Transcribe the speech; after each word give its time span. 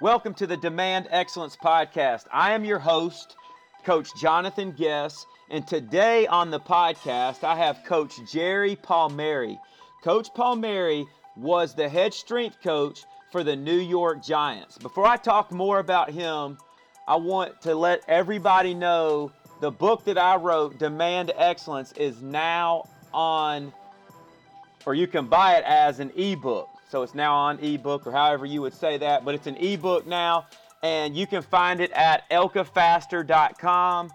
Welcome 0.00 0.32
to 0.36 0.46
the 0.46 0.56
Demand 0.56 1.08
Excellence 1.10 1.58
Podcast. 1.62 2.24
I 2.32 2.52
am 2.54 2.64
your 2.64 2.78
host, 2.78 3.36
Coach 3.84 4.08
Jonathan 4.18 4.72
Guess, 4.72 5.26
and 5.50 5.66
today 5.66 6.26
on 6.26 6.50
the 6.50 6.58
podcast, 6.58 7.44
I 7.44 7.54
have 7.56 7.84
Coach 7.84 8.14
Jerry 8.32 8.76
Palmieri. 8.76 9.58
Coach 10.02 10.32
Palmieri 10.32 11.04
was 11.36 11.74
the 11.74 11.86
head 11.86 12.14
strength 12.14 12.62
coach 12.62 13.04
for 13.30 13.44
the 13.44 13.54
New 13.54 13.76
York 13.76 14.24
Giants. 14.24 14.78
Before 14.78 15.06
I 15.06 15.18
talk 15.18 15.52
more 15.52 15.80
about 15.80 16.08
him, 16.08 16.56
I 17.06 17.16
want 17.16 17.60
to 17.60 17.74
let 17.74 18.02
everybody 18.08 18.72
know 18.72 19.32
the 19.60 19.70
book 19.70 20.04
that 20.04 20.16
I 20.16 20.36
wrote, 20.36 20.78
Demand 20.78 21.30
Excellence, 21.36 21.92
is 21.92 22.22
now 22.22 22.88
on, 23.12 23.70
or 24.86 24.94
you 24.94 25.06
can 25.06 25.26
buy 25.26 25.56
it 25.56 25.64
as 25.66 26.00
an 26.00 26.10
ebook. 26.16 26.69
So 26.90 27.02
it's 27.02 27.14
now 27.14 27.36
on 27.36 27.60
ebook, 27.60 28.04
or 28.04 28.10
however 28.10 28.46
you 28.46 28.60
would 28.62 28.74
say 28.74 28.98
that, 28.98 29.24
but 29.24 29.36
it's 29.36 29.46
an 29.46 29.56
ebook 29.58 30.08
now, 30.08 30.46
and 30.82 31.16
you 31.16 31.24
can 31.24 31.40
find 31.40 31.80
it 31.80 31.92
at 31.92 32.28
elcafaster.com, 32.30 34.10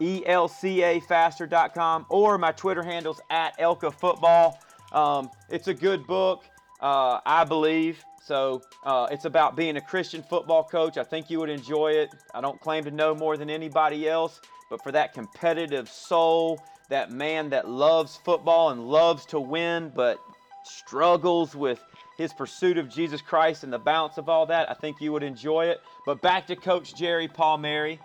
E 0.00 0.22
L 0.24 0.48
C 0.48 0.82
A 0.82 1.00
faster.com, 1.00 2.06
or 2.08 2.38
my 2.38 2.50
Twitter 2.52 2.82
handles 2.82 3.20
at 3.28 3.58
Elka 3.58 3.92
Football. 3.92 4.58
Um, 4.92 5.30
it's 5.50 5.68
a 5.68 5.74
good 5.74 6.06
book, 6.06 6.44
uh, 6.80 7.20
I 7.26 7.44
believe. 7.44 8.02
So 8.22 8.62
uh, 8.84 9.06
it's 9.10 9.26
about 9.26 9.54
being 9.54 9.76
a 9.76 9.82
Christian 9.82 10.22
football 10.22 10.64
coach. 10.64 10.96
I 10.96 11.04
think 11.04 11.28
you 11.28 11.40
would 11.40 11.50
enjoy 11.50 11.88
it. 11.88 12.14
I 12.32 12.40
don't 12.40 12.58
claim 12.58 12.84
to 12.84 12.90
know 12.90 13.14
more 13.14 13.36
than 13.36 13.50
anybody 13.50 14.08
else, 14.08 14.40
but 14.70 14.82
for 14.82 14.92
that 14.92 15.12
competitive 15.12 15.90
soul, 15.90 16.58
that 16.88 17.12
man 17.12 17.50
that 17.50 17.68
loves 17.68 18.16
football 18.16 18.70
and 18.70 18.88
loves 18.88 19.26
to 19.26 19.40
win, 19.40 19.92
but 19.94 20.18
struggles 20.64 21.54
with 21.54 21.84
his 22.16 22.32
pursuit 22.32 22.78
of 22.78 22.88
Jesus 22.88 23.20
Christ 23.20 23.64
and 23.64 23.72
the 23.72 23.78
balance 23.78 24.18
of 24.18 24.28
all 24.28 24.46
that, 24.46 24.70
I 24.70 24.74
think 24.74 25.00
you 25.00 25.12
would 25.12 25.22
enjoy 25.22 25.66
it. 25.66 25.80
But 26.06 26.22
back 26.22 26.46
to 26.48 26.56
Coach 26.56 26.94
Jerry 26.94 27.28
Palmieri. 27.28 27.98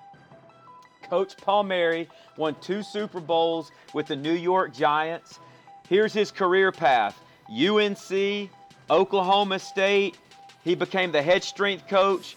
Coach 1.03 1.37
Palmieri 1.37 2.07
won 2.37 2.55
two 2.61 2.83
Super 2.83 3.19
Bowls 3.19 3.71
with 3.93 4.07
the 4.07 4.15
New 4.15 4.33
York 4.33 4.73
Giants. 4.73 5.39
Here's 5.87 6.13
his 6.13 6.31
career 6.31 6.71
path 6.71 7.19
UNC, 7.49 8.49
Oklahoma 8.89 9.59
State. 9.59 10.17
He 10.63 10.75
became 10.75 11.11
the 11.11 11.21
head 11.21 11.43
strength 11.43 11.87
coach 11.87 12.35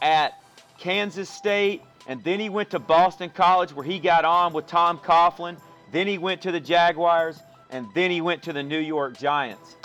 at 0.00 0.40
Kansas 0.78 1.30
State, 1.30 1.82
and 2.06 2.22
then 2.22 2.38
he 2.38 2.48
went 2.48 2.70
to 2.70 2.78
Boston 2.78 3.30
College 3.30 3.72
where 3.72 3.84
he 3.84 3.98
got 3.98 4.24
on 4.24 4.52
with 4.52 4.66
Tom 4.66 4.98
Coughlin. 4.98 5.56
Then 5.92 6.06
he 6.06 6.18
went 6.18 6.42
to 6.42 6.52
the 6.52 6.60
Jaguars, 6.60 7.38
and 7.70 7.86
then 7.94 8.10
he 8.10 8.20
went 8.20 8.42
to 8.44 8.52
the 8.52 8.62
New 8.62 8.78
York 8.78 9.18
Giants. 9.18 9.76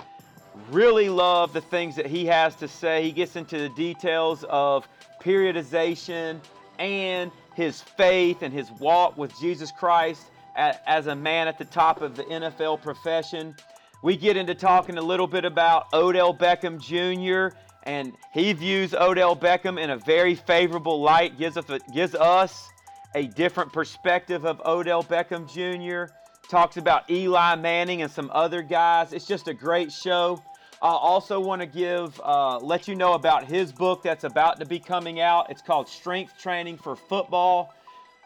Really 0.72 1.10
love 1.10 1.54
the 1.54 1.62
things 1.62 1.96
that 1.96 2.06
he 2.06 2.26
has 2.28 2.56
to 2.58 2.68
say. 2.68 3.04
He 3.04 3.12
gets 3.12 3.36
into 3.36 3.58
the 3.58 3.70
details 3.70 4.46
of 4.50 4.88
periodization 5.22 6.40
and 6.78 7.32
his 7.56 7.82
faith 7.82 8.42
and 8.42 8.54
his 8.54 8.72
walk 8.80 9.18
with 9.18 9.38
Jesus 9.40 9.72
Christ 9.72 10.24
as 10.56 11.08
a 11.08 11.16
man 11.16 11.48
at 11.48 11.58
the 11.58 11.66
top 11.66 12.02
of 12.02 12.16
the 12.16 12.24
NFL 12.24 12.82
profession. 12.82 13.56
We 14.02 14.16
get 14.16 14.38
into 14.38 14.56
talking 14.56 14.98
a 14.98 15.02
little 15.02 15.28
bit 15.28 15.44
about 15.44 15.88
Odell 15.94 16.34
Beckham 16.34 16.80
Jr. 16.80 17.56
and 17.84 18.14
he 18.34 18.54
views 18.54 18.94
Odell 18.94 19.36
Beckham 19.36 19.82
in 19.82 19.90
a 19.90 19.98
very 19.98 20.36
favorable 20.36 21.02
light, 21.02 21.38
gives 21.38 21.58
us, 21.58 21.70
a, 21.70 21.80
gives 21.94 22.16
us 22.16 22.70
a 23.16 23.28
different 23.28 23.74
perspective 23.74 24.46
of 24.46 24.62
Odell 24.66 25.04
Beckham 25.04 25.52
Jr. 25.52 26.14
Talks 26.48 26.78
about 26.78 27.10
Eli 27.10 27.56
Manning 27.56 28.02
and 28.02 28.12
some 28.12 28.32
other 28.34 28.62
guys. 28.62 29.14
It's 29.14 29.26
just 29.26 29.48
a 29.48 29.54
great 29.54 29.92
show. 29.92 30.42
I 30.82 30.92
also 30.92 31.42
want 31.42 31.62
to 31.62 31.66
give, 31.66 32.22
uh, 32.24 32.58
let 32.60 32.88
you 32.88 32.96
know 32.96 33.14
about 33.14 33.44
his 33.44 33.74
book 33.74 34.02
that's 34.02 34.24
about 34.24 34.62
to 34.62 34.66
be 34.66 34.80
coming 34.80 35.20
out. 35.20 35.50
It's 35.50 35.62
called 35.62 35.90
Strength 35.90 36.38
Training 36.40 36.78
for 36.78 36.96
Football. 36.96 37.74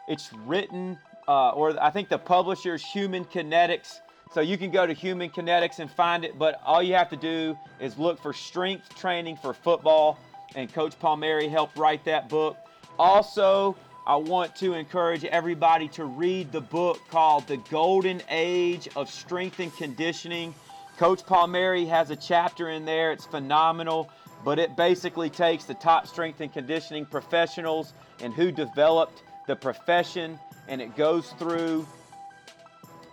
It's 0.06 0.32
written, 0.46 0.96
uh, 1.26 1.50
or 1.50 1.76
I 1.82 1.90
think 1.90 2.08
the 2.08 2.18
publisher 2.18 2.74
is 2.74 2.84
Human 2.84 3.24
Kinetics. 3.24 3.98
So 4.32 4.40
you 4.40 4.56
can 4.56 4.70
go 4.70 4.86
to 4.86 4.92
Human 4.92 5.30
Kinetics 5.30 5.80
and 5.80 5.90
find 5.90 6.24
it, 6.24 6.38
but 6.38 6.60
all 6.64 6.80
you 6.80 6.94
have 6.94 7.10
to 7.10 7.16
do 7.16 7.58
is 7.80 7.98
look 7.98 8.22
for 8.22 8.32
strength 8.32 8.88
training 8.96 9.36
for 9.36 9.52
football, 9.52 10.16
and 10.54 10.72
Coach 10.72 10.96
Palmieri 11.00 11.48
helped 11.48 11.76
write 11.76 12.04
that 12.04 12.28
book. 12.28 12.56
Also, 13.00 13.74
I 14.06 14.14
want 14.14 14.54
to 14.56 14.74
encourage 14.74 15.24
everybody 15.24 15.88
to 15.88 16.04
read 16.04 16.52
the 16.52 16.60
book 16.60 17.00
called 17.10 17.48
The 17.48 17.56
Golden 17.56 18.22
Age 18.28 18.88
of 18.94 19.10
Strength 19.10 19.58
and 19.58 19.76
Conditioning. 19.76 20.54
Coach 20.96 21.26
Palmieri 21.26 21.86
has 21.86 22.10
a 22.10 22.16
chapter 22.16 22.70
in 22.70 22.84
there, 22.84 23.10
it's 23.10 23.26
phenomenal, 23.26 24.08
but 24.44 24.60
it 24.60 24.76
basically 24.76 25.28
takes 25.28 25.64
the 25.64 25.74
top 25.74 26.06
strength 26.06 26.40
and 26.40 26.52
conditioning 26.52 27.04
professionals 27.04 27.94
and 28.20 28.32
who 28.32 28.52
developed 28.52 29.24
the 29.48 29.56
profession, 29.56 30.38
and 30.68 30.80
it 30.80 30.96
goes 30.96 31.30
through 31.30 31.86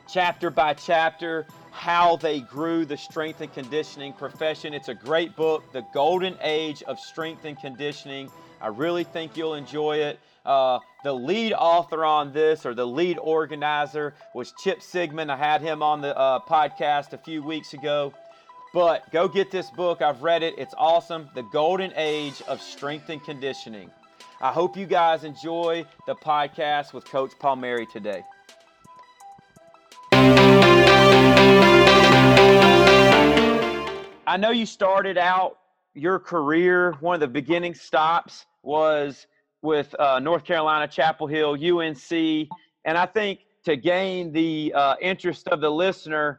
chapter 0.07 0.51
by 0.51 0.75
chapter 0.75 1.47
how 1.71 2.17
they 2.17 2.41
grew 2.41 2.85
the 2.85 2.97
strength 2.97 3.41
and 3.41 3.51
conditioning 3.51 4.13
profession. 4.13 4.73
It's 4.75 4.89
a 4.89 4.93
great 4.93 5.35
book, 5.35 5.71
The 5.73 5.81
Golden 5.93 6.37
Age 6.41 6.83
of 6.83 6.99
Strength 6.99 7.45
and 7.45 7.59
Conditioning. 7.59 8.29
I 8.61 8.67
really 8.67 9.05
think 9.05 9.35
you'll 9.35 9.55
enjoy 9.55 9.97
it. 9.97 10.19
Uh, 10.45 10.79
the 11.03 11.13
lead 11.13 11.53
author 11.53 12.03
on 12.03 12.33
this, 12.33 12.65
or 12.65 12.73
the 12.73 12.85
lead 12.85 13.17
organizer, 13.19 14.13
was 14.33 14.53
Chip 14.63 14.79
Sigmon. 14.79 15.29
I 15.29 15.37
had 15.37 15.61
him 15.61 15.83
on 15.83 16.01
the 16.01 16.17
uh, 16.17 16.39
podcast 16.39 17.13
a 17.13 17.17
few 17.17 17.43
weeks 17.43 17.73
ago. 17.73 18.13
But 18.73 19.11
go 19.11 19.27
get 19.27 19.51
this 19.51 19.69
book. 19.69 20.01
I've 20.01 20.23
read 20.23 20.43
it. 20.43 20.55
It's 20.57 20.73
awesome. 20.77 21.29
The 21.35 21.43
Golden 21.43 21.91
Age 21.95 22.41
of 22.47 22.61
Strength 22.61 23.09
and 23.09 23.23
Conditioning. 23.23 23.91
I 24.39 24.51
hope 24.51 24.77
you 24.77 24.85
guys 24.85 25.23
enjoy 25.23 25.85
the 26.07 26.15
podcast 26.15 26.93
with 26.93 27.05
Coach 27.05 27.33
Palmieri 27.37 27.85
today. 27.85 28.23
I 34.25 34.37
know 34.39 34.51
you 34.51 34.65
started 34.65 35.17
out 35.17 35.57
your 35.93 36.17
career, 36.19 36.93
one 37.01 37.15
of 37.15 37.19
the 37.19 37.27
beginning 37.27 37.73
stops 37.73 38.45
was 38.63 39.27
with 39.61 39.93
uh, 39.99 40.19
North 40.19 40.43
Carolina, 40.43 40.87
Chapel 40.87 41.27
Hill, 41.27 41.53
UNC. 41.53 42.11
And 42.85 42.97
I 42.97 43.05
think 43.05 43.41
to 43.65 43.75
gain 43.75 44.31
the 44.31 44.73
uh, 44.75 44.95
interest 45.01 45.47
of 45.49 45.61
the 45.61 45.69
listener, 45.69 46.35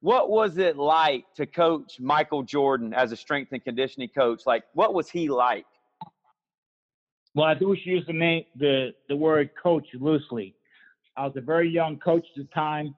what 0.00 0.30
was 0.30 0.58
it 0.58 0.76
like 0.76 1.24
to 1.36 1.46
coach 1.46 2.00
Michael 2.00 2.42
Jordan 2.42 2.92
as 2.94 3.12
a 3.12 3.16
strength 3.16 3.52
and 3.52 3.62
conditioning 3.62 4.08
coach? 4.08 4.42
Like, 4.46 4.64
what 4.74 4.94
was 4.94 5.08
he 5.08 5.28
like? 5.28 5.66
Well, 7.34 7.46
I 7.46 7.58
should 7.58 7.86
use 7.86 8.04
the 8.06 8.12
name, 8.12 8.44
the, 8.56 8.90
the 9.08 9.16
word 9.16 9.50
coach 9.60 9.86
loosely. 9.94 10.54
I 11.16 11.26
was 11.26 11.34
a 11.36 11.40
very 11.40 11.68
young 11.68 11.98
coach 11.98 12.26
at 12.36 12.42
the 12.42 12.48
time, 12.54 12.94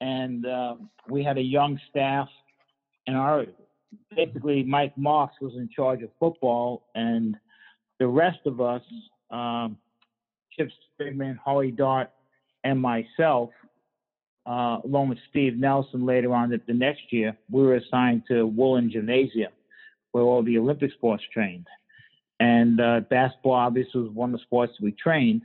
and 0.00 0.46
uh, 0.46 0.76
we 1.08 1.24
had 1.24 1.38
a 1.38 1.42
young 1.42 1.80
staff, 1.90 2.28
and 3.06 3.16
our 3.16 3.46
basically 4.14 4.62
Mike 4.62 4.96
Moss 4.96 5.30
was 5.40 5.54
in 5.54 5.68
charge 5.68 6.02
of 6.02 6.10
football, 6.18 6.84
and 6.94 7.36
the 7.98 8.06
rest 8.06 8.40
of 8.46 8.60
us, 8.60 8.82
um, 9.30 9.76
Chip 10.52 10.70
Sigmon, 11.00 11.36
Holly 11.38 11.70
Dart, 11.70 12.10
and 12.64 12.80
myself, 12.80 13.50
uh, 14.46 14.78
along 14.84 15.08
with 15.08 15.18
Steve 15.30 15.56
Nelson 15.56 16.06
later 16.06 16.34
on 16.34 16.50
the, 16.50 16.60
the 16.66 16.74
next 16.74 17.12
year, 17.12 17.36
we 17.50 17.62
were 17.62 17.76
assigned 17.76 18.22
to 18.28 18.46
Woollen 18.46 18.90
Gymnasium, 18.90 19.52
where 20.12 20.24
all 20.24 20.42
the 20.42 20.58
Olympic 20.58 20.92
sports 20.92 21.22
trained. 21.32 21.66
And 22.38 22.80
uh, 22.80 23.00
basketball 23.10 23.52
obviously 23.52 24.02
was 24.02 24.10
one 24.10 24.32
of 24.32 24.38
the 24.38 24.44
sports 24.44 24.72
that 24.78 24.84
we 24.84 24.92
trained. 24.92 25.42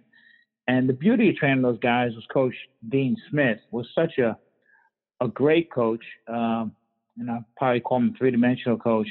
And 0.67 0.87
the 0.87 0.93
beauty 0.93 1.29
of 1.29 1.35
training 1.35 1.63
those 1.63 1.79
guys 1.79 2.11
was 2.13 2.25
Coach 2.31 2.53
Dean 2.89 3.17
Smith 3.29 3.59
was 3.71 3.87
such 3.95 4.17
a 4.17 4.37
a 5.21 5.27
great 5.27 5.71
coach. 5.71 6.03
Um, 6.27 6.73
and 7.17 7.29
I 7.29 7.39
probably 7.55 7.79
call 7.79 7.97
him 7.97 8.15
three 8.17 8.31
dimensional 8.31 8.77
coach, 8.77 9.07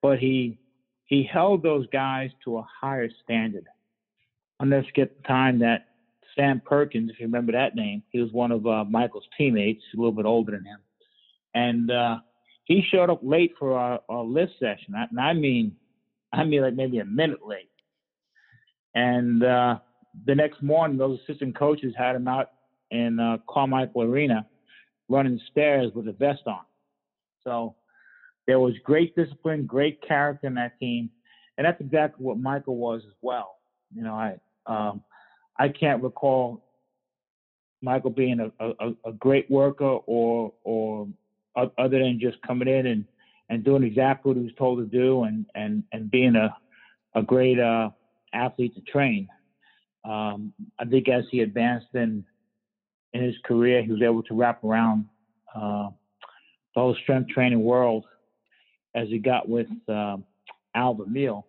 but 0.00 0.18
he 0.18 0.58
he 1.06 1.28
held 1.30 1.62
those 1.62 1.86
guys 1.88 2.30
to 2.44 2.58
a 2.58 2.66
higher 2.80 3.08
standard. 3.22 3.66
I'll 4.60 4.66
never 4.66 4.86
the 4.96 5.28
time 5.28 5.58
that 5.60 5.88
Sam 6.36 6.62
Perkins, 6.64 7.10
if 7.10 7.18
you 7.18 7.26
remember 7.26 7.52
that 7.52 7.74
name, 7.74 8.02
he 8.10 8.20
was 8.20 8.32
one 8.32 8.52
of 8.52 8.66
uh, 8.66 8.84
Michael's 8.84 9.26
teammates, 9.36 9.82
a 9.92 9.96
little 9.96 10.12
bit 10.12 10.24
older 10.24 10.52
than 10.52 10.64
him, 10.64 10.78
and 11.54 11.90
uh, 11.90 12.16
he 12.64 12.82
showed 12.90 13.10
up 13.10 13.20
late 13.22 13.52
for 13.58 13.78
our, 13.78 14.00
our 14.08 14.24
lift 14.24 14.52
session. 14.58 14.94
And 14.94 15.20
I 15.20 15.32
mean, 15.32 15.76
I 16.32 16.44
mean 16.44 16.62
like 16.62 16.74
maybe 16.74 16.98
a 16.98 17.04
minute 17.04 17.46
late. 17.46 17.68
And 18.94 19.42
uh, 19.42 19.78
the 20.26 20.34
next 20.34 20.62
morning, 20.62 20.96
those 20.96 21.18
assistant 21.20 21.58
coaches 21.58 21.94
had 21.96 22.16
him 22.16 22.28
out 22.28 22.50
in 22.90 23.18
uh, 23.18 23.38
Carmichael 23.48 24.02
Arena 24.02 24.46
running 25.08 25.40
stairs 25.50 25.92
with 25.94 26.08
a 26.08 26.12
vest 26.12 26.42
on. 26.46 26.60
So 27.44 27.74
there 28.46 28.60
was 28.60 28.74
great 28.84 29.14
discipline, 29.14 29.66
great 29.66 30.00
character 30.06 30.46
in 30.46 30.54
that 30.54 30.78
team, 30.78 31.10
and 31.56 31.64
that's 31.64 31.80
exactly 31.80 32.24
what 32.24 32.38
Michael 32.38 32.76
was 32.76 33.02
as 33.06 33.14
well. 33.20 33.56
You 33.94 34.02
know, 34.02 34.14
I 34.14 34.36
um, 34.66 35.02
I 35.58 35.68
can't 35.68 36.02
recall 36.02 36.64
Michael 37.82 38.10
being 38.10 38.40
a, 38.40 38.64
a, 38.64 38.92
a 39.04 39.12
great 39.12 39.50
worker 39.50 39.84
or 40.06 40.52
or 40.64 41.08
other 41.56 41.98
than 41.98 42.18
just 42.20 42.40
coming 42.42 42.68
in 42.68 42.86
and, 42.86 43.04
and 43.50 43.64
doing 43.64 43.82
exactly 43.82 44.30
what 44.30 44.38
he 44.38 44.44
was 44.44 44.54
told 44.56 44.78
to 44.78 44.86
do 44.86 45.24
and, 45.24 45.44
and, 45.54 45.84
and 45.92 46.10
being 46.10 46.34
a 46.34 46.56
a 47.14 47.22
great 47.22 47.60
uh, 47.60 47.90
athlete 48.32 48.74
to 48.74 48.80
train. 48.90 49.28
Um, 50.04 50.52
I 50.78 50.84
think 50.86 51.08
as 51.08 51.24
he 51.30 51.40
advanced 51.40 51.94
in 51.94 52.24
in 53.12 53.22
his 53.22 53.34
career, 53.44 53.82
he 53.82 53.92
was 53.92 54.02
able 54.02 54.22
to 54.22 54.34
wrap 54.34 54.64
around 54.64 55.06
uh, 55.54 55.90
the 56.74 56.80
whole 56.80 56.96
strength 57.02 57.28
training 57.28 57.62
world 57.62 58.06
as 58.94 59.08
he 59.08 59.18
got 59.18 59.48
with 59.48 59.68
um, 59.88 60.24
Al 60.74 60.94
Vermeil 60.94 61.46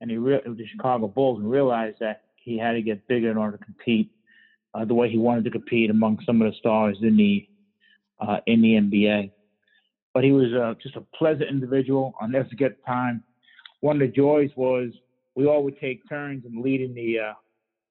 and 0.00 0.10
he 0.10 0.16
re- 0.16 0.40
with 0.46 0.58
the 0.58 0.66
Chicago 0.66 1.08
Bulls 1.08 1.40
and 1.40 1.50
realized 1.50 1.98
that 2.00 2.22
he 2.36 2.58
had 2.58 2.72
to 2.72 2.82
get 2.82 3.06
bigger 3.08 3.30
in 3.30 3.36
order 3.36 3.56
to 3.56 3.64
compete 3.64 4.10
uh, 4.74 4.84
the 4.84 4.94
way 4.94 5.10
he 5.10 5.18
wanted 5.18 5.44
to 5.44 5.50
compete 5.50 5.90
among 5.90 6.18
some 6.24 6.40
of 6.40 6.50
the 6.50 6.56
stars 6.58 6.98
in 7.02 7.16
the 7.16 7.46
uh, 8.20 8.38
in 8.46 8.62
the 8.62 8.74
NBA. 8.74 9.30
But 10.14 10.24
he 10.24 10.32
was 10.32 10.52
uh, 10.52 10.74
just 10.82 10.96
a 10.96 11.02
pleasant 11.16 11.48
individual. 11.50 12.14
I'll 12.20 12.28
never 12.28 12.48
forget 12.48 12.76
the 12.76 12.86
time. 12.86 13.22
One 13.80 13.96
of 13.96 14.00
the 14.00 14.14
joys 14.14 14.50
was 14.56 14.90
we 15.36 15.46
all 15.46 15.62
would 15.62 15.78
take 15.78 16.08
turns 16.08 16.44
in 16.44 16.62
leading 16.62 16.94
the, 16.94 17.18
uh, 17.18 17.34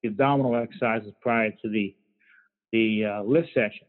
the 0.04 0.10
abdominal 0.10 0.56
exercises 0.56 1.14
prior 1.22 1.52
to 1.52 1.70
the 1.70 1.96
the 2.74 3.06
uh, 3.06 3.24
lift 3.24 3.48
session. 3.54 3.88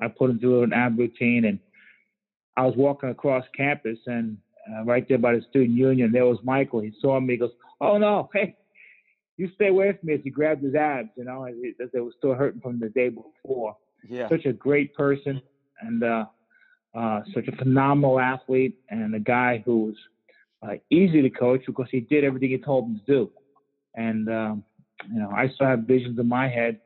I 0.00 0.08
put 0.08 0.30
him 0.30 0.38
through 0.38 0.64
an 0.64 0.72
ab 0.72 0.98
routine, 0.98 1.44
and 1.44 1.58
I 2.56 2.66
was 2.66 2.74
walking 2.76 3.10
across 3.10 3.44
campus, 3.56 3.98
and 4.06 4.38
uh, 4.70 4.84
right 4.84 5.06
there 5.08 5.18
by 5.18 5.34
the 5.34 5.42
student 5.50 5.76
union, 5.76 6.12
there 6.12 6.26
was 6.26 6.38
Michael. 6.42 6.80
He 6.80 6.92
saw 7.00 7.20
me. 7.20 7.34
He 7.34 7.38
goes, 7.38 7.52
"Oh 7.80 7.98
no, 7.98 8.30
hey, 8.32 8.56
you 9.36 9.50
stay 9.54 9.68
away 9.68 9.92
from 9.92 10.08
me." 10.08 10.14
As 10.14 10.20
he 10.24 10.30
grabbed 10.30 10.62
his 10.62 10.74
abs, 10.74 11.10
you 11.16 11.24
know, 11.24 11.44
as 11.44 11.54
they 11.92 12.00
were 12.00 12.12
still 12.18 12.34
hurting 12.34 12.60
from 12.60 12.80
the 12.80 12.88
day 12.88 13.08
before. 13.08 13.76
Yeah. 14.08 14.28
Such 14.28 14.44
a 14.44 14.52
great 14.52 14.94
person, 14.94 15.40
and 15.80 16.02
uh, 16.02 16.26
uh, 16.94 17.22
such 17.34 17.48
a 17.48 17.56
phenomenal 17.56 18.20
athlete, 18.20 18.78
and 18.90 19.14
a 19.14 19.20
guy 19.20 19.62
who 19.64 19.86
was 19.86 19.94
uh, 20.62 20.74
easy 20.90 21.22
to 21.22 21.30
coach 21.30 21.62
because 21.66 21.88
he 21.90 22.00
did 22.00 22.24
everything 22.24 22.50
he 22.50 22.58
told 22.58 22.86
him 22.86 23.00
to 23.00 23.12
do. 23.12 23.30
And 23.94 24.28
um, 24.28 24.64
you 25.10 25.20
know, 25.20 25.30
I 25.30 25.48
still 25.48 25.66
have 25.66 25.80
visions 25.80 26.18
in 26.18 26.28
my 26.28 26.48
head, 26.48 26.80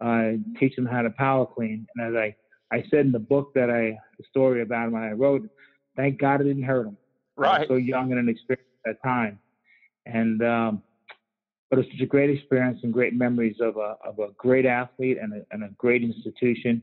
uh, 0.00 0.32
teach 0.58 0.76
him 0.76 0.86
how 0.86 1.02
to 1.02 1.10
power 1.10 1.46
clean. 1.46 1.86
And 1.96 2.08
as 2.08 2.18
I 2.18 2.36
I 2.74 2.84
said 2.90 3.06
in 3.06 3.12
the 3.12 3.18
book 3.18 3.54
that 3.54 3.70
I 3.70 3.96
the 4.18 4.24
story 4.28 4.62
about 4.62 4.86
him 4.86 4.92
when 4.92 5.02
I 5.02 5.12
wrote, 5.12 5.48
thank 5.96 6.18
God 6.18 6.40
it 6.40 6.44
didn't 6.44 6.64
hurt 6.64 6.86
him. 6.86 6.96
Right. 7.36 7.66
so 7.68 7.76
young 7.76 8.10
and 8.12 8.20
inexperienced 8.20 8.68
at 8.86 8.96
that 9.02 9.08
time, 9.08 9.38
and 10.06 10.42
um, 10.42 10.82
but 11.70 11.78
it's 11.78 11.88
such 11.90 12.00
a 12.00 12.06
great 12.06 12.30
experience 12.30 12.80
and 12.82 12.92
great 12.92 13.14
memories 13.14 13.56
of 13.60 13.76
a 13.76 13.96
of 14.04 14.18
a 14.18 14.28
great 14.36 14.66
athlete 14.66 15.18
and 15.20 15.32
a, 15.34 15.46
and 15.50 15.64
a 15.64 15.68
great 15.78 16.02
institution 16.02 16.82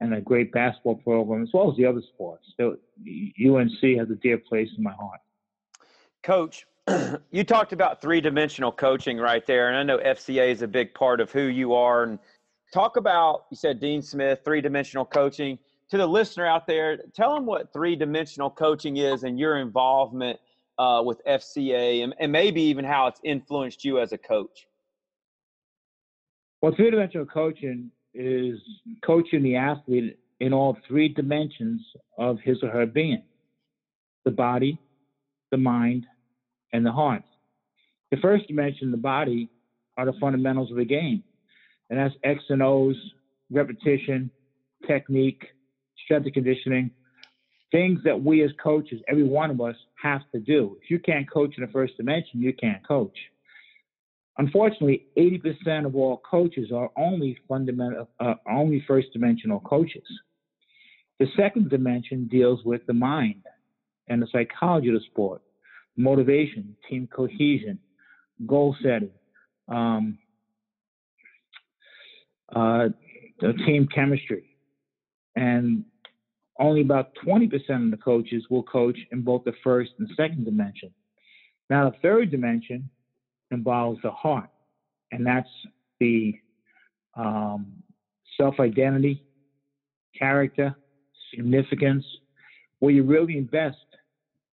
and 0.00 0.14
a 0.14 0.20
great 0.20 0.52
basketball 0.52 0.96
program 0.96 1.42
as 1.42 1.48
well 1.52 1.70
as 1.70 1.76
the 1.76 1.86
other 1.86 2.02
sports. 2.12 2.44
So 2.56 2.76
UNC 3.06 3.98
has 3.98 4.10
a 4.10 4.16
dear 4.20 4.38
place 4.38 4.68
in 4.76 4.82
my 4.82 4.92
heart. 4.92 5.20
Coach, 6.22 6.66
you 7.30 7.44
talked 7.44 7.72
about 7.72 8.00
three 8.00 8.20
dimensional 8.20 8.72
coaching 8.72 9.18
right 9.18 9.46
there, 9.46 9.68
and 9.68 9.76
I 9.76 9.82
know 9.82 9.98
FCA 9.98 10.48
is 10.48 10.62
a 10.62 10.68
big 10.68 10.94
part 10.94 11.20
of 11.20 11.30
who 11.30 11.42
you 11.42 11.74
are. 11.74 12.02
And 12.02 12.18
talk 12.74 12.96
about 12.96 13.44
you 13.50 13.56
said 13.56 13.80
Dean 13.80 14.02
Smith, 14.02 14.40
three 14.44 14.60
dimensional 14.60 15.04
coaching 15.04 15.58
to 15.90 15.96
the 15.96 16.06
listener 16.06 16.44
out 16.44 16.66
there, 16.66 16.98
tell 17.14 17.34
them 17.34 17.46
what 17.46 17.72
three 17.72 17.94
dimensional 17.94 18.50
coaching 18.50 18.96
is 18.96 19.22
and 19.22 19.38
your 19.38 19.58
involvement 19.58 20.38
uh, 20.78 21.00
with 21.04 21.24
FCA 21.24 22.02
and, 22.02 22.14
and 22.18 22.32
maybe 22.32 22.60
even 22.60 22.84
how 22.84 23.06
it's 23.06 23.20
influenced 23.22 23.84
you 23.84 24.00
as 24.00 24.12
a 24.12 24.18
coach. 24.18 24.66
Well, 26.60 26.74
three 26.74 26.90
dimensional 26.90 27.26
coaching 27.26 27.90
is 28.12 28.58
coaching 29.04 29.42
the 29.42 29.54
athlete 29.56 30.18
in 30.40 30.52
all 30.52 30.76
three 30.88 31.08
dimensions 31.08 31.80
of 32.18 32.38
his 32.40 32.58
or 32.62 32.70
her 32.70 32.86
being 32.86 33.22
the 34.24 34.30
body, 34.30 34.78
the 35.50 35.58
mind, 35.58 36.06
and 36.72 36.84
the 36.84 36.90
heart. 36.90 37.22
The 38.10 38.16
first 38.16 38.48
dimension, 38.48 38.90
the 38.90 38.96
body, 38.96 39.50
are 39.98 40.06
the 40.06 40.14
fundamentals 40.18 40.70
of 40.70 40.78
the 40.78 40.84
game, 40.84 41.22
and 41.90 41.98
that's 41.98 42.14
X 42.24 42.42
and 42.48 42.62
O's, 42.62 42.96
repetition, 43.50 44.30
technique, 44.86 45.42
strength 46.04 46.26
and 46.26 46.34
conditioning, 46.34 46.90
things 47.72 48.00
that 48.04 48.22
we 48.22 48.42
as 48.42 48.50
coaches, 48.62 49.00
every 49.08 49.24
one 49.24 49.50
of 49.50 49.60
us, 49.60 49.76
have 50.02 50.22
to 50.32 50.40
do. 50.40 50.78
If 50.82 50.90
you 50.90 50.98
can't 50.98 51.30
coach 51.30 51.54
in 51.56 51.64
the 51.64 51.72
first 51.72 51.96
dimension, 51.96 52.40
you 52.40 52.52
can't 52.52 52.86
coach. 52.86 53.16
Unfortunately, 54.38 55.06
80% 55.16 55.86
of 55.86 55.94
all 55.94 56.20
coaches 56.28 56.72
are 56.72 56.90
only 56.96 57.38
fundamental, 57.48 58.08
uh, 58.18 58.34
only 58.50 58.84
first 58.86 59.08
dimensional 59.12 59.60
coaches. 59.60 60.04
The 61.20 61.26
second 61.36 61.70
dimension 61.70 62.26
deals 62.26 62.64
with 62.64 62.84
the 62.86 62.92
mind 62.92 63.42
and 64.08 64.20
the 64.20 64.26
psychology 64.32 64.88
of 64.88 64.94
the 64.94 65.00
sport, 65.10 65.42
motivation, 65.96 66.76
team 66.88 67.08
cohesion, 67.14 67.78
goal 68.46 68.74
setting, 68.82 69.10
um, 69.68 70.18
uh, 72.54 72.88
the 73.40 73.52
team 73.66 73.88
chemistry, 73.92 74.56
and 75.36 75.84
only 76.58 76.82
about 76.82 77.10
20% 77.26 77.52
of 77.84 77.90
the 77.90 77.96
coaches 77.96 78.44
will 78.48 78.62
coach 78.62 78.96
in 79.10 79.22
both 79.22 79.42
the 79.44 79.52
first 79.62 79.92
and 79.98 80.08
second 80.16 80.44
dimension. 80.44 80.90
Now, 81.68 81.90
the 81.90 81.96
third 82.02 82.30
dimension 82.30 82.88
involves 83.50 84.00
the 84.02 84.10
heart, 84.10 84.50
and 85.10 85.26
that's 85.26 85.48
the 85.98 86.34
um, 87.16 87.72
self 88.36 88.60
identity, 88.60 89.24
character, 90.16 90.74
significance, 91.34 92.04
where 92.78 92.92
you 92.92 93.02
really 93.02 93.38
invest 93.38 93.76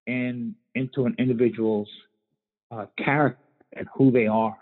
in 0.06 0.54
into 0.74 1.04
an 1.06 1.14
individual's 1.18 1.88
uh, 2.70 2.86
character 2.96 3.38
and 3.76 3.86
who 3.94 4.10
they 4.10 4.26
are. 4.26 4.56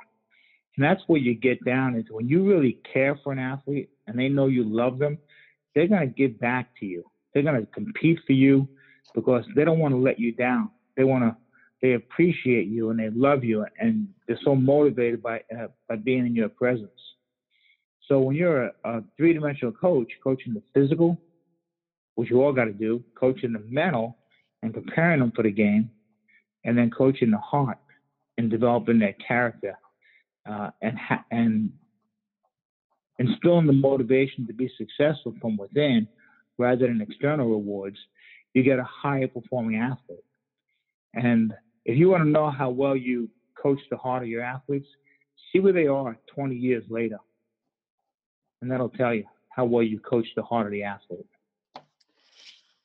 And 0.78 0.84
that's 0.84 1.02
where 1.08 1.18
you 1.18 1.34
get 1.34 1.64
down 1.64 1.96
is 1.96 2.04
when 2.08 2.28
you 2.28 2.48
really 2.48 2.78
care 2.92 3.18
for 3.24 3.32
an 3.32 3.40
athlete 3.40 3.90
and 4.06 4.16
they 4.16 4.28
know 4.28 4.46
you 4.46 4.62
love 4.62 5.00
them, 5.00 5.18
they're 5.74 5.88
going 5.88 6.08
to 6.08 6.14
give 6.14 6.38
back 6.38 6.68
to 6.78 6.86
you. 6.86 7.02
They're 7.34 7.42
going 7.42 7.60
to 7.60 7.66
compete 7.72 8.20
for 8.24 8.32
you 8.32 8.68
because 9.12 9.44
they 9.56 9.64
don't 9.64 9.80
want 9.80 9.92
to 9.92 9.98
let 9.98 10.20
you 10.20 10.30
down. 10.30 10.70
They 10.96 11.02
want 11.02 11.24
to, 11.24 11.36
they 11.82 11.94
appreciate 11.94 12.68
you 12.68 12.90
and 12.90 12.98
they 13.00 13.10
love 13.10 13.42
you 13.42 13.66
and 13.80 14.06
they're 14.28 14.38
so 14.44 14.54
motivated 14.54 15.20
by 15.20 15.38
uh, 15.52 15.66
by 15.88 15.96
being 15.96 16.26
in 16.26 16.36
your 16.36 16.48
presence. 16.48 16.90
So 18.06 18.20
when 18.20 18.36
you're 18.36 18.66
a, 18.66 18.72
a 18.84 19.02
three-dimensional 19.16 19.72
coach, 19.72 20.12
coaching 20.22 20.54
the 20.54 20.62
physical, 20.72 21.18
which 22.14 22.30
you 22.30 22.40
all 22.40 22.52
got 22.52 22.66
to 22.66 22.72
do, 22.72 23.02
coaching 23.18 23.52
the 23.52 23.64
mental 23.68 24.16
and 24.62 24.72
preparing 24.72 25.18
them 25.18 25.32
for 25.34 25.42
the 25.42 25.50
game, 25.50 25.90
and 26.64 26.78
then 26.78 26.88
coaching 26.88 27.32
the 27.32 27.38
heart 27.38 27.78
and 28.36 28.48
developing 28.48 29.00
their 29.00 29.14
character 29.14 29.76
uh, 30.48 30.70
and 30.82 30.98
ha- 30.98 31.24
and 31.30 31.70
instilling 33.18 33.66
the 33.66 33.72
motivation 33.72 34.46
to 34.46 34.52
be 34.52 34.70
successful 34.78 35.34
from 35.40 35.56
within 35.56 36.06
rather 36.56 36.86
than 36.86 37.00
external 37.00 37.48
rewards, 37.48 37.96
you 38.54 38.62
get 38.62 38.78
a 38.78 38.84
higher 38.84 39.28
performing 39.28 39.76
athlete. 39.76 40.24
And 41.14 41.52
if 41.84 41.96
you 41.98 42.08
want 42.08 42.24
to 42.24 42.28
know 42.28 42.50
how 42.50 42.70
well 42.70 42.96
you 42.96 43.28
coach 43.60 43.80
the 43.90 43.96
heart 43.96 44.22
of 44.22 44.28
your 44.28 44.42
athletes, 44.42 44.88
see 45.52 45.60
where 45.60 45.72
they 45.72 45.86
are 45.86 46.18
20 46.34 46.54
years 46.54 46.84
later. 46.88 47.18
And 48.60 48.70
that'll 48.70 48.88
tell 48.88 49.14
you 49.14 49.24
how 49.50 49.64
well 49.64 49.82
you 49.82 49.98
coach 50.00 50.26
the 50.36 50.42
heart 50.42 50.66
of 50.66 50.72
the 50.72 50.82
athlete. 50.82 51.26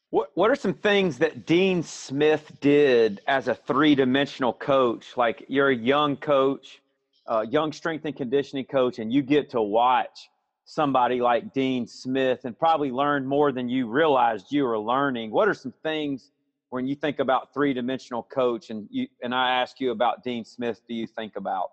What 0.10 0.30
What 0.36 0.52
are 0.52 0.56
some 0.56 0.76
things 0.76 1.18
that 1.20 1.46
Dean 1.46 1.82
Smith 1.82 2.52
did 2.62 3.22
as 3.28 3.48
a 3.48 3.56
three 3.56 3.96
dimensional 3.96 4.54
coach? 4.54 5.18
Like 5.18 5.46
you're 5.48 5.70
a 5.70 5.76
young 5.76 6.16
coach, 6.18 6.83
a 7.28 7.46
young 7.48 7.72
strength 7.72 8.06
and 8.06 8.16
conditioning 8.16 8.66
coach, 8.66 9.00
and 9.00 9.12
you 9.12 9.22
get 9.22 9.50
to 9.52 9.62
watch 9.62 10.30
somebody 10.66 11.20
like 11.22 11.54
Dean 11.54 11.88
Smith 11.88 12.46
and 12.46 12.58
probably 12.58 12.92
learn 12.92 13.26
more 13.26 13.52
than 13.52 13.70
you 13.70 13.88
realized 13.88 14.48
you 14.52 14.64
were 14.64 14.80
learning. 14.80 15.32
What 15.32 15.48
are 15.48 15.54
some 15.54 15.74
things 15.84 16.32
when 16.70 16.88
you 16.88 16.96
think 16.96 17.20
about 17.20 17.54
three 17.54 17.74
dimensional 17.74 18.24
coach 18.24 18.70
and 18.70 18.88
you 18.90 19.08
and 19.22 19.36
I 19.36 19.62
ask 19.62 19.80
you 19.80 19.92
about 19.92 20.24
Dean 20.24 20.44
Smith, 20.44 20.82
do 20.88 20.94
you 20.94 21.06
think 21.06 21.36
about? 21.36 21.72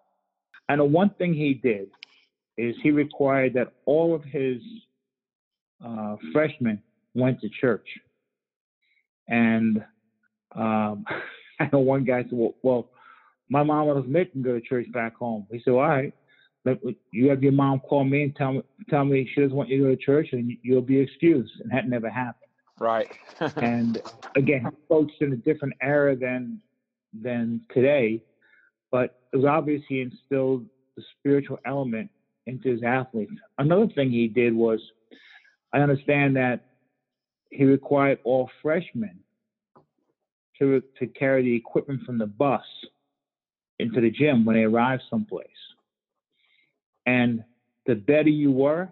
I 0.69 0.77
know 0.77 0.85
one 0.85 1.11
thing 1.11 1.33
he 1.33 1.55
did 1.55 1.89
is 2.57 2.77
he 2.83 2.91
required 2.91 3.55
that 3.55 3.73
all 3.87 4.15
of 4.15 4.23
his 4.25 4.61
uh, 5.85 6.17
freshmen 6.33 6.83
went 7.15 7.41
to 7.41 7.49
church. 7.49 7.89
And 9.29 9.85
um, 10.55 11.05
I 11.61 11.69
know 11.73 11.81
one 11.81 12.05
guy 12.05 12.23
said, 12.23 12.33
well, 12.33 12.55
well, 12.63 12.91
my 13.51 13.65
mom 13.65 13.89
was 13.89 14.05
making 14.07 14.43
go 14.43 14.55
to 14.55 14.61
church 14.61 14.91
back 14.93 15.17
home. 15.17 15.47
He 15.51 15.61
said, 15.65 15.73
all 15.73 15.81
right, 15.81 16.15
you 17.13 17.29
have 17.29 17.43
your 17.43 17.53
mom 17.53 17.81
call 17.81 18.05
me 18.05 18.23
and 18.23 18.37
tell 18.37 18.53
me 18.53 18.63
tell 18.89 19.05
me 19.05 19.29
she 19.35 19.41
doesn't 19.41 19.57
want 19.57 19.69
you 19.69 19.79
to 19.79 19.85
go 19.85 19.91
to 19.91 19.97
church 19.97 20.29
and 20.33 20.57
you'll 20.63 20.81
be 20.83 20.99
excused. 20.99 21.53
And 21.61 21.71
that 21.73 21.89
never 21.89 22.09
happened. 22.09 22.51
Right. 22.79 23.09
And 23.57 24.01
again 24.37 24.71
coached 24.89 25.21
in 25.21 25.33
a 25.33 25.37
different 25.37 25.75
era 25.83 26.17
than 26.17 26.61
than 27.13 27.63
today 27.75 28.23
but 28.93 29.21
it 29.33 29.37
was 29.37 29.47
obvious 29.47 29.83
he 29.89 30.01
instilled 30.01 30.65
the 30.97 31.03
spiritual 31.19 31.59
element 31.65 32.11
into 32.47 32.71
his 32.71 32.83
athletes. 32.83 33.33
Another 33.59 33.87
thing 33.95 34.11
he 34.11 34.29
did 34.29 34.55
was 34.55 34.81
i 35.73 35.79
understand 35.79 36.37
that 36.37 36.67
he 37.51 37.65
required 37.65 38.19
all 38.25 38.51
freshmen 38.63 39.19
to 40.59 40.83
to 40.99 41.07
carry 41.07 41.43
the 41.43 41.55
equipment 41.55 42.03
from 42.05 42.19
the 42.19 42.27
bus 42.27 42.63
into 43.81 44.01
the 44.01 44.11
gym 44.11 44.45
when 44.45 44.57
they 44.57 44.63
arrived 44.63 45.03
someplace. 45.11 45.49
And 47.07 47.43
the 47.87 47.95
better 47.95 48.29
you 48.29 48.53
were, 48.53 48.89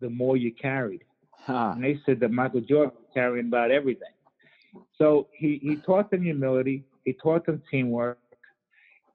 the 0.00 0.10
more 0.10 0.36
you 0.36 0.52
carried. 0.52 1.02
Huh. 1.32 1.72
And 1.74 1.84
they 1.84 1.98
said 2.04 2.20
that 2.20 2.30
Michael 2.30 2.60
Jordan 2.60 2.92
was 2.96 3.06
carrying 3.14 3.46
about 3.46 3.70
everything. 3.70 4.08
So 4.98 5.28
he, 5.32 5.58
he 5.62 5.76
taught 5.76 6.10
them 6.10 6.22
humility. 6.22 6.84
He 7.04 7.14
taught 7.14 7.46
them 7.46 7.62
teamwork. 7.70 8.18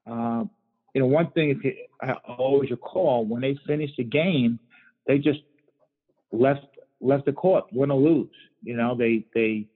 Um, 0.06 0.50
you 0.94 1.00
know, 1.00 1.06
one 1.06 1.30
thing 1.30 1.50
if 1.50 1.64
you, 1.64 1.74
I 2.02 2.12
always 2.36 2.70
recall 2.70 3.24
when 3.24 3.40
they 3.42 3.56
finished 3.66 3.94
the 3.96 4.04
game, 4.04 4.58
they 5.06 5.18
just 5.18 5.40
left 6.32 6.66
left 7.00 7.26
the 7.26 7.32
court, 7.32 7.64
win 7.72 7.90
or 7.90 8.00
lose. 8.00 8.30
You 8.62 8.76
know, 8.76 8.96
they 8.96 9.24
they 9.34 9.66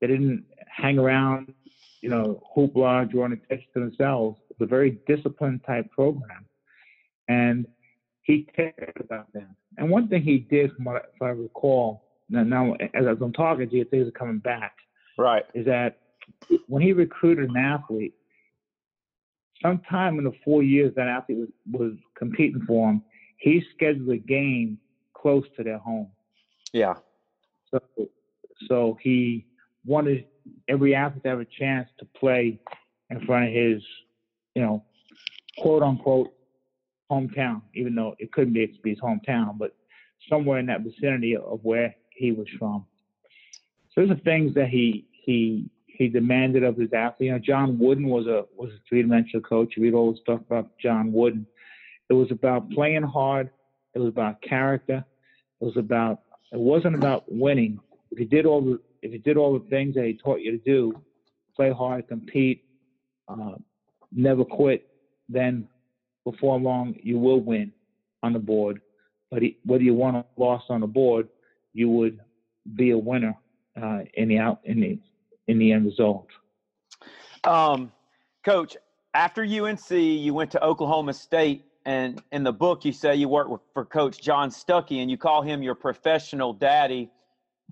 they 0.00 0.06
didn't 0.06 0.44
hang 0.66 0.98
around, 0.98 1.52
you 2.00 2.08
know, 2.08 2.42
hoopla, 2.56 3.10
drawing 3.10 3.32
attention 3.32 3.66
to 3.74 3.80
themselves. 3.80 4.38
It 4.54 4.60
was 4.60 4.66
a 4.66 4.70
very 4.70 4.98
disciplined 5.06 5.62
type 5.66 5.90
program, 5.90 6.46
and 7.28 7.66
he 8.22 8.46
cared 8.54 8.96
about 9.00 9.32
them. 9.32 9.56
And 9.76 9.90
one 9.90 10.08
thing 10.08 10.22
he 10.22 10.38
did, 10.38 10.72
from 10.72 10.84
what 10.84 11.10
if 11.14 11.20
I 11.20 11.30
recall, 11.30 12.04
now, 12.28 12.44
now 12.44 12.74
as 12.94 13.04
I'm 13.20 13.32
talking 13.32 13.68
to 13.68 13.76
you, 13.76 13.84
things 13.84 14.08
are 14.08 14.12
coming 14.12 14.38
back, 14.38 14.76
Right. 15.18 15.44
is 15.54 15.66
that 15.66 15.98
when 16.68 16.82
he 16.82 16.92
recruited 16.92 17.50
an 17.50 17.56
athlete, 17.56 18.14
sometime 19.60 20.18
in 20.18 20.24
the 20.24 20.32
four 20.44 20.62
years 20.62 20.92
that 20.96 21.08
athlete 21.08 21.38
was, 21.38 21.48
was 21.72 21.92
competing 22.16 22.62
for 22.66 22.90
him, 22.90 23.02
he 23.38 23.62
scheduled 23.74 24.08
a 24.10 24.16
game 24.16 24.78
close 25.12 25.44
to 25.56 25.64
their 25.64 25.78
home. 25.78 26.08
Yeah. 26.72 26.94
So, 27.70 27.80
so 28.68 28.98
he 29.02 29.46
wanted 29.84 30.26
every 30.68 30.94
athlete 30.94 31.24
to 31.24 31.28
have 31.28 31.40
a 31.40 31.44
chance 31.44 31.88
to 31.98 32.06
play 32.18 32.60
in 33.10 33.24
front 33.26 33.48
of 33.48 33.54
his, 33.54 33.82
you 34.54 34.62
know, 34.62 34.84
quote 35.58 35.82
unquote 35.82 36.32
hometown, 37.10 37.62
even 37.74 37.94
though 37.94 38.14
it 38.18 38.32
couldn't 38.32 38.54
be, 38.54 38.78
his 38.84 39.00
hometown, 39.00 39.58
but 39.58 39.74
somewhere 40.28 40.58
in 40.58 40.66
that 40.66 40.82
vicinity 40.82 41.36
of 41.36 41.60
where 41.62 41.94
he 42.10 42.32
was 42.32 42.46
from. 42.58 42.86
So 43.94 44.00
those 44.00 44.10
are 44.10 44.20
things 44.20 44.54
that 44.54 44.68
he 44.68 45.06
he 45.12 45.70
he 45.86 46.08
demanded 46.08 46.64
of 46.64 46.76
his 46.76 46.92
athlete. 46.92 47.28
You 47.28 47.32
know, 47.32 47.38
John 47.38 47.78
Wooden 47.78 48.08
was 48.08 48.26
a 48.26 48.44
was 48.56 48.70
a 48.70 48.78
three 48.88 49.02
dimensional 49.02 49.42
coach. 49.42 49.74
We'd 49.76 49.94
always 49.94 50.18
talk 50.26 50.40
about 50.40 50.70
John 50.78 51.12
Wooden. 51.12 51.46
It 52.10 52.14
was 52.14 52.30
about 52.30 52.70
playing 52.70 53.02
hard. 53.02 53.50
It 53.94 53.98
was 54.00 54.08
about 54.08 54.42
character. 54.42 55.04
It 55.60 55.64
was 55.64 55.76
about 55.76 56.22
it 56.52 56.58
wasn't 56.58 56.96
about 56.96 57.24
winning. 57.28 57.78
If 58.10 58.18
you 58.18 58.26
did 58.26 58.46
all 58.46 58.60
the 58.60 58.80
if 59.02 59.12
you 59.12 59.18
did 59.18 59.36
all 59.36 59.58
the 59.58 59.66
things 59.68 59.94
that 59.94 60.04
he 60.04 60.14
taught 60.14 60.40
you 60.40 60.50
to 60.52 60.58
do, 60.58 60.92
play 61.54 61.70
hard, 61.70 62.08
compete, 62.08 62.64
uh, 63.28 63.52
never 64.14 64.44
quit, 64.44 64.88
then 65.28 65.68
before 66.24 66.58
long 66.58 66.96
you 67.02 67.18
will 67.18 67.40
win 67.40 67.72
on 68.22 68.32
the 68.32 68.38
board. 68.38 68.80
But 69.30 69.42
he, 69.42 69.58
whether 69.64 69.82
you 69.82 69.94
won 69.94 70.16
or 70.16 70.24
lost 70.36 70.66
on 70.70 70.80
the 70.80 70.86
board, 70.86 71.28
you 71.72 71.88
would 71.90 72.20
be 72.74 72.90
a 72.90 72.98
winner 72.98 73.36
uh, 73.80 74.00
in 74.14 74.28
the 74.28 74.38
out 74.38 74.60
in 74.64 74.80
the 74.80 74.98
in 75.48 75.58
the 75.58 75.72
end 75.72 75.86
result. 75.86 76.28
Um, 77.44 77.92
Coach, 78.44 78.76
after 79.14 79.42
UNC, 79.42 79.90
you 79.90 80.32
went 80.32 80.50
to 80.52 80.64
Oklahoma 80.64 81.12
State, 81.12 81.64
and 81.84 82.22
in 82.32 82.42
the 82.42 82.52
book, 82.52 82.84
you 82.84 82.92
say 82.92 83.16
you 83.16 83.28
worked 83.28 83.50
with, 83.50 83.60
for 83.72 83.84
Coach 83.84 84.20
John 84.20 84.50
Stuckey, 84.50 85.02
and 85.02 85.10
you 85.10 85.18
call 85.18 85.42
him 85.42 85.62
your 85.62 85.74
professional 85.74 86.52
daddy. 86.52 87.10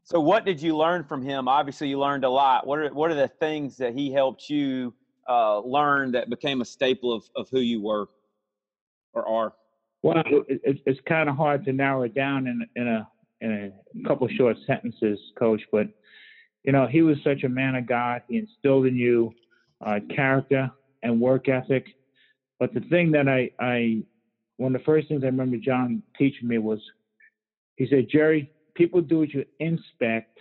So, 0.04 0.20
what 0.20 0.44
did 0.44 0.60
you 0.60 0.76
learn 0.76 1.04
from 1.04 1.22
him? 1.22 1.48
Obviously, 1.48 1.88
you 1.88 1.98
learned 1.98 2.24
a 2.24 2.30
lot. 2.30 2.66
What 2.66 2.78
are 2.80 2.88
what 2.92 3.10
are 3.10 3.14
the 3.14 3.28
things 3.28 3.76
that 3.78 3.94
he 3.94 4.12
helped 4.12 4.50
you 4.50 4.92
uh, 5.28 5.60
learn 5.60 6.12
that 6.12 6.30
became 6.30 6.60
a 6.60 6.64
staple 6.64 7.12
of, 7.12 7.24
of 7.36 7.48
who 7.50 7.60
you 7.60 7.82
were 7.82 8.06
or 9.12 9.28
are? 9.28 9.52
Well, 10.02 10.22
it, 10.26 10.60
it, 10.64 10.82
it's 10.84 11.00
kind 11.06 11.28
of 11.28 11.36
hard 11.36 11.64
to 11.64 11.72
narrow 11.72 12.02
it 12.02 12.14
down 12.14 12.46
in 12.46 12.66
in 12.76 12.88
a 12.88 13.08
in 13.40 13.72
a 14.04 14.08
couple 14.08 14.28
short 14.28 14.56
sentences, 14.66 15.18
Coach. 15.38 15.62
But 15.70 15.88
you 16.64 16.72
know, 16.72 16.86
he 16.86 17.02
was 17.02 17.16
such 17.24 17.44
a 17.44 17.48
man 17.48 17.74
of 17.74 17.86
God. 17.86 18.22
He 18.28 18.38
instilled 18.38 18.86
in 18.86 18.96
you 18.96 19.32
uh, 19.84 20.00
character 20.14 20.70
and 21.02 21.20
work 21.20 21.48
ethic. 21.48 21.86
But 22.60 22.72
the 22.74 22.80
thing 22.82 23.10
that 23.12 23.28
I, 23.28 23.50
I, 23.58 24.02
one 24.56 24.74
of 24.74 24.80
the 24.80 24.84
first 24.84 25.08
things 25.08 25.22
I 25.24 25.26
remember 25.26 25.56
John 25.56 26.02
teaching 26.16 26.46
me 26.46 26.58
was, 26.58 26.78
he 27.76 27.88
said, 27.88 28.06
Jerry, 28.10 28.50
people 28.74 29.00
do 29.00 29.20
what 29.20 29.34
you 29.34 29.44
inspect, 29.58 30.38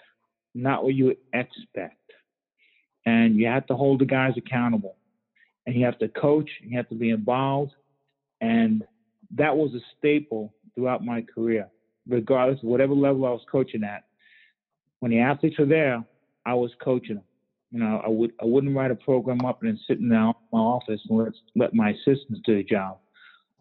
not 0.54 0.84
what 0.84 0.94
you 0.94 1.16
expect. 1.34 1.98
And 3.05 3.36
you 3.36 3.48
have 3.48 3.65
to 3.67 3.75
hold 3.75 4.00
the 4.00 4.05
guys 4.05 4.34
accountable. 4.38 4.96
And 5.65 5.75
you 5.75 5.86
have 5.86 6.00
to 6.00 6.08
coach, 6.08 6.50
you 6.62 6.77
have 6.77 6.89
to 6.89 6.96
be 6.96 7.10
involved. 7.10 7.74
And 8.41 8.84
that 9.36 9.55
was 9.55 9.74
a 9.74 9.79
staple 9.98 10.53
throughout 10.75 11.05
my 11.05 11.22
career, 11.22 11.67
regardless 12.08 12.60
of 12.60 12.70
whatever 12.70 12.93
level 12.93 13.25
I 13.25 13.29
was 13.29 13.46
coaching 13.51 13.84
at. 13.84 14.05
When 15.00 15.12
the 15.12 15.20
athletes 15.20 15.58
were 15.58 15.65
there, 15.65 16.03
I 16.46 16.53
was 16.53 16.72
coaching 16.84 17.15
them. 17.15 17.24
You 17.72 17.79
know, 17.79 18.01
I 18.03 18.10
would 18.10 18.34
I 18.41 18.46
wouldn't 18.46 18.75
write 18.75 18.91
a 18.91 18.96
program 18.96 19.46
up 19.46 19.62
and 19.62 19.70
then 19.70 19.79
sit 19.88 20.00
in 20.00 20.10
my 20.10 20.34
office 20.53 21.00
and 21.10 21.17
let 21.17 21.34
let 21.55 21.74
my 21.74 21.91
assistants 21.91 22.41
do 22.46 22.58
the 22.58 22.63
job. 22.63 22.98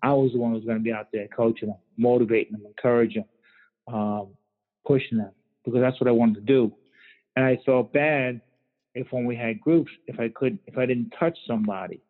I 0.03 0.13
was 0.13 0.33
the 0.33 0.39
one 0.39 0.51
who 0.51 0.57
was 0.57 0.65
going 0.65 0.79
to 0.79 0.83
be 0.83 0.93
out 0.93 1.09
there 1.13 1.29
coaching 1.29 1.69
them, 1.69 1.79
motivating 1.97 2.55
them, 2.55 2.63
encouraging 2.67 3.25
them, 3.87 3.95
um, 3.95 4.29
pushing 4.87 5.19
them 5.19 5.31
because 5.65 5.81
that's 5.81 6.01
what 6.01 6.09
I 6.09 6.13
wanted 6.13 6.37
to 6.37 6.41
do. 6.41 6.73
And 7.37 7.45
I 7.45 7.59
felt 7.65 7.93
bad 7.93 8.41
if 8.95 9.07
when 9.11 9.25
we 9.25 9.37
had 9.37 9.61
groups, 9.61 9.91
if 10.07 10.19
I 10.19 10.29
could, 10.29 10.59
if 10.67 10.77
I 10.77 10.87
didn't 10.87 11.13
touch 11.19 11.37
somebody, 11.47 12.01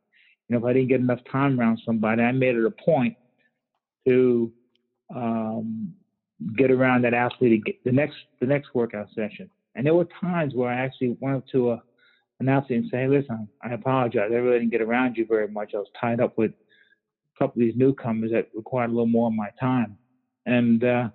you 0.48 0.54
know, 0.54 0.58
if 0.58 0.64
I 0.64 0.72
didn't 0.72 0.88
get 0.88 1.00
enough 1.00 1.20
time 1.30 1.58
around 1.58 1.80
somebody, 1.84 2.22
I 2.22 2.32
made 2.32 2.56
it 2.56 2.64
a 2.64 2.70
point 2.70 3.16
to 4.06 4.52
um, 5.14 5.94
get 6.56 6.70
around 6.70 7.02
that 7.04 7.14
athlete 7.14 7.62
the 7.84 7.92
next 7.92 8.16
the 8.40 8.46
next 8.46 8.74
workout 8.74 9.08
session. 9.14 9.50
And 9.74 9.86
there 9.86 9.94
were 9.94 10.08
times 10.20 10.54
where 10.54 10.70
I 10.70 10.80
actually 10.80 11.16
went 11.20 11.36
up 11.36 11.46
to 11.52 11.72
a, 11.72 11.82
an 12.40 12.48
athlete 12.48 12.80
and 12.80 12.90
say, 12.90 12.98
hey, 13.02 13.08
listen, 13.08 13.48
I 13.62 13.72
apologize. 13.72 14.30
I 14.32 14.36
really 14.36 14.58
didn't 14.58 14.72
get 14.72 14.80
around 14.80 15.16
you 15.16 15.26
very 15.26 15.48
much. 15.48 15.72
I 15.74 15.78
was 15.78 15.88
tied 16.00 16.20
up 16.20 16.36
with 16.36 16.50
a 16.50 17.38
couple 17.38 17.62
of 17.62 17.66
these 17.66 17.76
newcomers 17.76 18.32
that 18.32 18.48
required 18.54 18.90
a 18.90 18.92
little 18.92 19.06
more 19.06 19.28
of 19.28 19.34
my 19.34 19.50
time. 19.60 19.96
And 20.46 20.82
uh, 20.82 21.10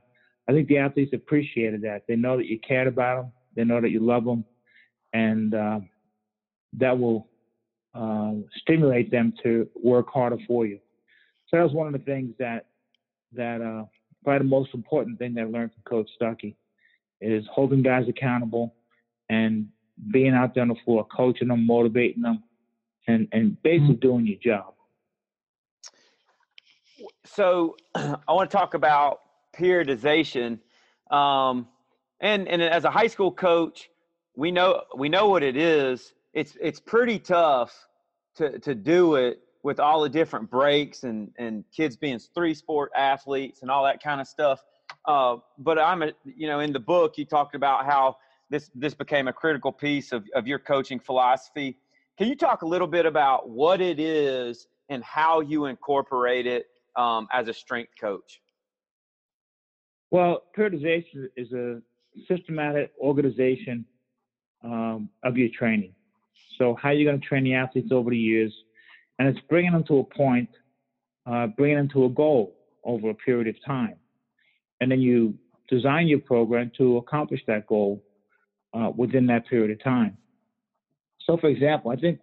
I 0.47 0.51
think 0.51 0.67
the 0.67 0.77
athletes 0.77 1.13
appreciated 1.13 1.81
that. 1.81 2.03
They 2.07 2.15
know 2.15 2.37
that 2.37 2.45
you 2.45 2.59
cared 2.59 2.87
about 2.87 3.23
them. 3.23 3.31
They 3.55 3.63
know 3.63 3.81
that 3.81 3.89
you 3.89 3.99
love 3.99 4.23
them. 4.23 4.45
And 5.15 5.53
uh, 5.53 5.79
that 6.73 6.99
will 6.99 7.29
uh, 7.93 8.33
stimulate 8.57 9.09
them 9.11 9.33
to 9.43 9.65
work 9.81 10.07
harder 10.13 10.37
for 10.45 10.65
you. 10.65 10.79
So 11.47 11.55
that 11.55 11.63
was 11.63 11.71
one 11.71 11.87
of 11.87 11.93
the 11.93 11.99
things 11.99 12.33
that, 12.37 12.65
that 13.31 13.61
uh, 13.61 13.85
probably 14.25 14.39
the 14.39 14.49
most 14.49 14.73
important 14.73 15.17
thing 15.17 15.33
that 15.35 15.41
I 15.41 15.45
learned 15.45 15.71
from 15.71 15.83
Coach 15.83 16.09
Stuckey 16.21 16.55
is 17.21 17.45
holding 17.49 17.81
guys 17.81 18.09
accountable 18.09 18.75
and 19.29 19.67
being 20.11 20.33
out 20.33 20.53
there 20.53 20.63
on 20.63 20.67
the 20.67 20.75
floor, 20.83 21.07
coaching 21.15 21.47
them, 21.47 21.65
motivating 21.65 22.21
them, 22.21 22.43
and, 23.07 23.29
and 23.31 23.61
basically 23.63 23.95
doing 23.95 24.27
your 24.27 24.39
job. 24.43 24.73
So 27.23 27.77
I 27.95 28.33
want 28.33 28.51
to 28.51 28.57
talk 28.57 28.73
about 28.73 29.21
periodization. 29.57 30.59
Um, 31.09 31.69
and, 32.19 32.49
and 32.49 32.61
as 32.61 32.83
a 32.83 32.91
high 32.91 33.07
school 33.07 33.31
coach, 33.31 33.89
we 34.35 34.51
know 34.51 34.83
we 34.95 35.09
know 35.09 35.29
what 35.29 35.43
it 35.43 35.57
is. 35.57 36.13
It's 36.33 36.57
it's 36.61 36.79
pretty 36.79 37.19
tough 37.19 37.73
to 38.35 38.59
to 38.59 38.75
do 38.75 39.15
it 39.15 39.39
with 39.63 39.79
all 39.79 40.01
the 40.01 40.09
different 40.09 40.49
breaks 40.49 41.03
and 41.03 41.31
and 41.37 41.63
kids 41.75 41.95
being 41.95 42.19
three 42.19 42.53
sport 42.53 42.91
athletes 42.95 43.61
and 43.61 43.71
all 43.71 43.83
that 43.85 44.01
kind 44.03 44.21
of 44.21 44.27
stuff. 44.27 44.63
Uh, 45.05 45.37
but 45.57 45.79
I'm 45.79 46.03
a, 46.03 46.11
you 46.23 46.47
know 46.47 46.59
in 46.59 46.73
the 46.73 46.79
book 46.79 47.17
you 47.17 47.25
talked 47.25 47.55
about 47.55 47.85
how 47.85 48.17
this 48.49 48.69
this 48.75 48.93
became 48.93 49.27
a 49.27 49.33
critical 49.33 49.71
piece 49.71 50.11
of 50.11 50.25
of 50.35 50.47
your 50.47 50.59
coaching 50.59 50.99
philosophy. 50.99 51.77
Can 52.17 52.27
you 52.27 52.35
talk 52.35 52.61
a 52.61 52.67
little 52.67 52.87
bit 52.87 53.05
about 53.05 53.49
what 53.49 53.81
it 53.81 53.99
is 53.99 54.67
and 54.89 55.03
how 55.03 55.41
you 55.41 55.65
incorporate 55.65 56.47
it 56.47 56.67
um, 56.95 57.27
as 57.33 57.47
a 57.47 57.53
strength 57.53 57.91
coach? 57.99 58.41
Well, 60.11 60.43
periodization 60.57 61.27
is 61.35 61.51
a 61.51 61.81
systematic 62.27 62.91
organization 63.01 63.85
um, 64.65 65.09
of 65.23 65.37
your 65.37 65.49
training. 65.57 65.93
So 66.57 66.75
how 66.81 66.89
you're 66.89 67.09
going 67.09 67.21
to 67.21 67.27
train 67.27 67.43
the 67.43 67.53
athletes 67.53 67.89
over 67.91 68.09
the 68.09 68.17
years, 68.17 68.53
and 69.19 69.27
it's 69.27 69.39
bringing 69.49 69.71
them 69.71 69.83
to 69.85 69.99
a 69.99 70.03
point, 70.03 70.49
uh, 71.25 71.47
bringing 71.47 71.77
them 71.77 71.89
to 71.89 72.05
a 72.05 72.09
goal 72.09 72.55
over 72.83 73.09
a 73.09 73.13
period 73.13 73.47
of 73.47 73.55
time, 73.65 73.95
and 74.81 74.91
then 74.91 75.01
you 75.01 75.35
design 75.69 76.07
your 76.07 76.19
program 76.19 76.71
to 76.77 76.97
accomplish 76.97 77.41
that 77.47 77.67
goal 77.67 78.03
uh, 78.73 78.91
within 78.95 79.25
that 79.27 79.47
period 79.47 79.71
of 79.71 79.83
time. 79.83 80.17
So, 81.25 81.37
for 81.37 81.49
example, 81.49 81.91
I 81.91 81.95
think 81.95 82.19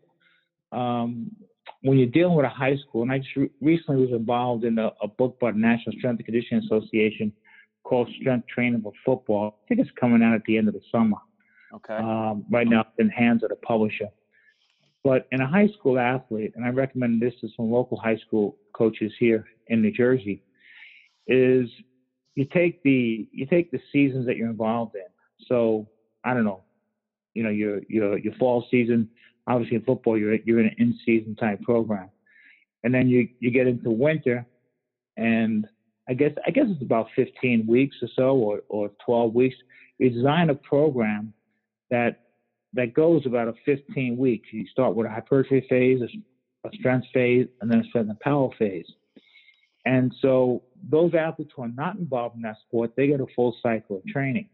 um, 0.71 1.31
when 1.83 1.99
you're 1.99 2.09
dealing 2.09 2.37
with 2.37 2.47
a 2.47 2.51
high 2.51 2.77
school, 2.77 3.03
and 3.03 3.11
I 3.11 3.19
just 3.19 3.35
re- 3.37 3.51
recently 3.61 4.01
was 4.01 4.13
involved 4.13 4.65
in 4.65 4.79
a, 4.79 4.91
a, 5.03 5.09
book 5.09 5.39
by 5.41 5.51
the 5.51 5.59
National 5.59 5.97
Strength 5.99 6.19
and 6.19 6.25
Conditioning 6.25 6.65
Association 6.65 7.33
called 7.83 8.09
Strength 8.21 8.47
Training 8.47 8.83
for 8.83 8.93
Football. 9.05 9.59
I 9.65 9.69
think 9.69 9.81
it's 9.81 9.91
coming 9.99 10.23
out 10.23 10.35
at 10.35 10.45
the 10.47 10.57
end 10.57 10.69
of 10.69 10.75
the 10.75 10.81
summer. 10.93 11.17
Okay. 11.75 11.95
Um, 11.95 12.45
right 12.51 12.67
now, 12.67 12.81
it's 12.81 12.91
in 12.99 13.09
hands 13.09 13.43
of 13.43 13.51
the 13.51 13.57
publisher. 13.57 14.09
But 15.05 15.27
in 15.33 15.41
a 15.41 15.47
high 15.47 15.69
school 15.79 15.99
athlete, 15.99 16.53
and 16.55 16.65
I 16.65 16.69
recommend 16.69 17.21
this 17.21 17.35
to 17.41 17.49
some 17.57 17.71
local 17.71 17.99
high 17.99 18.19
school 18.19 18.57
coaches 18.73 19.13
here 19.19 19.45
in 19.67 19.83
New 19.83 19.91
Jersey, 19.91 20.43
is 21.27 21.69
you 22.35 22.47
take 22.53 22.83
the 22.83 23.29
you 23.33 23.47
take 23.47 23.71
the 23.71 23.81
seasons 23.93 24.27
that 24.27 24.37
you're 24.37 24.51
involved 24.51 24.95
in. 24.95 25.03
So 25.49 25.89
I 26.25 26.35
don't 26.35 26.45
know, 26.45 26.63
you 27.35 27.43
know, 27.43 27.51
your 27.51 27.81
your 27.89 28.19
your 28.19 28.35
fall 28.35 28.65
season. 28.71 29.09
Obviously, 29.49 29.77
in 29.77 29.83
football, 29.83 30.17
you're 30.17 30.37
you're 30.45 30.61
in 30.61 30.67
an 30.67 30.77
in-season 30.79 31.35
type 31.35 31.61
program, 31.63 32.11
and 32.85 32.95
then 32.95 33.09
you 33.09 33.29
you 33.41 33.51
get 33.51 33.67
into 33.67 33.91
winter, 33.91 34.47
and 35.17 35.67
I 36.09 36.15
guess 36.15 36.33
I 36.47 36.53
guess 36.53 36.67
it's 36.69 36.83
about 36.83 37.09
15 37.17 37.67
weeks 37.67 37.97
or 38.03 38.09
so, 38.15 38.37
or 38.37 38.61
or 38.69 38.91
12 39.05 39.35
weeks. 39.35 39.57
You 39.99 40.11
design 40.11 40.51
a 40.51 40.55
program 40.55 41.33
that 41.93 42.23
that 42.73 42.95
goes 42.95 43.27
about 43.27 43.49
a 43.49 43.55
15 43.67 44.17
weeks. 44.17 44.49
You 44.51 44.67
start 44.67 44.97
with 44.97 45.07
a 45.07 45.11
hypertrophy 45.11 45.65
phase, 45.69 46.01
a, 46.01 46.69
strength 46.79 47.07
phase, 47.13 47.47
and 47.61 47.71
then 47.71 47.81
a 47.81 47.85
strength 47.85 48.09
and 48.09 48.19
power 48.21 48.49
phase. 48.59 48.87
And 49.85 50.13
so 50.23 50.63
those 50.89 51.13
athletes 51.15 51.53
who 51.55 51.63
are 51.63 51.69
not 51.69 51.97
involved 51.97 52.37
in 52.37 52.43
that 52.43 52.57
sport, 52.67 52.93
they 52.97 53.09
get 53.09 53.21
a 53.21 53.27
full 53.37 53.55
cycle 53.63 53.99
of 53.99 54.07
training. 54.07 54.49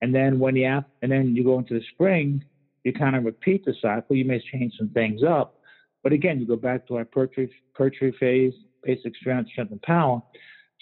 And 0.00 0.14
then 0.14 0.38
when 0.38 0.54
the 0.54 0.64
and 0.64 0.84
then 1.02 1.36
you 1.36 1.44
go 1.44 1.58
into 1.58 1.74
the 1.74 1.84
spring, 1.92 2.42
you 2.82 2.92
kind 2.94 3.14
of 3.14 3.24
repeat 3.24 3.64
the 3.64 3.74
cycle. 3.82 4.16
You 4.16 4.24
may 4.24 4.42
change 4.52 4.72
some 4.78 4.88
things 4.88 5.22
up, 5.22 5.60
but 6.02 6.12
again, 6.12 6.40
you 6.40 6.46
go 6.46 6.56
back 6.56 6.88
to 6.88 6.96
hypertrophy, 6.96 7.52
hypertrophy 7.72 8.16
phase, 8.18 8.54
basic 8.82 9.14
strength, 9.16 9.50
strength 9.50 9.70
and 9.70 9.82
power, 9.82 10.22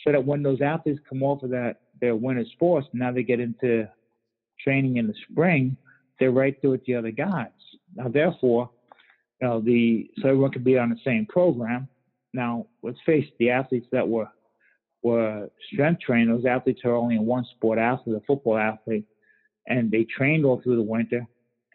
so 0.04 0.12
that 0.12 0.24
when 0.24 0.42
those 0.42 0.60
athletes 0.60 1.00
come 1.08 1.22
off 1.22 1.42
of 1.42 1.50
that 1.50 1.80
their 2.00 2.14
winter 2.14 2.44
sports, 2.52 2.86
now 2.94 3.12
they 3.12 3.22
get 3.22 3.40
into 3.40 3.86
training 4.64 4.96
in 4.96 5.06
the 5.06 5.14
spring, 5.30 5.76
they're 6.18 6.30
right 6.30 6.56
there 6.60 6.70
with 6.70 6.84
the 6.84 6.94
other 6.94 7.10
guys. 7.10 7.48
Now, 7.94 8.08
therefore, 8.08 8.70
you 9.40 9.48
know, 9.48 9.60
the 9.60 10.10
so 10.20 10.28
everyone 10.28 10.52
can 10.52 10.62
be 10.62 10.78
on 10.78 10.90
the 10.90 10.98
same 11.04 11.26
program. 11.26 11.88
Now, 12.32 12.66
let's 12.82 12.98
face 13.04 13.24
it, 13.26 13.34
the 13.38 13.50
athletes 13.50 13.86
that 13.92 14.06
were 14.06 14.28
were 15.02 15.48
strength 15.72 16.02
trained, 16.02 16.30
those 16.30 16.44
athletes 16.44 16.82
are 16.84 16.94
only 16.94 17.16
in 17.16 17.24
one 17.24 17.44
sport 17.56 17.78
athlete, 17.78 18.16
a 18.16 18.20
football 18.26 18.58
athlete, 18.58 19.06
and 19.66 19.90
they 19.90 20.04
trained 20.04 20.44
all 20.44 20.60
through 20.60 20.76
the 20.76 20.82
winter, 20.82 21.26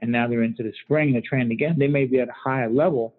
and 0.01 0.11
now 0.11 0.27
they're 0.27 0.43
into 0.43 0.61
the 0.61 0.73
spring, 0.83 1.13
they're 1.13 1.21
trained 1.27 1.51
again. 1.51 1.75
They 1.77 1.87
may 1.87 2.05
be 2.05 2.19
at 2.19 2.29
a 2.29 2.33
higher 2.33 2.69
level, 2.69 3.15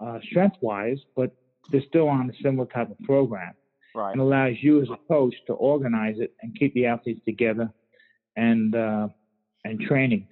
uh, 0.00 0.18
strength 0.30 0.56
wise, 0.60 0.98
but 1.16 1.34
they're 1.70 1.82
still 1.88 2.08
on 2.08 2.28
a 2.28 2.42
similar 2.42 2.66
type 2.66 2.90
of 2.90 2.98
program. 3.04 3.54
Right. 3.94 4.12
And 4.12 4.20
allows 4.20 4.54
you 4.60 4.80
as 4.80 4.88
a 4.88 4.96
coach 5.08 5.34
to 5.46 5.52
organize 5.54 6.16
it 6.18 6.34
and 6.42 6.58
keep 6.58 6.72
the 6.74 6.86
athletes 6.86 7.20
together 7.26 7.70
and 8.36 8.74
uh, 8.74 9.08
and 9.64 9.80
training. 9.80 10.26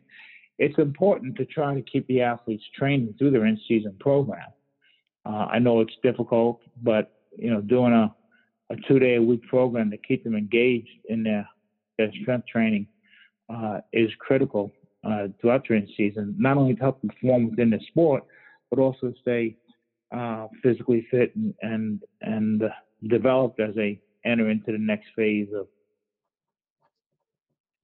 It's 0.58 0.78
important 0.78 1.36
to 1.36 1.46
try 1.46 1.74
to 1.74 1.82
keep 1.82 2.06
the 2.06 2.20
athletes 2.20 2.64
training 2.76 3.14
through 3.18 3.30
their 3.30 3.46
in-season 3.46 3.96
program. 3.98 4.48
Uh, 5.24 5.46
I 5.50 5.58
know 5.58 5.80
it's 5.80 5.94
difficult, 6.02 6.60
but 6.82 7.12
you 7.38 7.50
know, 7.50 7.60
doing 7.60 7.92
a, 7.92 8.14
a 8.70 8.76
two-day 8.86 9.16
a 9.16 9.22
week 9.22 9.42
program 9.48 9.90
to 9.90 9.96
keep 9.96 10.24
them 10.24 10.36
engaged 10.36 10.88
in 11.08 11.22
their 11.22 11.48
their 11.98 12.10
strength 12.22 12.46
training 12.46 12.86
uh, 13.48 13.80
is 13.92 14.10
critical 14.18 14.70
uh, 15.04 15.28
throughout 15.40 15.66
the 15.68 15.74
in-season. 15.74 16.34
Not 16.38 16.56
only 16.56 16.74
to 16.74 16.80
help 16.80 17.00
them 17.00 17.10
perform 17.10 17.50
within 17.50 17.70
the 17.70 17.80
sport, 17.88 18.24
but 18.70 18.78
also 18.78 19.12
stay 19.20 19.56
uh, 20.14 20.48
physically 20.62 21.06
fit 21.10 21.34
and 21.36 21.54
and, 21.62 22.02
and 22.22 22.62
developed 23.08 23.60
as 23.60 23.74
they 23.74 24.00
enter 24.24 24.50
into 24.50 24.72
the 24.72 24.78
next 24.78 25.06
phase 25.16 25.48
of 25.54 25.66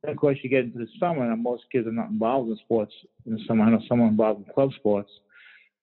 and 0.03 0.13
of 0.13 0.19
course, 0.19 0.39
you 0.43 0.51
get 0.51 0.65
into 0.65 0.79
the 0.79 0.89
summer, 1.01 1.31
and 1.31 1.43
most 1.43 1.65
kids 1.73 1.87
are 1.87 1.93
not 1.93 2.11
involved 2.11 2.51
in 2.51 2.57
sports 2.59 2.93
in 3.27 3.35
the 3.35 3.41
summer. 3.47 3.65
I 3.65 3.71
know 3.71 3.81
some 3.89 4.01
are 4.01 4.09
involved 4.09 4.47
in 4.47 4.53
club 4.53 4.71
sports. 4.77 5.11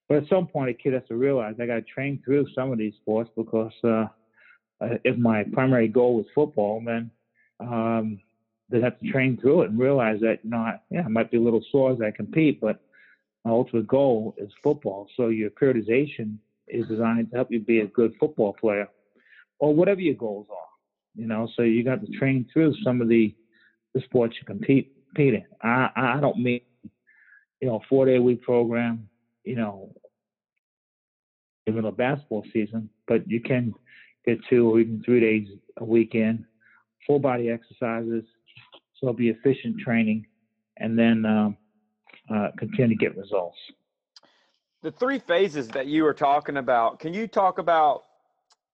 But 0.07 0.17
at 0.23 0.29
some 0.29 0.47
point, 0.47 0.69
a 0.69 0.73
kid 0.73 0.93
has 0.93 1.03
to 1.07 1.15
realize 1.15 1.55
I 1.59 1.65
got 1.65 1.75
to 1.75 1.81
train 1.81 2.21
through 2.23 2.47
some 2.53 2.71
of 2.71 2.77
these 2.77 2.93
sports 3.01 3.29
because 3.35 3.71
uh, 3.83 4.07
uh, 4.81 4.97
if 5.03 5.17
my 5.17 5.43
primary 5.53 5.87
goal 5.87 6.19
is 6.19 6.25
football, 6.35 6.81
then 6.85 7.09
um, 7.59 8.19
they 8.69 8.81
have 8.81 8.99
to 8.99 9.11
train 9.11 9.37
through 9.39 9.63
it 9.63 9.69
and 9.69 9.79
realize 9.79 10.19
that 10.21 10.39
you 10.43 10.49
know, 10.49 10.57
I, 10.57 10.79
yeah, 10.89 11.03
I 11.05 11.07
might 11.07 11.31
be 11.31 11.37
a 11.37 11.41
little 11.41 11.63
sore 11.71 11.93
as 11.93 12.01
I 12.01 12.11
compete, 12.11 12.59
but 12.59 12.81
my 13.45 13.51
ultimate 13.51 13.87
goal 13.87 14.35
is 14.37 14.51
football. 14.61 15.07
So 15.15 15.27
your 15.27 15.49
periodization 15.51 16.37
is 16.67 16.87
designed 16.87 17.29
to 17.31 17.35
help 17.35 17.51
you 17.51 17.59
be 17.59 17.81
a 17.81 17.87
good 17.87 18.13
football 18.19 18.53
player, 18.53 18.87
or 19.59 19.73
whatever 19.73 20.01
your 20.01 20.15
goals 20.15 20.47
are. 20.49 20.57
You 21.15 21.27
know, 21.27 21.47
so 21.55 21.61
you 21.61 21.83
got 21.83 22.01
to 22.01 22.11
train 22.17 22.47
through 22.51 22.73
some 22.83 23.01
of 23.01 23.07
the 23.07 23.35
the 23.93 24.01
sports 24.01 24.35
you 24.39 24.45
compete, 24.45 24.91
compete 25.07 25.35
in. 25.35 25.43
I, 25.61 25.89
I 25.95 26.19
don't 26.19 26.39
mean, 26.39 26.61
you 27.61 27.67
know, 27.67 27.81
four 27.89 28.05
day 28.05 28.19
week 28.19 28.41
program, 28.41 29.07
you 29.43 29.55
know, 29.55 29.93
even 31.67 31.85
a 31.85 31.91
basketball 31.91 32.43
season, 32.51 32.89
but 33.07 33.27
you 33.29 33.39
can 33.39 33.73
get 34.25 34.39
two 34.49 34.69
or 34.69 34.79
even 34.79 35.01
three 35.03 35.19
days 35.19 35.47
a 35.77 35.85
weekend, 35.85 36.43
full 37.07 37.19
body 37.19 37.49
exercises, 37.49 38.23
so 38.95 39.07
it'll 39.07 39.13
be 39.13 39.29
efficient 39.29 39.79
training, 39.79 40.25
and 40.77 40.97
then 40.97 41.25
um, 41.25 41.57
uh, 42.33 42.49
continue 42.57 42.89
to 42.89 42.95
get 42.95 43.17
results. 43.17 43.57
The 44.81 44.91
three 44.91 45.19
phases 45.19 45.69
that 45.69 45.87
you 45.87 46.03
were 46.03 46.13
talking 46.13 46.57
about, 46.57 46.99
can 46.99 47.13
you 47.13 47.27
talk 47.27 47.57
about, 47.57 48.03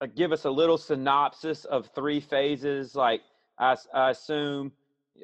uh, 0.00 0.06
give 0.06 0.32
us 0.32 0.44
a 0.44 0.50
little 0.50 0.78
synopsis 0.78 1.64
of 1.64 1.88
three 1.94 2.20
phases? 2.20 2.96
Like, 2.96 3.20
I, 3.58 3.76
I 3.94 4.10
assume 4.10 4.72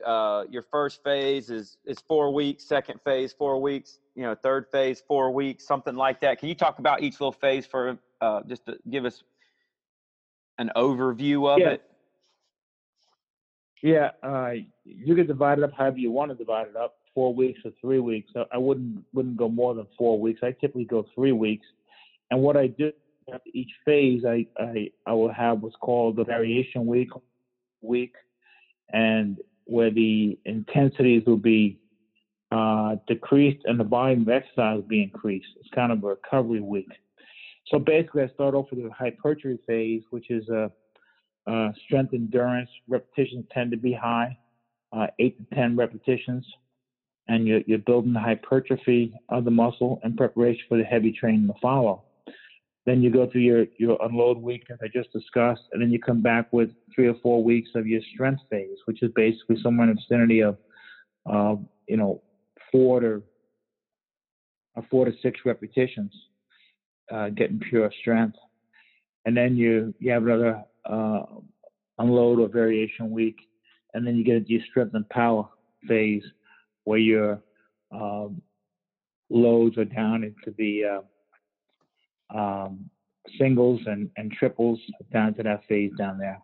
uh, 0.05 0.45
your 0.51 0.63
first 0.71 1.03
phase 1.03 1.51
is 1.51 1.79
is 1.85 1.99
four 2.07 2.33
weeks, 2.33 2.65
second 2.65 3.01
phase 3.03 3.33
four 3.33 3.61
weeks, 3.61 3.99
you 4.15 4.23
know, 4.23 4.35
third 4.35 4.67
phase 4.71 5.03
four 5.07 5.31
weeks, 5.31 5.67
something 5.67 5.95
like 5.95 6.21
that. 6.21 6.39
Can 6.39 6.49
you 6.49 6.55
talk 6.55 6.79
about 6.79 7.03
each 7.03 7.21
little 7.21 7.33
phase 7.33 7.67
for 7.67 7.99
uh, 8.21 8.43
just 8.49 8.67
to 8.67 8.79
give 8.91 9.05
us 9.05 9.23
an 10.59 10.71
overview 10.77 11.53
of 11.53 11.61
yeah. 11.61 11.71
it? 11.71 11.83
Yeah, 13.83 14.11
uh, 14.23 14.53
you 14.85 15.15
can 15.15 15.27
divide 15.27 15.59
it 15.59 15.65
up 15.65 15.73
however 15.77 15.99
you 15.99 16.11
want 16.11 16.31
to 16.31 16.35
divide 16.35 16.69
it 16.69 16.77
up, 16.77 16.97
four 17.15 17.35
weeks 17.35 17.61
or 17.65 17.73
three 17.81 18.01
weeks. 18.01 18.33
I 18.53 18.59
wouldn't 18.59 19.05
wouldn't 19.13 19.37
go 19.37 19.49
more 19.49 19.75
than 19.75 19.87
four 19.99 20.19
weeks. 20.19 20.41
I 20.43 20.53
typically 20.53 20.85
go 20.85 21.07
three 21.15 21.33
weeks, 21.33 21.67
and 22.31 22.41
what 22.41 22.57
I 22.57 22.69
do 22.69 22.93
after 23.33 23.51
each 23.55 23.71
phase, 23.85 24.25
I 24.25 24.47
I, 24.59 24.91
I 25.07 25.13
will 25.13 25.33
have 25.33 25.63
what's 25.63 25.77
called 25.77 26.17
the 26.17 26.25
variation 26.25 26.87
week 26.87 27.11
week, 27.83 28.15
and 28.93 29.39
where 29.67 29.91
the 29.91 30.39
intensities 30.45 31.23
will 31.27 31.37
be 31.37 31.79
uh, 32.53 32.97
decreased 33.07 33.65
and 33.65 33.79
the 33.79 33.85
volume 33.85 34.23
of 34.23 34.29
exercise 34.29 34.77
will 34.77 34.83
be 34.83 35.03
increased. 35.03 35.49
It's 35.61 35.69
kind 35.75 35.93
of 35.93 36.03
a 36.03 36.09
recovery 36.09 36.61
week. 36.61 36.89
So 37.69 37.79
basically, 37.81 38.23
I 38.23 38.29
start 38.29 38.55
off 38.55 38.67
with 38.71 38.83
the 38.85 38.91
hypertrophy 38.91 39.59
phase, 39.67 40.03
which 40.11 40.31
is 40.31 40.49
a, 40.49 40.71
a 41.49 41.73
strength 41.85 42.15
endurance. 42.15 42.71
Repetitions 42.89 43.45
tend 43.53 43.73
to 43.73 43.77
be 43.77 43.93
high, 43.93 44.39
uh, 44.93 45.09
eight 45.19 45.37
to 45.39 45.57
10 45.57 45.77
repetitions. 45.77 46.47
And 47.29 47.45
you're, 47.49 47.63
you're 47.67 47.79
building 47.79 48.13
the 48.13 48.21
hypertrophy 48.21 49.13
of 49.31 49.45
the 49.45 49.51
muscle 49.51 50.01
in 50.05 50.17
preparation 50.17 50.63
for 50.69 50.79
the 50.79 50.85
heavy 50.85 51.11
training 51.11 51.49
to 51.49 51.55
follow. 51.61 52.05
Then 52.87 53.03
you 53.03 53.11
go 53.11 53.29
through 53.29 53.41
your, 53.41 53.67
your 53.79 53.99
unload 54.01 54.39
week, 54.39 54.65
as 54.71 54.79
I 54.81 54.87
just 54.87 55.13
discussed, 55.13 55.63
and 55.73 55.83
then 55.83 55.91
you 55.91 55.99
come 55.99 56.23
back 56.23 56.53
with 56.53 56.71
three 56.95 57.09
or 57.09 57.17
four 57.21 57.43
weeks 57.43 57.71
of 57.75 57.87
your 57.87 58.01
strength 58.15 58.43
phase, 58.49 58.79
which 58.85 59.03
is 59.03 59.11
basically 59.17 59.57
somewhere 59.61 59.91
in 59.91 59.97
the 59.97 60.01
vicinity 60.01 60.41
of, 60.41 60.57
uh, 61.29 61.57
you 61.89 61.97
know, 61.97 62.23
four 62.71 63.01
to 63.01 63.23
uh, 64.77 64.83
four 64.89 65.05
to 65.05 65.13
six 65.21 65.41
repetitions, 65.45 66.13
uh, 67.13 67.29
getting 67.31 67.59
pure 67.59 67.91
strength. 68.01 68.37
And 69.25 69.37
then 69.37 69.57
you 69.57 69.93
you 69.99 70.13
have 70.13 70.23
another 70.23 70.63
uh, 70.85 71.23
unload 71.99 72.39
or 72.39 72.49
variation 72.49 73.11
week, 73.11 73.37
and 73.95 74.07
then 74.07 74.15
you 74.17 74.23
get 74.23 74.49
your 74.49 74.61
strength 74.71 74.95
and 74.95 75.09
power 75.09 75.49
phase, 75.89 76.23
where 76.85 77.01
your 77.01 77.43
um, 77.91 78.41
loads 79.29 79.77
are 79.77 79.85
down 79.85 80.23
into 80.23 80.55
the 80.57 80.85
uh, 80.85 81.01
um, 82.35 82.91
singles 83.39 83.81
and, 83.87 84.11
and 84.17 84.33
triples 84.33 84.79
down 85.13 85.35
to 85.35 85.43
that 85.43 85.65
phase 85.69 85.93
down 85.99 86.19
there. 86.19 86.41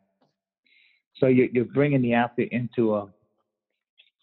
So 1.18 1.26
you're, 1.26 1.48
you're 1.52 1.64
bringing 1.64 2.02
the 2.02 2.14
athlete 2.14 2.50
into 2.52 2.94
a, 2.94 3.08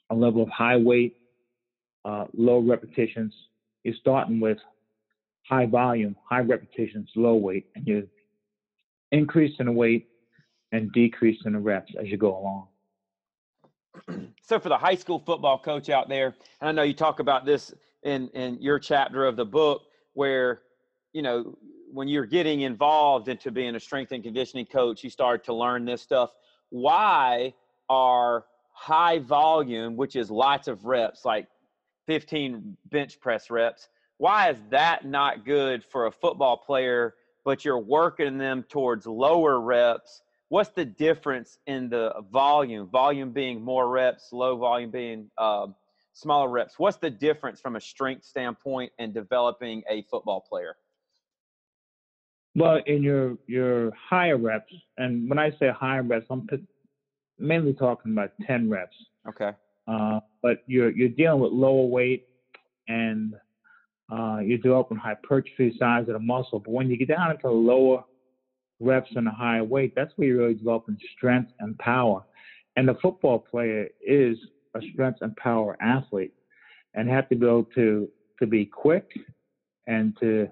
a 0.10 0.16
level 0.16 0.42
of 0.42 0.50
high 0.50 0.78
weight, 0.78 1.18
uh, 2.06 2.26
low 2.34 2.60
repetitions. 2.60 3.34
You're 3.84 3.96
starting 4.00 4.40
with 4.40 4.58
high 5.48 5.66
volume, 5.66 6.16
high 6.28 6.42
repetitions, 6.42 7.10
low 7.16 7.36
weight, 7.36 7.68
and 7.76 7.88
you're 7.88 8.04
increasing 9.12 9.66
the 9.66 9.72
weight 9.72 10.08
and 10.72 10.92
decreasing 10.92 11.54
the 11.54 11.60
reps 11.60 11.92
as 12.00 12.08
you 12.08 12.18
go 12.18 12.38
along. 12.38 12.68
So 14.42 14.60
for 14.60 14.70
the 14.70 14.78
high 14.78 14.96
school 14.96 15.20
football 15.20 15.60
coach 15.60 15.90
out 15.90 16.10
there, 16.10 16.36
and 16.62 16.70
I 16.70 16.72
know 16.72 16.84
you 16.84 16.94
talk 16.94 17.20
about 17.20 17.46
this 17.46 17.74
in 18.04 18.30
in 18.30 18.62
your 18.62 18.80
chapter 18.80 19.26
of 19.26 19.36
the 19.36 19.46
book, 19.46 19.84
where 20.14 20.62
you 21.14 21.22
know, 21.22 21.58
when 21.92 22.08
you're 22.08 22.26
getting 22.26 22.62
involved 22.62 23.28
into 23.28 23.52
being 23.52 23.76
a 23.76 23.80
strength 23.80 24.12
and 24.12 24.24
conditioning 24.24 24.66
coach, 24.66 25.04
you 25.04 25.10
start 25.10 25.44
to 25.46 25.54
learn 25.54 25.86
this 25.86 26.02
stuff. 26.02 26.32
Why 26.70 27.54
are 27.90 28.46
high 28.80 29.20
volume, 29.20 29.98
which 29.98 30.16
is 30.16 30.32
lots 30.32 30.68
of 30.70 30.86
reps, 30.86 31.26
like 31.26 31.48
15 32.08 32.78
bench 32.86 33.20
press 33.20 33.50
reps. 33.50 33.90
Why 34.18 34.50
is 34.50 34.58
that 34.70 35.06
not 35.06 35.46
good 35.46 35.84
for 35.84 36.08
a 36.08 36.12
football 36.12 36.58
player, 36.58 37.16
but 37.44 37.66
you're 37.66 37.80
working 37.80 38.38
them 38.38 38.64
towards 38.70 39.06
lower 39.06 39.60
reps? 39.60 40.22
What's 40.48 40.70
the 40.70 40.86
difference 40.86 41.60
in 41.68 41.90
the 41.90 42.14
volume? 42.32 42.88
Volume 42.88 43.32
being 43.32 43.62
more 43.62 43.90
reps, 43.90 44.30
low 44.32 44.56
volume 44.58 44.92
being 44.92 45.30
um, 45.38 45.76
smaller 46.14 46.50
reps. 46.50 46.80
What's 46.80 46.98
the 46.98 47.10
difference 47.10 47.60
from 47.60 47.76
a 47.76 47.82
strength 47.82 48.26
standpoint 48.26 48.92
in 48.98 49.12
developing 49.12 49.84
a 49.90 50.04
football 50.04 50.42
player? 50.42 50.78
Well, 52.60 52.82
in 52.88 53.02
your 53.02 53.38
your 53.48 53.92
higher 53.92 54.38
reps, 54.38 54.74
and 54.98 55.30
when 55.30 55.40
I 55.40 55.52
say 55.52 55.70
higher 55.70 56.04
reps, 56.04 56.26
I'm 56.30 56.46
mainly 57.38 57.74
talking 57.74 58.12
about 58.12 58.32
10 58.46 58.70
reps. 58.70 58.96
Okay. 59.30 59.52
Uh, 59.88 60.20
but 60.42 60.64
you're 60.68 60.90
you're 60.92 61.08
dealing 61.08 61.40
with 61.40 61.54
lower 61.54 61.86
weight 61.86 62.28
and 62.90 63.34
uh, 64.12 64.40
you're 64.44 64.58
developing 64.58 64.98
hypertrophy 64.98 65.74
size 65.80 66.02
of 66.10 66.14
the 66.14 66.20
muscle. 66.20 66.60
But 66.60 66.72
when 66.72 66.90
you 66.90 66.98
get 66.98 67.08
down 67.08 67.32
into 67.32 67.50
lower 67.50 68.04
reps 68.82 69.10
and 69.16 69.30
a 69.30 69.32
higher 69.32 69.64
weight, 69.64 69.94
that's 69.96 70.12
where 70.18 70.28
you're 70.28 70.40
really 70.40 70.56
developing 70.56 70.98
strength 71.16 71.54
and 71.62 71.78
power. 71.78 72.26
And 72.76 72.90
the 72.90 72.96
football 73.02 73.40
player 73.40 73.88
is 74.06 74.38
a 74.76 74.82
strength 74.92 75.20
and 75.22 75.34
power 75.38 75.78
athlete, 75.82 76.34
and 76.94 77.08
have 77.08 77.30
to 77.30 77.38
be 77.38 77.46
able 77.46 77.70
to 77.76 78.10
to 78.40 78.46
be 78.46 78.66
quick 78.66 79.10
and 79.88 80.14
to 80.20 80.50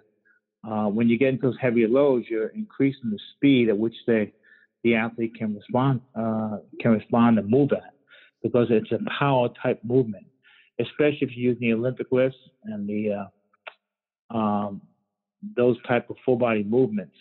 uh, 0.68 0.88
when 0.88 1.08
you 1.08 1.18
get 1.18 1.30
into 1.30 1.44
those 1.44 1.58
heavier 1.62 1.88
loads, 1.88 2.26
you're 2.30 2.50
increasing 2.50 3.10
the 3.10 3.20
speed 3.36 3.70
at 3.70 3.78
which 3.78 3.96
they 4.06 4.34
the 4.84 4.96
athlete 4.96 5.34
can 5.36 5.56
respond 5.56 6.02
uh, 6.16 6.58
can 6.82 6.92
respond 6.92 7.40
and 7.40 7.50
move 7.50 7.72
at 7.72 7.94
because 8.44 8.68
it's 8.70 8.92
a 8.92 9.00
power 9.20 9.50
type 9.62 9.80
movement, 9.84 10.26
especially 10.80 11.20
if 11.22 11.30
you're 11.36 11.54
using 11.54 11.70
the 11.70 11.74
Olympic 11.74 12.08
lifts 12.12 12.38
and 12.66 12.88
the 12.88 13.28
uh, 14.34 14.38
um, 14.38 14.82
those 15.56 15.78
type 15.88 16.10
of 16.10 16.18
full 16.26 16.36
body 16.36 16.64
movements. 16.64 17.16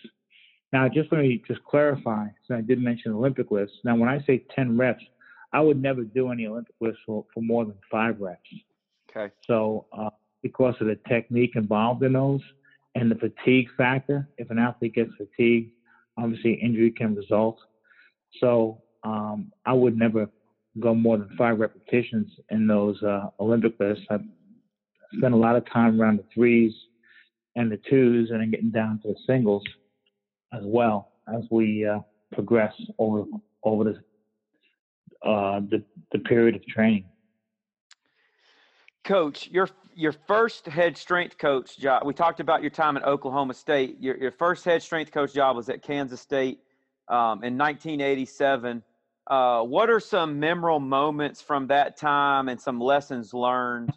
Now, 0.72 0.88
just 0.88 1.12
let 1.12 1.20
me 1.20 1.42
just 1.46 1.62
clarify, 1.64 2.26
so 2.46 2.56
I 2.56 2.60
did 2.60 2.80
mention 2.80 3.12
Olympic 3.12 3.50
lifts. 3.50 3.74
Now, 3.84 3.94
when 3.94 4.08
I 4.08 4.20
say 4.26 4.44
10 4.54 4.76
reps, 4.76 5.04
I 5.52 5.60
would 5.60 5.80
never 5.80 6.02
do 6.02 6.32
any 6.32 6.46
Olympic 6.46 6.74
lifts 6.80 7.00
for, 7.06 7.24
for 7.32 7.42
more 7.42 7.64
than 7.64 7.76
five 7.90 8.20
reps. 8.20 8.40
Okay. 9.10 9.32
So, 9.46 9.86
uh, 9.96 10.10
because 10.42 10.74
of 10.80 10.88
the 10.88 10.98
technique 11.08 11.52
involved 11.54 12.02
in 12.02 12.14
those 12.14 12.40
and 12.96 13.10
the 13.10 13.14
fatigue 13.14 13.68
factor, 13.76 14.26
if 14.38 14.50
an 14.50 14.58
athlete 14.58 14.94
gets 14.94 15.10
fatigued, 15.18 15.70
obviously 16.16 16.54
injury 16.54 16.90
can 16.90 17.14
result. 17.14 17.58
So, 18.40 18.82
um, 19.04 19.52
I 19.66 19.74
would 19.74 19.96
never 19.96 20.28
go 20.80 20.94
more 20.94 21.18
than 21.18 21.30
five 21.36 21.60
repetitions 21.60 22.28
in 22.50 22.66
those 22.66 23.00
uh, 23.02 23.28
Olympic 23.38 23.74
lifts. 23.78 24.02
I 24.10 24.16
spent 25.16 25.34
a 25.34 25.36
lot 25.36 25.56
of 25.56 25.70
time 25.70 26.00
around 26.00 26.18
the 26.18 26.24
threes 26.34 26.72
and 27.54 27.70
the 27.70 27.78
twos, 27.88 28.30
and 28.30 28.40
then 28.40 28.50
getting 28.50 28.70
down 28.70 29.00
to 29.02 29.08
the 29.08 29.16
singles 29.26 29.62
as 30.52 30.62
well 30.64 31.12
as 31.28 31.42
we 31.50 31.86
uh, 31.86 31.98
progress 32.32 32.72
over 32.98 33.24
over 33.62 33.84
the, 33.84 35.28
uh, 35.28 35.60
the 35.70 35.82
the 36.12 36.18
period 36.20 36.56
of 36.56 36.66
training. 36.66 37.04
Coach, 39.06 39.48
your 39.52 39.68
your 39.94 40.10
first 40.10 40.66
head 40.66 40.96
strength 40.96 41.38
coach 41.38 41.78
job. 41.78 42.04
We 42.04 42.12
talked 42.12 42.40
about 42.40 42.60
your 42.60 42.72
time 42.72 42.96
at 42.96 43.04
Oklahoma 43.04 43.54
State. 43.54 43.98
Your 44.00 44.16
your 44.16 44.32
first 44.32 44.64
head 44.64 44.82
strength 44.82 45.12
coach 45.12 45.32
job 45.32 45.54
was 45.54 45.68
at 45.68 45.80
Kansas 45.80 46.20
State 46.20 46.58
um, 47.08 47.44
in 47.44 47.56
1987. 47.56 48.82
Uh, 49.28 49.62
what 49.62 49.90
are 49.90 50.00
some 50.00 50.40
memorable 50.40 50.80
moments 50.80 51.40
from 51.40 51.68
that 51.68 51.96
time 51.96 52.48
and 52.48 52.60
some 52.60 52.80
lessons 52.80 53.32
learned? 53.32 53.92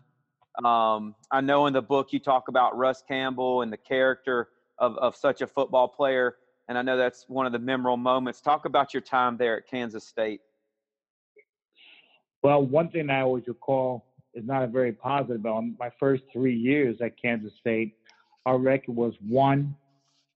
Um, 0.64 1.16
I 1.32 1.42
know 1.42 1.66
in 1.66 1.74
the 1.74 1.82
book 1.82 2.14
you 2.14 2.20
talk 2.20 2.48
about 2.48 2.78
Russ 2.78 3.04
Campbell 3.08 3.64
and 3.64 3.74
the 3.74 3.78
character 3.78 4.50
of, 4.78 4.96
of 4.98 5.16
such 5.16 5.42
a 5.42 5.48
football 5.48 5.88
player, 5.88 6.36
and 6.68 6.78
I 6.78 6.84
know 6.84 6.98
that's 6.98 7.26
one 7.28 7.48
of 7.48 7.52
the 7.52 7.60
memorable 7.60 7.98
moments. 7.98 8.42
Talk 8.42 8.66
about 8.66 8.94
your 8.94 9.02
time 9.02 9.38
there 9.38 9.58
at 9.58 9.68
Kansas 9.68 10.06
State. 10.06 10.42
Well, 12.44 12.64
one 12.64 12.90
thing 12.90 13.10
I 13.10 13.22
always 13.22 13.48
recall 13.48 14.06
is 14.40 14.48
not 14.48 14.64
a 14.64 14.68
very 14.68 14.92
positive 14.92 15.44
my 15.44 15.92
first 16.00 16.24
three 16.32 16.56
years 16.56 16.98
at 17.02 17.22
Kansas 17.22 17.52
State. 17.60 17.96
Our 18.46 18.58
record 18.58 18.96
was 18.96 19.14
one, 19.28 19.76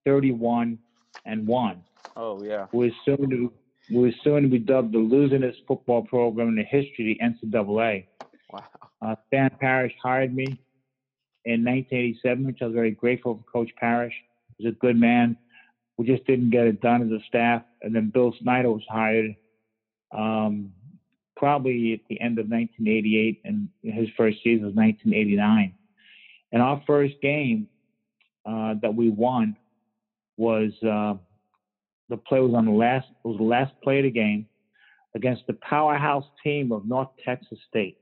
31, 0.04 0.78
and 1.24 1.46
one. 1.46 1.82
Oh 2.16 2.42
yeah. 2.42 2.66
We 2.72 2.86
were 2.86 2.94
soon 3.04 3.30
to 3.30 3.52
we 3.90 3.98
were 3.98 4.12
soon 4.22 4.42
to 4.42 4.48
be 4.48 4.58
dubbed 4.58 4.92
the 4.92 4.98
losingest 4.98 5.66
football 5.66 6.02
program 6.02 6.48
in 6.48 6.56
the 6.56 6.62
history 6.62 7.18
of 7.20 7.40
the 7.42 7.48
NCAA. 7.48 8.06
Wow. 8.52 8.64
Uh, 9.02 9.14
Stan 9.26 9.50
Parrish 9.60 9.92
hired 10.02 10.34
me 10.34 10.46
in 11.44 11.64
1987, 11.64 12.46
which 12.46 12.58
I 12.62 12.66
was 12.66 12.74
very 12.74 12.92
grateful 12.92 13.36
for 13.36 13.50
Coach 13.50 13.70
Parrish. 13.76 14.14
He 14.56 14.64
was 14.64 14.74
a 14.74 14.78
good 14.78 14.98
man. 14.98 15.36
We 15.98 16.06
just 16.06 16.26
didn't 16.26 16.50
get 16.50 16.66
it 16.66 16.80
done 16.80 17.02
as 17.02 17.10
a 17.10 17.22
staff. 17.26 17.62
And 17.82 17.94
then 17.94 18.10
Bill 18.12 18.34
Snyder 18.40 18.70
was 18.70 18.82
hired 18.88 19.36
um, 20.16 20.72
probably 21.44 21.92
at 21.92 22.00
the 22.08 22.18
end 22.22 22.38
of 22.38 22.48
1988, 22.48 23.42
and 23.44 23.68
his 23.82 24.08
first 24.16 24.38
season 24.42 24.64
was 24.64 24.74
1989. 24.74 25.74
And 26.52 26.62
our 26.62 26.82
first 26.86 27.16
game 27.20 27.68
uh, 28.46 28.76
that 28.80 28.94
we 28.94 29.10
won 29.10 29.54
was 30.38 30.72
uh, 30.82 31.18
the 32.08 32.16
play 32.16 32.40
was 32.40 32.54
on 32.54 32.64
the 32.64 32.72
last 32.72 33.08
was 33.24 33.36
the 33.36 33.44
last 33.44 33.74
play 33.82 33.98
of 33.98 34.04
the 34.04 34.10
game 34.10 34.46
against 35.14 35.46
the 35.46 35.52
powerhouse 35.52 36.24
team 36.42 36.72
of 36.72 36.86
North 36.86 37.10
Texas 37.22 37.58
State. 37.68 37.98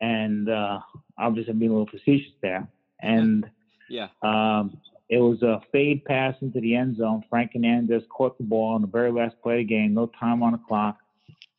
And 0.00 0.48
uh, 0.48 0.78
obviously, 1.18 1.52
I'm 1.52 1.58
being 1.58 1.72
a 1.72 1.74
little 1.74 1.90
facetious 1.90 2.32
there. 2.40 2.66
And 3.02 3.44
yeah, 3.90 4.08
um, 4.22 4.78
it 5.10 5.18
was 5.18 5.42
a 5.42 5.60
fade 5.72 6.06
pass 6.06 6.36
into 6.40 6.58
the 6.62 6.74
end 6.74 6.96
zone. 6.96 7.22
Frank 7.28 7.50
Hernandez 7.52 8.02
caught 8.08 8.38
the 8.38 8.44
ball 8.44 8.72
on 8.76 8.80
the 8.80 8.86
very 8.86 9.12
last 9.12 9.36
play 9.42 9.56
of 9.56 9.58
the 9.58 9.64
game. 9.64 9.92
No 9.92 10.10
time 10.18 10.42
on 10.42 10.52
the 10.52 10.60
clock. 10.66 10.99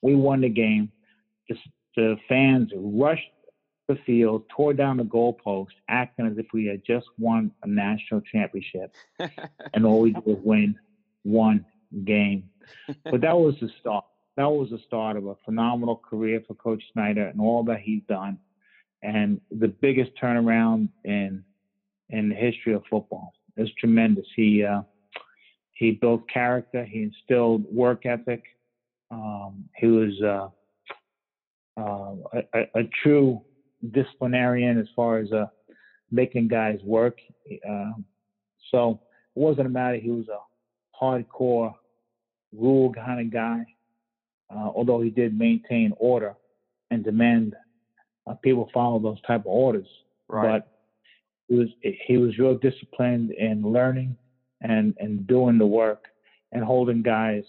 We 0.02 0.16
won 0.16 0.42
the 0.42 0.50
game. 0.50 0.92
Just 1.48 1.62
the 1.96 2.18
fans 2.28 2.72
rushed 2.76 3.22
the 3.88 3.98
field, 4.06 4.44
tore 4.56 4.74
down 4.74 4.98
the 4.98 5.04
goalpost, 5.04 5.68
acting 5.90 6.28
as 6.28 6.38
if 6.38 6.46
we 6.54 6.66
had 6.66 6.82
just 6.86 7.08
won 7.18 7.52
a 7.64 7.68
national 7.68 8.22
championship, 8.22 8.94
and 9.74 9.86
all 9.86 10.02
we 10.02 10.14
did 10.14 10.26
was 10.26 10.40
win 10.44 10.76
one 11.24 11.66
game. 12.06 12.50
But 13.04 13.22
that 13.22 13.38
was 13.38 13.56
the 13.62 13.70
start. 13.80 14.06
That 14.38 14.50
was 14.50 14.70
the 14.70 14.80
start 14.88 15.18
of 15.18 15.28
a 15.28 15.36
phenomenal 15.44 15.98
career 15.98 16.42
for 16.48 16.54
Coach 16.56 16.82
Snyder 16.94 17.28
and 17.28 17.42
all 17.42 17.64
that 17.66 17.82
he's 17.82 18.02
done, 18.08 18.38
and 19.04 19.42
the 19.52 19.68
biggest 19.68 20.12
turnaround 20.22 20.90
in 21.04 21.44
in 22.10 22.30
the 22.30 22.36
history 22.36 22.74
of 22.74 22.84
football. 22.90 23.34
It's 23.58 23.72
tremendous. 23.76 24.26
He 24.36 24.64
uh, 24.64 24.82
he 25.74 25.92
built 25.92 26.30
character. 26.30 26.86
He 26.86 27.04
instilled 27.04 27.66
work 27.72 28.06
ethic. 28.06 28.44
Um, 29.12 29.66
he 29.76 29.88
was 29.88 30.22
uh, 30.24 30.48
uh, 31.80 32.16
a, 32.54 32.80
a, 32.80 32.84
true 33.04 33.42
disciplinarian 33.92 34.80
as 34.80 34.88
far 34.96 35.18
as 35.20 35.32
uh, 35.34 35.48
making 36.12 36.48
guys 36.48 36.80
work. 36.84 37.18
Um, 37.68 38.06
so 38.72 39.02
it 39.36 39.40
wasn't 39.40 39.68
a 39.68 39.70
matter. 39.70 39.98
He 39.98 40.12
was 40.12 40.28
a 40.30 41.04
hardcore 41.04 41.74
rule 42.54 42.94
kind 42.94 43.20
of 43.20 43.34
guy, 43.34 43.66
uh, 44.50 44.70
although 44.74 45.02
he 45.02 45.10
did 45.10 45.38
maintain 45.38 45.94
order 45.98 46.36
and 46.90 47.04
demand 47.04 47.56
uh, 48.28 48.36
people 48.36 48.70
follow 48.74 49.00
those 49.00 49.22
type 49.22 49.42
of 49.42 49.48
orders. 49.48 49.88
Right. 50.28 50.60
But 50.60 50.68
he 51.48 51.56
was 51.56 51.68
he 52.08 52.18
was 52.18 52.38
real 52.38 52.58
disciplined 52.58 53.32
in 53.32 53.62
learning 53.64 54.16
and 54.62 54.94
and 55.00 55.28
doing 55.28 55.58
the 55.58 55.66
work 55.66 56.06
and 56.52 56.64
holding 56.64 57.02
guys 57.02 57.44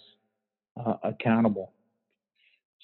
uh, 0.77 0.95
accountable. 1.03 1.73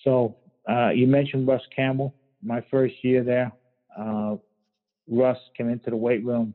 So 0.04 0.36
uh, 0.68 0.90
you 0.90 1.06
mentioned 1.06 1.46
Russ 1.46 1.62
Campbell. 1.74 2.14
My 2.42 2.64
first 2.70 2.94
year 3.02 3.24
there, 3.24 3.52
uh, 3.98 4.36
Russ 5.08 5.38
came 5.56 5.68
into 5.68 5.90
the 5.90 5.96
weight 5.96 6.24
room. 6.24 6.54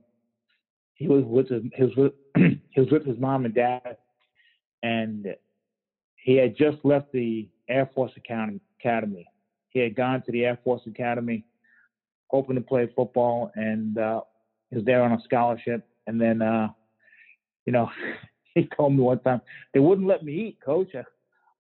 He 0.96 1.08
was 1.08 1.24
with 1.26 1.50
his, 1.50 1.96
with, 1.98 2.14
he 2.36 2.80
was 2.80 2.90
with 2.92 3.06
his 3.06 3.18
mom 3.20 3.46
and 3.46 3.54
dad, 3.54 3.98
and 4.84 5.28
he 6.16 6.36
had 6.36 6.56
just 6.56 6.78
left 6.84 7.12
the 7.12 7.50
Air 7.68 7.90
Force 7.94 8.12
Academy. 8.16 9.28
He 9.70 9.80
had 9.80 9.96
gone 9.96 10.22
to 10.26 10.32
the 10.32 10.46
Air 10.46 10.60
Force 10.64 10.82
Academy, 10.88 11.44
hoping 12.28 12.56
to 12.56 12.62
play 12.62 12.90
football, 12.96 13.52
and 13.56 13.98
uh, 13.98 14.22
he 14.70 14.78
was 14.78 14.86
there 14.86 15.04
on 15.04 15.12
a 15.12 15.22
scholarship. 15.24 15.88
And 16.08 16.22
then, 16.22 16.42
uh, 16.42 16.70
you 17.66 17.74
know, 17.74 17.90
he 18.56 18.70
told 18.78 18.94
me 18.94 19.00
one 19.02 19.20
time 19.20 19.42
they 19.74 19.80
wouldn't 19.80 20.08
let 20.08 20.24
me 20.24 20.34
eat, 20.34 20.60
coach. 20.64 20.90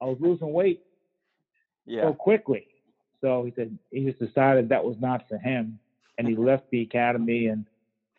I, 0.04 0.10
was 0.10 0.18
losing 0.20 0.52
weight 0.52 0.82
yeah. 1.86 2.04
so 2.04 2.14
quickly. 2.14 2.68
So 3.22 3.44
he 3.46 3.54
said 3.56 3.78
he 3.92 4.06
just 4.06 4.20
decided 4.20 4.70
that 4.70 4.84
was 4.84 4.98
not 5.00 5.24
for 5.30 5.38
him, 5.38 5.80
and 6.18 6.28
he 6.28 6.36
left 6.38 6.64
the 6.72 6.82
academy. 6.82 7.48
And 7.48 7.66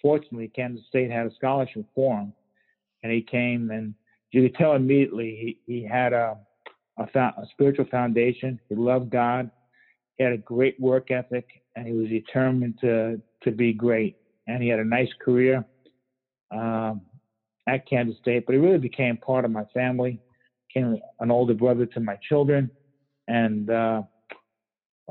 fortunately, 0.01 0.49
Kansas 0.49 0.87
State 0.89 1.11
had 1.11 1.27
a 1.27 1.35
scholarship 1.35 1.85
for 1.95 2.19
him, 2.19 2.33
and 3.03 3.13
he 3.13 3.23
came 3.23 3.71
and 3.71 3.95
you 4.31 4.43
could 4.43 4.57
tell 4.57 4.75
immediately 4.75 5.59
he, 5.67 5.73
he 5.73 5.85
had 5.85 6.13
a 6.13 6.37
a, 6.99 7.05
a 7.19 7.47
spiritual 7.51 7.87
foundation. 7.91 8.61
He 8.69 8.75
loved 8.75 9.11
God. 9.11 9.51
He 10.17 10.25
had 10.25 10.33
a 10.33 10.39
great 10.39 10.79
work 10.81 11.11
ethic, 11.11 11.47
and 11.77 11.87
he 11.87 11.93
was 11.93 12.09
determined 12.09 12.79
to 12.81 13.21
to 13.43 13.51
be 13.51 13.73
great. 13.73 14.17
And 14.47 14.63
he 14.63 14.69
had 14.69 14.81
a 14.81 14.85
nice 14.85 15.09
career 15.25 15.65
um, 16.51 17.01
at 17.67 17.87
Kansas 17.89 18.19
State, 18.19 18.45
but 18.47 18.55
he 18.55 18.59
really 18.59 18.79
became 18.79 19.17
part 19.17 19.45
of 19.45 19.51
my 19.51 19.65
family. 19.73 20.21
Became 20.75 20.99
an 21.21 21.31
older 21.31 21.55
brother 21.55 21.87
to 21.87 22.01
my 22.01 22.19
children, 22.29 22.71
and 23.29 23.71
uh, 23.71 24.03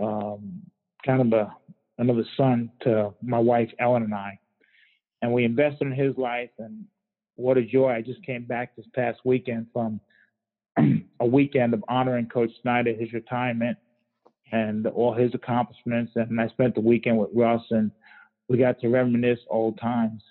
um, 0.02 0.62
kind 1.06 1.22
of 1.22 1.40
a 1.40 1.56
another 2.00 2.26
son 2.36 2.70
to 2.82 3.14
my 3.22 3.40
wife 3.40 3.70
Ellen 3.80 4.04
and 4.04 4.14
I. 4.14 4.40
And 5.22 5.32
we 5.32 5.46
invested 5.46 5.88
in 5.88 5.94
his 5.94 6.18
life, 6.18 6.50
and 6.60 6.84
what 7.36 7.58
a 7.58 7.64
joy! 7.64 7.92
I 7.92 8.02
just 8.02 8.24
came 8.26 8.44
back 8.46 8.76
this 8.76 8.86
past 8.94 9.20
weekend 9.24 9.68
from 9.72 10.02
a 11.20 11.26
weekend 11.26 11.74
of 11.74 11.84
honoring 11.88 12.28
Coach 12.28 12.52
Snyder, 12.62 12.94
his 12.94 13.14
retirement, 13.14 13.78
and 14.52 14.86
all 14.88 15.14
his 15.14 15.34
accomplishments. 15.34 16.12
And 16.16 16.42
I 16.42 16.48
spent 16.50 16.76
the 16.76 16.82
weekend 16.82 17.18
with 17.18 17.30
Russ, 17.34 17.64
and 17.72 17.90
we 18.50 18.58
got 18.58 18.80
to 18.82 18.90
reminisce 18.90 19.40
old 19.50 19.80
times. 19.80 20.22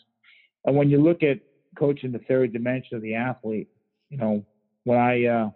And 0.66 0.76
when 0.76 0.90
you 0.90 1.02
look 1.02 1.22
at 1.22 1.38
coaching 1.78 2.12
the 2.12 2.20
third 2.20 2.52
dimension 2.52 2.96
of 2.96 3.02
the 3.02 3.14
athlete, 3.14 3.68
you 4.10 4.18
know, 4.18 4.44
when 4.84 4.98
I 4.98 5.24
uh, 5.24 5.50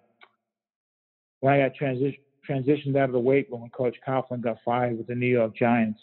when 1.40 1.54
I 1.54 1.68
got 1.68 1.74
transition, 1.74 2.20
transitioned 2.48 2.96
out 2.96 3.08
of 3.08 3.12
the 3.12 3.20
weight 3.20 3.48
room 3.50 3.62
when 3.62 3.70
Coach 3.70 3.96
Coughlin 4.06 4.40
got 4.40 4.58
fired 4.64 4.96
with 4.96 5.06
the 5.06 5.14
New 5.14 5.26
York 5.26 5.56
Giants, 5.56 6.00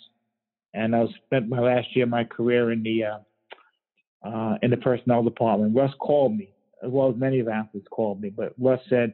and 0.73 0.95
I 0.95 1.05
spent 1.25 1.49
my 1.49 1.59
last 1.59 1.88
year 1.95 2.03
of 2.03 2.09
my 2.09 2.23
career 2.23 2.71
in 2.71 2.83
the 2.83 3.03
uh, 3.03 4.27
uh, 4.27 4.57
in 4.62 4.71
the 4.71 4.77
personnel 4.77 5.23
department. 5.23 5.75
Russ 5.75 5.93
called 5.99 6.36
me, 6.36 6.49
as 6.83 6.91
well 6.91 7.09
as 7.09 7.15
many 7.17 7.39
of 7.39 7.47
the 7.47 7.53
athletes 7.53 7.88
called 7.91 8.21
me, 8.21 8.29
but 8.29 8.53
Russ 8.59 8.81
said, 8.89 9.13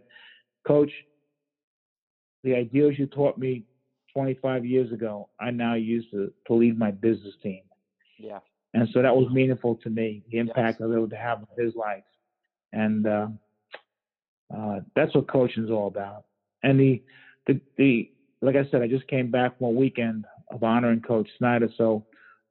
"Coach, 0.67 0.91
the 2.43 2.55
ideals 2.55 2.95
you 2.97 3.07
taught 3.07 3.37
me 3.37 3.63
25 4.13 4.65
years 4.65 4.91
ago, 4.91 5.29
I 5.39 5.51
now 5.51 5.75
use 5.75 6.05
to, 6.11 6.31
to 6.47 6.53
lead 6.53 6.77
my 6.77 6.91
business 6.91 7.33
team." 7.43 7.61
Yeah. 8.17 8.39
And 8.73 8.87
so 8.93 9.01
that 9.01 9.15
was 9.15 9.31
meaningful 9.31 9.75
to 9.77 9.89
me, 9.89 10.23
the 10.29 10.37
impact 10.37 10.79
yes. 10.79 10.81
I 10.81 10.85
was 10.85 10.95
able 10.95 11.09
to 11.09 11.15
have 11.15 11.39
on 11.39 11.47
his 11.57 11.73
life. 11.75 12.03
And 12.71 13.07
uh, 13.07 13.27
uh, 14.55 14.79
that's 14.95 15.13
what 15.15 15.27
coaching 15.27 15.63
is 15.63 15.71
all 15.71 15.87
about. 15.87 16.25
And 16.63 16.79
the, 16.79 17.01
the, 17.47 17.59
the, 17.77 18.11
like 18.41 18.55
I 18.55 18.69
said, 18.69 18.81
I 18.81 18.87
just 18.87 19.07
came 19.07 19.31
back 19.31 19.57
from 19.57 19.67
a 19.67 19.71
weekend 19.71 20.25
of 20.51 20.63
honoring 20.63 21.01
Coach 21.01 21.27
Snyder. 21.37 21.69
So 21.77 22.05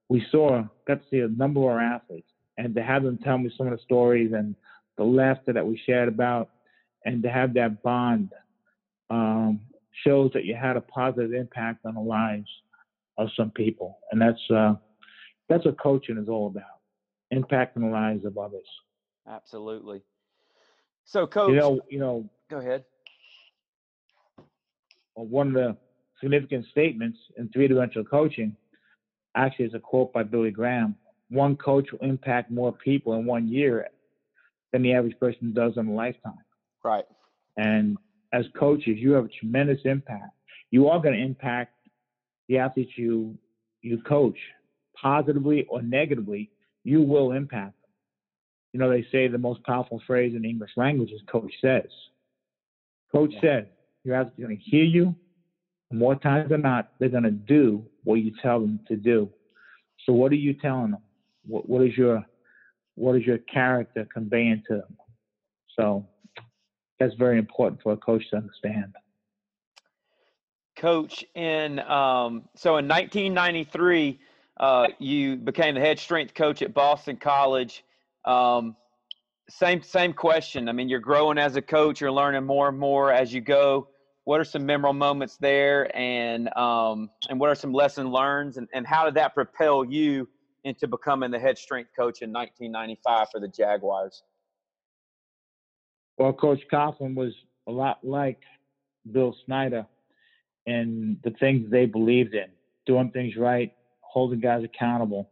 we 0.08 0.24
saw, 0.30 0.62
got 0.86 1.00
to 1.00 1.08
see 1.10 1.18
a 1.18 1.28
number 1.28 1.60
of 1.60 1.66
our 1.66 1.80
athletes 1.80 2.30
and 2.56 2.74
to 2.74 2.82
have 2.82 3.02
them 3.02 3.18
tell 3.18 3.38
me 3.38 3.50
some 3.56 3.66
of 3.66 3.72
the 3.72 3.82
stories 3.84 4.32
and 4.32 4.54
the 4.96 5.04
laughter 5.04 5.52
that 5.52 5.66
we 5.66 5.80
shared 5.86 6.08
about 6.08 6.50
and 7.04 7.22
to 7.22 7.30
have 7.30 7.54
that 7.54 7.82
bond 7.82 8.30
um, 9.10 9.60
shows 10.04 10.30
that 10.34 10.44
you 10.44 10.54
had 10.54 10.76
a 10.76 10.80
positive 10.80 11.32
impact 11.32 11.84
on 11.84 11.94
the 11.94 12.00
lives 12.00 12.48
of 13.16 13.28
some 13.36 13.50
people. 13.50 13.98
And 14.12 14.20
that's, 14.20 14.50
uh, 14.54 14.74
that's 15.48 15.64
what 15.64 15.80
coaching 15.80 16.18
is 16.18 16.28
all 16.28 16.48
about, 16.48 16.80
impacting 17.32 17.80
the 17.80 17.86
lives 17.86 18.24
of 18.24 18.38
others. 18.38 18.66
Absolutely. 19.28 20.02
So, 21.08 21.26
coach, 21.26 21.48
you 21.48 21.56
know, 21.56 21.80
you 21.88 21.98
know, 21.98 22.28
go 22.50 22.58
ahead. 22.58 22.84
One 25.14 25.48
of 25.48 25.54
the 25.54 25.76
significant 26.20 26.66
statements 26.70 27.18
in 27.38 27.48
three-dimensional 27.48 28.04
coaching 28.04 28.54
actually 29.34 29.64
is 29.64 29.74
a 29.74 29.78
quote 29.78 30.12
by 30.12 30.22
Billy 30.22 30.50
Graham. 30.50 30.94
One 31.30 31.56
coach 31.56 31.86
will 31.90 32.06
impact 32.06 32.50
more 32.50 32.72
people 32.72 33.14
in 33.14 33.24
one 33.24 33.48
year 33.48 33.88
than 34.70 34.82
the 34.82 34.92
average 34.92 35.18
person 35.18 35.54
does 35.54 35.72
in 35.78 35.88
a 35.88 35.94
lifetime. 35.94 36.44
Right. 36.84 37.06
And 37.56 37.96
as 38.34 38.44
coaches, 38.58 38.98
you 38.98 39.12
have 39.12 39.24
a 39.24 39.28
tremendous 39.28 39.80
impact. 39.86 40.34
You 40.70 40.88
are 40.88 41.00
going 41.00 41.14
to 41.14 41.22
impact 41.22 41.72
the 42.48 42.58
athletes 42.58 42.92
you 42.96 43.38
you 43.80 44.02
coach 44.02 44.36
positively 44.94 45.64
or 45.70 45.80
negatively, 45.80 46.50
you 46.84 47.00
will 47.00 47.32
impact. 47.32 47.77
You 48.72 48.80
know, 48.80 48.90
they 48.90 49.06
say 49.10 49.28
the 49.28 49.38
most 49.38 49.62
powerful 49.64 50.00
phrase 50.06 50.34
in 50.34 50.42
the 50.42 50.50
English 50.50 50.72
language 50.76 51.10
is 51.10 51.22
coach 51.30 51.52
says. 51.60 51.88
Coach 53.10 53.32
yeah. 53.34 53.40
says, 53.40 53.64
your 54.04 54.16
athlete's 54.16 54.38
going 54.38 54.56
to 54.56 54.62
hear 54.62 54.84
you. 54.84 55.14
More 55.90 56.14
times 56.14 56.50
than 56.50 56.62
not, 56.62 56.92
they're 56.98 57.08
going 57.08 57.22
to 57.22 57.30
do 57.30 57.84
what 58.04 58.16
you 58.16 58.32
tell 58.42 58.60
them 58.60 58.80
to 58.88 58.96
do. 58.96 59.30
So 60.04 60.12
what 60.12 60.32
are 60.32 60.36
you 60.36 60.52
telling 60.52 60.90
them? 60.90 61.02
What, 61.46 61.68
what 61.68 61.82
is 61.82 61.96
your 61.96 62.24
what 62.94 63.14
is 63.14 63.24
your 63.24 63.38
character 63.38 64.06
conveying 64.12 64.62
to 64.68 64.74
them? 64.76 64.96
So 65.78 66.06
that's 66.98 67.14
very 67.14 67.38
important 67.38 67.80
for 67.82 67.92
a 67.92 67.96
coach 67.96 68.28
to 68.30 68.36
understand. 68.36 68.94
Coach, 70.76 71.24
in 71.34 71.78
um, 71.80 72.48
so 72.54 72.76
in 72.76 72.88
1993, 72.88 74.20
uh, 74.58 74.88
you 74.98 75.36
became 75.36 75.74
the 75.74 75.80
head 75.80 75.98
strength 75.98 76.34
coach 76.34 76.62
at 76.62 76.74
Boston 76.74 77.16
College. 77.16 77.84
Um, 78.28 78.76
same 79.48 79.82
same 79.82 80.12
question. 80.12 80.68
I 80.68 80.72
mean, 80.72 80.88
you're 80.88 81.00
growing 81.00 81.38
as 81.38 81.56
a 81.56 81.62
coach. 81.62 82.00
You're 82.00 82.12
learning 82.12 82.44
more 82.44 82.68
and 82.68 82.78
more 82.78 83.10
as 83.12 83.32
you 83.32 83.40
go. 83.40 83.88
What 84.24 84.40
are 84.40 84.44
some 84.44 84.66
memorable 84.66 84.92
moments 84.92 85.38
there, 85.38 85.90
and 85.96 86.54
um, 86.54 87.10
and 87.30 87.40
what 87.40 87.48
are 87.48 87.54
some 87.54 87.72
lesson 87.72 88.10
learned, 88.10 88.56
and, 88.56 88.68
and 88.74 88.86
how 88.86 89.06
did 89.06 89.14
that 89.14 89.34
propel 89.34 89.84
you 89.86 90.28
into 90.64 90.86
becoming 90.86 91.30
the 91.30 91.38
head 91.38 91.56
strength 91.56 91.90
coach 91.96 92.20
in 92.20 92.30
1995 92.30 93.28
for 93.32 93.40
the 93.40 93.48
Jaguars? 93.48 94.22
Well, 96.18 96.32
Coach 96.34 96.60
Coughlin 96.70 97.14
was 97.14 97.32
a 97.66 97.72
lot 97.72 98.00
like 98.02 98.40
Bill 99.10 99.34
Snyder 99.46 99.86
and 100.66 101.16
the 101.24 101.30
things 101.30 101.70
they 101.70 101.86
believed 101.86 102.34
in, 102.34 102.48
doing 102.86 103.10
things 103.12 103.36
right, 103.36 103.72
holding 104.00 104.40
guys 104.40 104.64
accountable. 104.64 105.30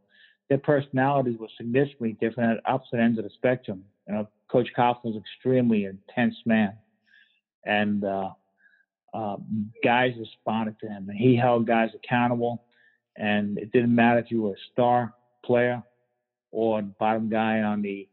Their 0.48 0.58
personalities 0.58 1.38
were 1.38 1.48
significantly 1.56 2.16
different 2.20 2.58
at 2.58 2.70
opposite 2.70 3.00
ends 3.00 3.18
of 3.18 3.24
the 3.24 3.30
spectrum. 3.30 3.84
You 4.06 4.14
know, 4.14 4.28
Coach 4.48 4.68
Coughlin 4.76 5.04
was 5.04 5.16
an 5.16 5.22
extremely 5.22 5.84
intense 5.86 6.36
man, 6.44 6.74
and 7.64 8.04
uh, 8.04 8.30
uh, 9.12 9.36
guys 9.82 10.12
responded 10.18 10.76
to 10.80 10.88
him, 10.88 11.08
and 11.08 11.18
he 11.18 11.36
held 11.36 11.66
guys 11.66 11.90
accountable. 11.94 12.62
And 13.16 13.58
it 13.58 13.72
didn't 13.72 13.94
matter 13.94 14.18
if 14.18 14.30
you 14.30 14.42
were 14.42 14.52
a 14.52 14.72
star 14.72 15.14
player 15.44 15.82
or 16.50 16.82
bottom 16.82 17.28
guy 17.28 17.60
on 17.60 17.82
the 17.82 18.08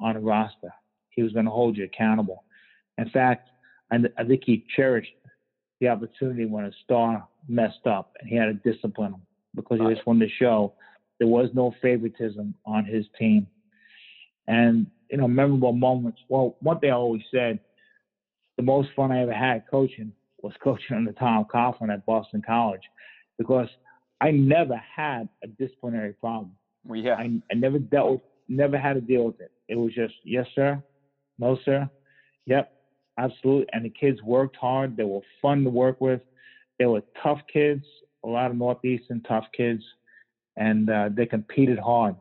on 0.00 0.14
the 0.14 0.20
roster. 0.20 0.72
He 1.10 1.22
was 1.22 1.32
going 1.32 1.46
to 1.46 1.50
hold 1.50 1.76
you 1.76 1.84
accountable. 1.84 2.44
In 2.98 3.08
fact, 3.10 3.48
I, 3.90 3.98
I 4.18 4.24
think 4.24 4.42
he 4.44 4.64
cherished 4.76 5.12
the 5.80 5.88
opportunity 5.88 6.44
when 6.44 6.64
a 6.64 6.72
star 6.84 7.26
messed 7.48 7.86
up, 7.86 8.12
and 8.20 8.28
he 8.28 8.36
had 8.36 8.46
to 8.46 8.72
discipline 8.72 9.14
him 9.14 9.22
because 9.54 9.80
he 9.80 9.94
just 9.94 10.06
wanted 10.06 10.26
to 10.26 10.34
show 10.36 10.74
there 11.22 11.28
was 11.28 11.50
no 11.54 11.72
favoritism 11.80 12.52
on 12.66 12.84
his 12.84 13.06
team. 13.16 13.46
And, 14.48 14.88
you 15.08 15.18
know, 15.18 15.28
memorable 15.28 15.72
moments. 15.72 16.18
Well, 16.28 16.56
one 16.58 16.80
thing 16.80 16.90
I 16.90 16.94
always 16.94 17.22
said, 17.30 17.60
the 18.56 18.64
most 18.64 18.88
fun 18.96 19.12
I 19.12 19.22
ever 19.22 19.32
had 19.32 19.62
coaching 19.70 20.10
was 20.42 20.52
coaching 20.60 20.96
under 20.96 21.12
Tom 21.12 21.44
Coughlin 21.44 21.92
at 21.92 22.04
Boston 22.06 22.42
College 22.44 22.80
because 23.38 23.68
I 24.20 24.32
never 24.32 24.74
had 24.74 25.28
a 25.44 25.46
disciplinary 25.46 26.14
problem. 26.14 26.56
Well, 26.84 26.98
yeah. 26.98 27.14
I, 27.14 27.30
I 27.52 27.54
never 27.54 27.78
dealt 27.78 28.10
with, 28.10 28.20
never 28.48 28.76
had 28.76 28.94
to 28.94 29.00
deal 29.00 29.26
with 29.26 29.40
it. 29.40 29.52
It 29.68 29.76
was 29.76 29.94
just, 29.94 30.14
yes, 30.24 30.46
sir. 30.56 30.82
No, 31.38 31.56
sir. 31.64 31.88
Yep. 32.46 32.72
Absolutely. 33.16 33.66
And 33.72 33.84
the 33.84 33.90
kids 33.90 34.20
worked 34.24 34.56
hard. 34.56 34.96
They 34.96 35.04
were 35.04 35.20
fun 35.40 35.62
to 35.62 35.70
work 35.70 36.00
with. 36.00 36.20
They 36.80 36.86
were 36.86 37.02
tough 37.22 37.38
kids 37.52 37.84
a 38.24 38.28
lot 38.28 38.50
of 38.50 38.56
Northeastern 38.56 39.20
tough 39.22 39.46
kids, 39.56 39.82
and 40.56 40.88
uh, 40.90 41.08
they 41.14 41.26
competed 41.26 41.78
hard. 41.78 42.14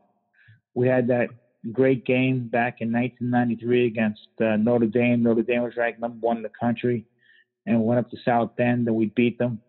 We 0.73 0.87
had 0.87 1.07
that 1.07 1.29
great 1.71 2.05
game 2.05 2.47
back 2.47 2.77
in 2.81 2.91
1993 2.91 3.87
against 3.87 4.27
uh, 4.39 4.55
Notre 4.57 4.87
Dame. 4.87 5.23
Notre 5.23 5.43
Dame 5.43 5.63
was 5.63 5.73
ranked 5.77 5.99
number 5.99 6.17
one 6.25 6.37
in 6.37 6.43
the 6.43 6.51
country, 6.59 7.05
and 7.65 7.79
we 7.79 7.85
went 7.85 7.99
up 7.99 8.09
to 8.11 8.17
South 8.25 8.55
Bend 8.55 8.87
and 8.87 8.95
we 8.95 9.07
beat 9.15 9.37
them. 9.37 9.61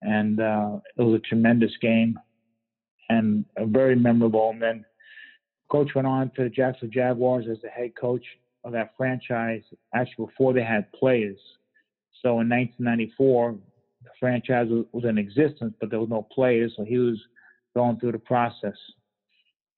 And 0.00 0.40
uh, 0.40 0.78
it 0.96 1.02
was 1.02 1.16
a 1.16 1.28
tremendous 1.28 1.72
game 1.82 2.18
and 3.08 3.44
a 3.56 3.66
very 3.66 3.96
memorable. 3.96 4.50
And 4.50 4.62
then 4.62 4.84
coach 5.70 5.90
went 5.94 6.06
on 6.06 6.30
to 6.36 6.44
the 6.44 6.48
Jacksonville 6.48 6.94
Jaguars 6.94 7.46
as 7.50 7.58
the 7.62 7.68
head 7.68 7.92
coach 8.00 8.24
of 8.64 8.72
that 8.72 8.92
franchise, 8.96 9.62
actually 9.94 10.26
before 10.26 10.52
they 10.52 10.62
had 10.62 10.90
players. 10.92 11.38
So 12.22 12.40
in 12.40 12.48
1994, 12.48 13.56
the 14.04 14.10
franchise 14.18 14.68
was 14.92 15.04
in 15.04 15.18
existence, 15.18 15.74
but 15.80 15.90
there 15.90 16.00
was 16.00 16.08
no 16.08 16.26
players, 16.32 16.72
so 16.76 16.84
he 16.84 16.98
was 16.98 17.18
going 17.78 17.96
through 18.00 18.10
the 18.10 18.18
process. 18.18 18.76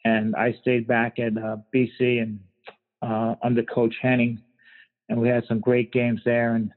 And 0.06 0.34
I 0.34 0.56
stayed 0.62 0.86
back 0.86 1.18
at 1.18 1.36
uh, 1.36 1.58
BC 1.74 2.22
and 2.22 2.40
uh, 3.02 3.34
under 3.42 3.62
Coach 3.62 3.94
Henning, 4.00 4.40
and 5.10 5.20
we 5.20 5.28
had 5.28 5.44
some 5.46 5.60
great 5.60 5.92
games 5.92 6.22
there. 6.24 6.54
And 6.54 6.72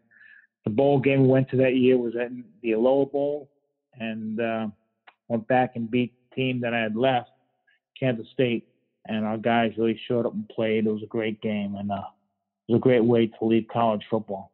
the 0.66 0.70
bowl 0.70 1.00
game 1.00 1.22
we 1.22 1.30
went 1.30 1.50
to 1.52 1.58
that 1.58 1.76
year 1.76 1.98
was 1.98 2.18
at 2.18 2.30
the 2.62 2.74
Aloha 2.74 3.10
Bowl, 3.10 3.50
and 3.98 4.42
uh, 4.42 4.68
went 5.30 5.48
back 5.48 5.78
and 5.78 5.90
beat 5.90 6.14
the 6.30 6.36
team 6.36 6.60
that 6.60 6.74
I 6.74 6.80
had 6.82 6.98
left, 6.98 7.30
Kansas 7.98 8.28
State. 8.34 8.68
And 9.06 9.26
our 9.26 9.38
guys 9.38 9.72
really 9.78 10.00
showed 10.06 10.26
up 10.26 10.34
and 10.34 10.48
played. 10.50 10.86
It 10.86 10.92
was 10.92 11.04
a 11.04 11.08
great 11.18 11.42
game, 11.42 11.76
and 11.76 11.90
uh, 11.90 12.04
it 12.68 12.74
was 12.74 12.80
a 12.80 12.82
great 12.82 13.06
way 13.06 13.28
to 13.28 13.46
leave 13.46 13.68
college 13.72 14.04
football. 14.10 14.52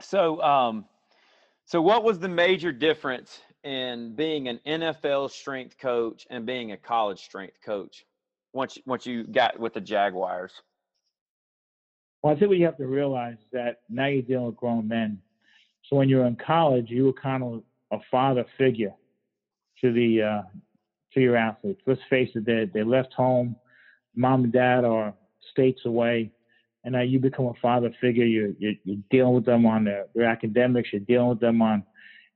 So, 0.00 0.42
um, 0.42 0.84
so 1.64 1.80
what 1.80 2.04
was 2.04 2.18
the 2.18 2.28
major 2.28 2.72
difference 2.72 3.40
in 3.64 4.14
being 4.14 4.48
an 4.48 4.60
NFL 4.66 5.30
strength 5.30 5.78
coach 5.78 6.26
and 6.30 6.44
being 6.44 6.72
a 6.72 6.76
college 6.76 7.20
strength 7.20 7.56
coach 7.64 8.04
once 8.52 8.78
once 8.86 9.06
you 9.06 9.24
got 9.24 9.58
with 9.58 9.74
the 9.74 9.80
Jaguars? 9.80 10.52
Well, 12.22 12.34
I 12.34 12.38
think 12.38 12.48
what 12.48 12.58
you 12.58 12.66
have 12.66 12.76
to 12.76 12.86
realize 12.86 13.34
is 13.34 13.50
that 13.52 13.80
now 13.88 14.06
you're 14.06 14.22
dealing 14.22 14.46
with 14.46 14.56
grown 14.56 14.86
men. 14.86 15.18
So 15.88 15.96
when 15.96 16.08
you're 16.08 16.26
in 16.26 16.36
college, 16.36 16.88
you 16.88 17.06
were 17.06 17.12
kind 17.12 17.42
of 17.42 17.62
a 17.90 17.98
father 18.10 18.44
figure 18.56 18.94
to 19.80 19.92
the 19.92 20.22
uh, 20.22 20.42
to 21.14 21.20
your 21.20 21.36
athletes. 21.36 21.82
Let's 21.86 22.00
face 22.08 22.30
it, 22.34 22.44
they 22.44 22.70
they 22.72 22.84
left 22.84 23.12
home, 23.12 23.56
mom 24.14 24.44
and 24.44 24.52
dad 24.52 24.84
are 24.84 25.14
states 25.50 25.80
away, 25.84 26.30
and 26.84 26.92
now 26.92 27.02
you 27.02 27.18
become 27.18 27.46
a 27.46 27.54
father 27.60 27.94
figure. 28.00 28.24
You're 28.24 28.52
you're, 28.58 28.74
you're 28.84 29.02
dealing 29.10 29.34
with 29.34 29.44
them 29.44 29.66
on 29.66 29.84
their, 29.84 30.06
their 30.14 30.26
academics. 30.26 30.90
You're 30.92 31.00
dealing 31.00 31.28
with 31.28 31.40
them 31.40 31.60
on, 31.62 31.84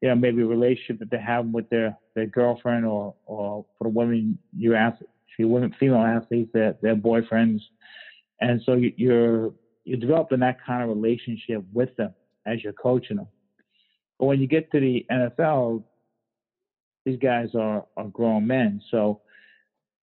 you 0.00 0.08
know, 0.08 0.14
maybe 0.14 0.42
a 0.42 0.46
relationship 0.46 0.98
that 0.98 1.10
they 1.10 1.20
have 1.20 1.46
with 1.46 1.68
their 1.70 1.96
their 2.14 2.26
girlfriend 2.26 2.84
or 2.84 3.14
or 3.26 3.64
for 3.78 3.84
the 3.84 3.90
women 3.90 4.38
you 4.56 4.74
ask, 4.74 5.00
if 5.00 5.38
you 5.38 5.48
women 5.48 5.74
female 5.78 5.98
athletes, 5.98 6.50
their 6.52 6.76
their 6.82 6.96
boyfriends, 6.96 7.60
and 8.40 8.60
so 8.64 8.74
you're 8.74 9.52
you're 9.84 10.00
developing 10.00 10.40
that 10.40 10.58
kind 10.64 10.82
of 10.82 10.88
relationship 10.88 11.64
with 11.72 11.94
them 11.96 12.12
as 12.46 12.62
you're 12.62 12.72
coaching 12.72 13.16
them. 13.16 13.28
But 14.18 14.26
when 14.26 14.40
you 14.40 14.46
get 14.46 14.70
to 14.72 14.80
the 14.80 15.06
NFL, 15.10 15.84
these 17.04 17.18
guys 17.18 17.48
are, 17.54 17.86
are 17.96 18.08
grown 18.08 18.46
men. 18.46 18.82
So 18.90 19.20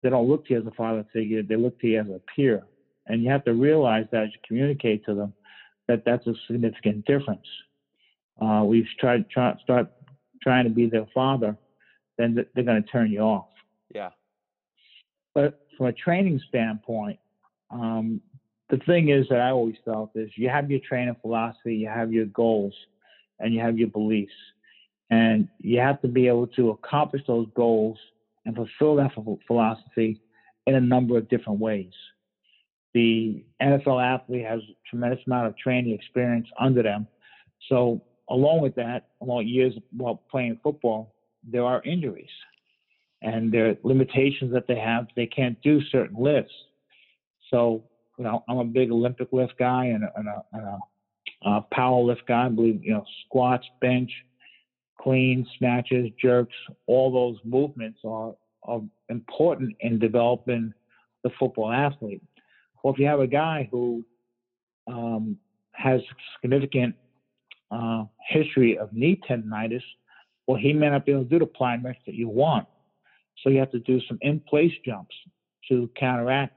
they 0.01 0.09
don't 0.09 0.27
look 0.27 0.47
to 0.47 0.53
you 0.53 0.61
as 0.61 0.67
a 0.67 0.71
father 0.71 1.05
figure, 1.13 1.43
they 1.43 1.55
look 1.55 1.79
to 1.81 1.87
you 1.87 1.99
as 1.99 2.07
a 2.07 2.21
peer. 2.33 2.63
And 3.07 3.21
you 3.21 3.29
have 3.29 3.43
to 3.45 3.53
realize 3.53 4.05
that 4.11 4.23
as 4.23 4.29
you 4.29 4.39
communicate 4.47 5.05
to 5.05 5.13
them, 5.13 5.33
that 5.87 6.03
that's 6.05 6.25
a 6.27 6.33
significant 6.47 7.05
difference. 7.05 7.45
Uh, 8.41 8.63
we 8.65 8.87
try, 8.99 9.17
tried 9.17 9.29
try, 9.29 9.63
start 9.63 9.87
trying 10.41 10.65
to 10.65 10.69
be 10.69 10.87
their 10.87 11.07
father, 11.13 11.57
then 12.17 12.35
they're 12.35 12.63
going 12.63 12.83
to 12.83 12.89
turn 12.89 13.11
you 13.11 13.21
off. 13.21 13.47
Yeah. 13.93 14.09
But 15.33 15.65
from 15.77 15.87
a 15.87 15.93
training 15.93 16.41
standpoint, 16.49 17.19
um, 17.71 18.21
the 18.69 18.77
thing 18.85 19.09
is 19.09 19.27
that 19.29 19.39
I 19.39 19.51
always 19.51 19.75
felt 19.85 20.11
is 20.15 20.29
you 20.35 20.49
have 20.49 20.69
your 20.69 20.79
training 20.87 21.15
philosophy, 21.21 21.75
you 21.75 21.87
have 21.87 22.11
your 22.11 22.25
goals, 22.25 22.73
and 23.39 23.53
you 23.53 23.59
have 23.59 23.77
your 23.77 23.89
beliefs. 23.89 24.33
And 25.09 25.47
you 25.59 25.79
have 25.79 26.01
to 26.01 26.07
be 26.07 26.27
able 26.27 26.47
to 26.47 26.69
accomplish 26.71 27.21
those 27.27 27.47
goals 27.55 27.97
and 28.45 28.55
fulfill 28.55 28.95
that 28.95 29.11
philosophy 29.47 30.21
in 30.65 30.75
a 30.75 30.81
number 30.81 31.17
of 31.17 31.29
different 31.29 31.59
ways. 31.59 31.91
The 32.93 33.43
NFL 33.61 34.03
athlete 34.03 34.45
has 34.45 34.59
a 34.61 34.89
tremendous 34.89 35.19
amount 35.27 35.47
of 35.47 35.57
training 35.57 35.93
experience 35.93 36.47
under 36.59 36.83
them. 36.83 37.07
So, 37.69 38.01
along 38.29 38.61
with 38.61 38.75
that, 38.75 39.09
along 39.21 39.47
years 39.47 39.73
while 39.95 40.23
playing 40.29 40.59
football, 40.63 41.15
there 41.43 41.63
are 41.63 41.81
injuries 41.83 42.29
and 43.21 43.51
there 43.51 43.69
are 43.69 43.75
limitations 43.83 44.51
that 44.53 44.67
they 44.67 44.77
have. 44.77 45.07
They 45.15 45.25
can't 45.25 45.59
do 45.61 45.81
certain 45.91 46.17
lifts. 46.21 46.53
So, 47.49 47.83
you 48.17 48.23
know, 48.23 48.43
I'm 48.47 48.57
a 48.57 48.65
big 48.65 48.91
Olympic 48.91 49.29
lift 49.31 49.57
guy 49.57 49.85
and 49.85 50.03
a, 50.03 50.11
and 50.15 50.27
a, 50.27 50.43
and 50.53 50.81
a 51.45 51.61
power 51.73 52.01
lift 52.01 52.27
guy. 52.27 52.45
I 52.45 52.49
believe, 52.49 52.83
you 52.83 52.93
know, 52.93 53.05
squats, 53.25 53.65
bench, 53.81 54.11
clean, 54.99 55.45
snatches, 55.57 56.09
jerks, 56.21 56.55
all 56.87 57.11
those 57.11 57.37
movements 57.43 57.99
are, 58.05 58.33
are 58.63 58.81
important 59.09 59.75
in 59.81 59.99
developing 59.99 60.73
the 61.23 61.29
football 61.39 61.71
athlete. 61.71 62.21
Well, 62.83 62.93
if 62.93 62.99
you 62.99 63.05
have 63.07 63.19
a 63.19 63.27
guy 63.27 63.67
who 63.71 64.05
um, 64.87 65.37
has 65.73 66.01
significant 66.41 66.95
uh, 67.71 68.05
history 68.29 68.77
of 68.77 68.91
knee 68.93 69.19
tendonitis, 69.29 69.83
well, 70.47 70.57
he 70.57 70.73
may 70.73 70.89
not 70.89 71.05
be 71.05 71.11
able 71.11 71.23
to 71.23 71.29
do 71.29 71.39
the 71.39 71.45
plyometrics 71.45 72.05
that 72.05 72.15
you 72.15 72.27
want. 72.27 72.67
So 73.41 73.49
you 73.49 73.59
have 73.59 73.71
to 73.71 73.79
do 73.79 73.99
some 74.07 74.17
in-place 74.21 74.73
jumps 74.85 75.15
to 75.69 75.89
counteract 75.97 76.53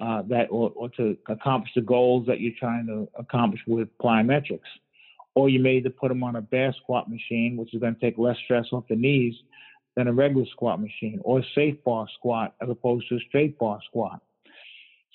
uh, 0.00 0.22
that 0.28 0.46
or, 0.50 0.70
or, 0.76 0.88
to 0.90 1.16
accomplish 1.28 1.72
the 1.74 1.80
goals 1.80 2.24
that 2.26 2.40
you're 2.40 2.52
trying 2.58 2.86
to 2.86 3.08
accomplish 3.18 3.60
with 3.66 3.88
plyometrics. 3.98 4.60
Or 5.34 5.48
you 5.48 5.58
may 5.58 5.76
either 5.76 5.90
put 5.90 6.08
them 6.08 6.22
on 6.22 6.36
a 6.36 6.40
bear 6.40 6.72
squat 6.80 7.10
machine, 7.10 7.56
which 7.56 7.74
is 7.74 7.80
going 7.80 7.94
to 7.94 8.00
take 8.00 8.16
less 8.16 8.36
stress 8.44 8.66
off 8.72 8.84
the 8.88 8.96
knees 8.96 9.34
than 9.96 10.06
a 10.06 10.12
regular 10.12 10.46
squat 10.52 10.80
machine, 10.80 11.20
or 11.24 11.40
a 11.40 11.44
safe 11.54 11.82
bar 11.84 12.06
squat 12.16 12.54
as 12.62 12.68
opposed 12.70 13.08
to 13.08 13.16
a 13.16 13.20
straight 13.28 13.58
bar 13.58 13.80
squat. 13.88 14.20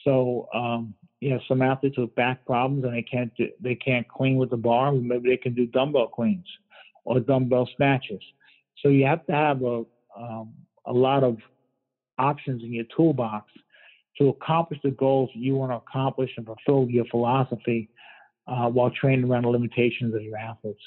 So, 0.03 0.49
um, 0.53 0.93
you 1.23 1.29
know, 1.29 1.39
some 1.47 1.61
athletes 1.61 1.97
with 1.97 2.13
back 2.15 2.45
problems 2.45 2.83
and 2.83 2.93
they 2.93 3.01
can't 3.01 3.33
do, 3.37 3.47
they 3.61 3.75
can't 3.75 4.05
clean 4.09 4.35
with 4.35 4.49
the 4.49 4.57
bar. 4.57 4.91
Maybe 4.91 5.29
they 5.29 5.37
can 5.37 5.53
do 5.53 5.65
dumbbell 5.65 6.07
cleans 6.07 6.45
or 7.05 7.21
dumbbell 7.21 7.69
snatches. 7.77 8.21
So 8.81 8.89
you 8.89 9.05
have 9.05 9.25
to 9.27 9.31
have 9.31 9.63
a 9.63 9.83
um, 10.19 10.53
a 10.85 10.91
lot 10.91 11.23
of 11.23 11.37
options 12.19 12.61
in 12.61 12.73
your 12.73 12.83
toolbox 12.95 13.49
to 14.17 14.27
accomplish 14.27 14.79
the 14.83 14.91
goals 14.91 15.29
you 15.33 15.55
want 15.55 15.71
to 15.71 15.77
accomplish 15.77 16.29
and 16.35 16.45
fulfill 16.45 16.89
your 16.89 17.05
philosophy 17.05 17.89
uh, 18.47 18.67
while 18.67 18.91
training 18.91 19.25
around 19.25 19.43
the 19.43 19.49
limitations 19.49 20.13
of 20.13 20.21
your 20.21 20.37
athletes. 20.37 20.83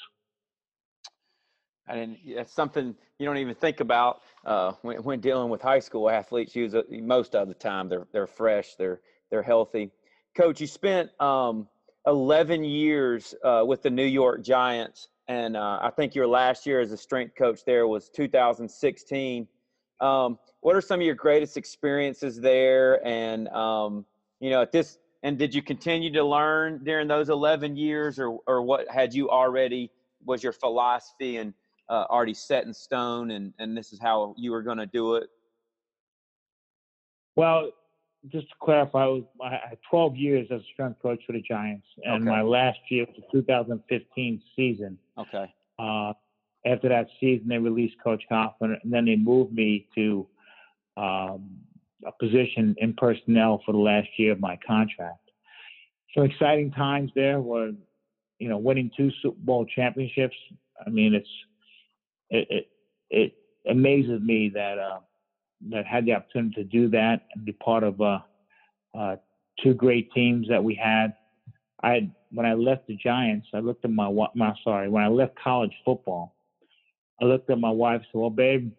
And 1.87 2.15
that's 2.35 2.53
something 2.53 2.95
you 3.17 3.25
don't 3.25 3.37
even 3.37 3.55
think 3.55 3.79
about 3.79 4.21
uh, 4.45 4.73
when, 4.83 4.97
when, 4.97 5.19
dealing 5.19 5.49
with 5.49 5.63
high 5.63 5.79
school 5.79 6.11
athletes. 6.11 6.55
Use 6.55 6.75
most 6.91 7.33
of 7.33 7.47
the 7.47 7.55
time 7.55 7.89
they're 7.89 8.07
they're 8.11 8.27
fresh, 8.27 8.75
they're 8.75 9.01
they're 9.31 9.41
healthy. 9.41 9.89
Coach, 10.37 10.61
you 10.61 10.67
spent 10.67 11.09
um, 11.19 11.67
11 12.05 12.63
years 12.63 13.33
uh, 13.43 13.63
with 13.65 13.81
the 13.81 13.89
New 13.89 14.05
York 14.05 14.43
Giants, 14.43 15.09
and 15.27 15.57
uh, 15.57 15.79
I 15.81 15.89
think 15.89 16.13
your 16.13 16.27
last 16.27 16.67
year 16.67 16.79
as 16.79 16.91
a 16.91 16.97
strength 16.97 17.33
coach 17.35 17.65
there 17.65 17.87
was 17.87 18.09
2016. 18.09 19.47
Um, 19.99 20.37
what 20.61 20.75
are 20.75 20.81
some 20.81 20.99
of 20.99 21.05
your 21.07 21.15
greatest 21.15 21.57
experiences 21.57 22.39
there? 22.39 23.03
And 23.03 23.47
um, 23.47 24.05
you 24.39 24.51
know, 24.51 24.61
at 24.61 24.71
this, 24.71 24.99
and 25.23 25.39
did 25.39 25.55
you 25.55 25.63
continue 25.63 26.13
to 26.13 26.23
learn 26.23 26.83
during 26.83 27.07
those 27.07 27.29
11 27.29 27.75
years, 27.75 28.19
or 28.19 28.37
or 28.45 28.61
what 28.61 28.87
had 28.91 29.15
you 29.15 29.31
already 29.31 29.89
was 30.23 30.43
your 30.43 30.53
philosophy 30.53 31.37
and 31.37 31.51
uh, 31.89 32.05
already 32.11 32.35
set 32.35 32.63
in 32.63 32.75
stone, 32.75 33.31
and 33.31 33.55
and 33.57 33.75
this 33.75 33.91
is 33.91 33.99
how 33.99 34.35
you 34.37 34.51
were 34.51 34.61
going 34.61 34.77
to 34.77 34.85
do 34.85 35.15
it? 35.15 35.29
Well, 37.35 37.71
just 38.31 38.49
to 38.49 38.55
clarify, 38.61 39.03
I, 39.03 39.07
was, 39.07 39.23
I 39.43 39.49
had 39.69 39.77
12 39.89 40.15
years 40.15 40.47
as 40.51 40.61
a 40.61 40.65
strength 40.73 41.01
coach 41.01 41.21
for 41.25 41.33
the 41.33 41.41
Giants, 41.41 41.87
and 42.03 42.23
okay. 42.27 42.37
my 42.37 42.41
last 42.41 42.79
year 42.89 43.05
was 43.05 43.15
the 43.31 43.39
2015 43.39 44.41
season. 44.55 44.97
Okay. 45.17 45.53
Uh, 45.79 46.13
after 46.65 46.89
that 46.89 47.07
season, 47.19 47.47
they 47.47 47.57
released 47.57 47.95
Coach 48.03 48.23
Coughlin, 48.31 48.75
and 48.81 48.91
then 48.91 49.05
they 49.05 49.15
moved 49.15 49.53
me 49.53 49.87
to 49.95 50.27
um, 50.97 51.49
a 52.05 52.11
position 52.19 52.75
in 52.79 52.93
personnel 52.93 53.61
for 53.65 53.71
the 53.71 53.77
last 53.77 54.07
year 54.17 54.31
of 54.31 54.39
my 54.39 54.57
contract. 54.65 55.19
So 56.15 56.23
exciting 56.23 56.71
times 56.71 57.11
there 57.15 57.39
were, 57.39 57.71
you 58.39 58.49
know, 58.49 58.57
winning 58.57 58.91
two 58.97 59.11
Super 59.21 59.37
Bowl 59.39 59.65
championships. 59.65 60.35
I 60.85 60.89
mean, 60.89 61.13
it's 61.13 61.29
it 62.29 62.47
it, 62.49 62.67
it 63.09 63.33
amazes 63.69 64.21
me 64.21 64.49
that 64.53 64.77
uh, 64.79 64.99
that 65.69 65.85
had 65.85 66.05
the 66.05 66.13
opportunity 66.13 66.55
to 66.55 66.63
do 66.63 66.89
that 66.89 67.25
and 67.33 67.45
be 67.45 67.53
part 67.53 67.83
of 67.83 67.99
uh, 67.99 68.19
uh, 68.97 69.15
two 69.63 69.73
great 69.73 70.11
teams 70.13 70.47
that 70.49 70.63
we 70.63 70.75
had. 70.75 71.13
I 71.83 72.09
when 72.31 72.45
I 72.45 72.53
left 72.53 72.87
the 72.87 72.95
Giants, 72.95 73.47
I 73.53 73.59
looked 73.59 73.85
at 73.85 73.91
my 73.91 74.09
my 74.35 74.53
sorry 74.63 74.89
when 74.89 75.03
I 75.03 75.07
left 75.07 75.37
college 75.41 75.73
football, 75.85 76.35
I 77.21 77.25
looked 77.25 77.49
at 77.49 77.59
my 77.59 77.69
wife 77.69 78.01
and 78.01 78.05
said, 78.11 78.19
"Well, 78.19 78.29
babe, 78.29 78.71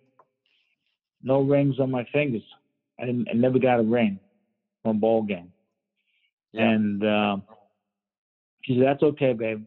no 1.23 1.41
rings 1.41 1.79
on 1.81 1.91
my 1.91 2.07
fingers. 2.13 2.43
I, 3.01 3.05
I 3.05 3.35
never 3.35 3.59
got 3.59 3.81
a 3.81 3.83
ring 3.85 4.19
on 4.85 4.97
a 4.97 4.99
ball 4.99 5.23
game." 5.23 5.53
Yeah. 6.53 6.71
And 6.71 7.05
uh, 7.05 7.37
she 8.63 8.75
said, 8.75 8.87
"That's 8.87 9.03
okay, 9.03 9.33
babe. 9.33 9.65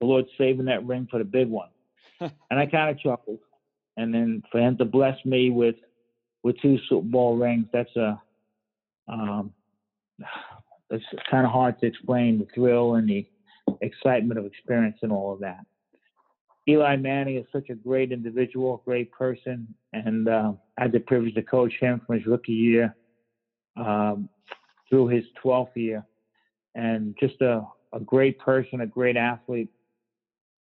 The 0.00 0.06
Lord's 0.06 0.28
saving 0.38 0.66
that 0.66 0.84
ring 0.84 1.08
for 1.10 1.18
the 1.18 1.24
big 1.24 1.48
one." 1.48 1.68
and 2.20 2.58
I 2.58 2.66
kind 2.66 2.90
of 2.90 3.00
chuckled. 3.00 3.38
And 3.96 4.14
then 4.14 4.42
for 4.50 4.60
him 4.60 4.76
to 4.78 4.84
bless 4.84 5.16
me 5.24 5.50
with 5.50 5.74
with 6.42 6.60
two 6.60 6.78
Super 6.88 7.06
Bowl 7.06 7.36
rings, 7.36 7.66
that's 7.72 7.94
a 7.96 8.20
um, 9.08 9.52
it's 10.90 11.04
kind 11.30 11.46
of 11.46 11.52
hard 11.52 11.78
to 11.80 11.86
explain 11.86 12.38
the 12.38 12.46
thrill 12.54 12.94
and 12.94 13.08
the 13.08 13.26
excitement 13.80 14.38
of 14.38 14.46
experience 14.46 14.98
and 15.02 15.12
all 15.12 15.32
of 15.32 15.40
that. 15.40 15.64
Eli 16.68 16.96
Manning 16.96 17.36
is 17.36 17.46
such 17.52 17.70
a 17.70 17.74
great 17.74 18.12
individual, 18.12 18.82
great 18.84 19.10
person, 19.10 19.66
and 19.92 20.28
uh, 20.28 20.52
I 20.78 20.82
had 20.82 20.92
the 20.92 21.00
privilege 21.00 21.34
to 21.34 21.42
coach 21.42 21.72
him 21.80 22.00
from 22.06 22.16
his 22.16 22.26
rookie 22.26 22.52
year 22.52 22.94
um, 23.76 24.28
through 24.88 25.08
his 25.08 25.24
12th 25.42 25.74
year, 25.74 26.04
and 26.74 27.16
just 27.18 27.40
a, 27.40 27.66
a 27.92 28.00
great 28.00 28.38
person, 28.38 28.82
a 28.82 28.86
great 28.86 29.16
athlete. 29.16 29.70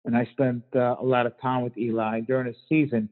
And 0.06 0.16
I 0.16 0.26
spent 0.32 0.64
uh, 0.76 0.96
a 1.00 1.04
lot 1.04 1.26
of 1.26 1.34
time 1.42 1.64
with 1.64 1.78
Eli 1.78 2.22
during 2.22 2.48
the 2.48 2.56
season. 2.70 3.10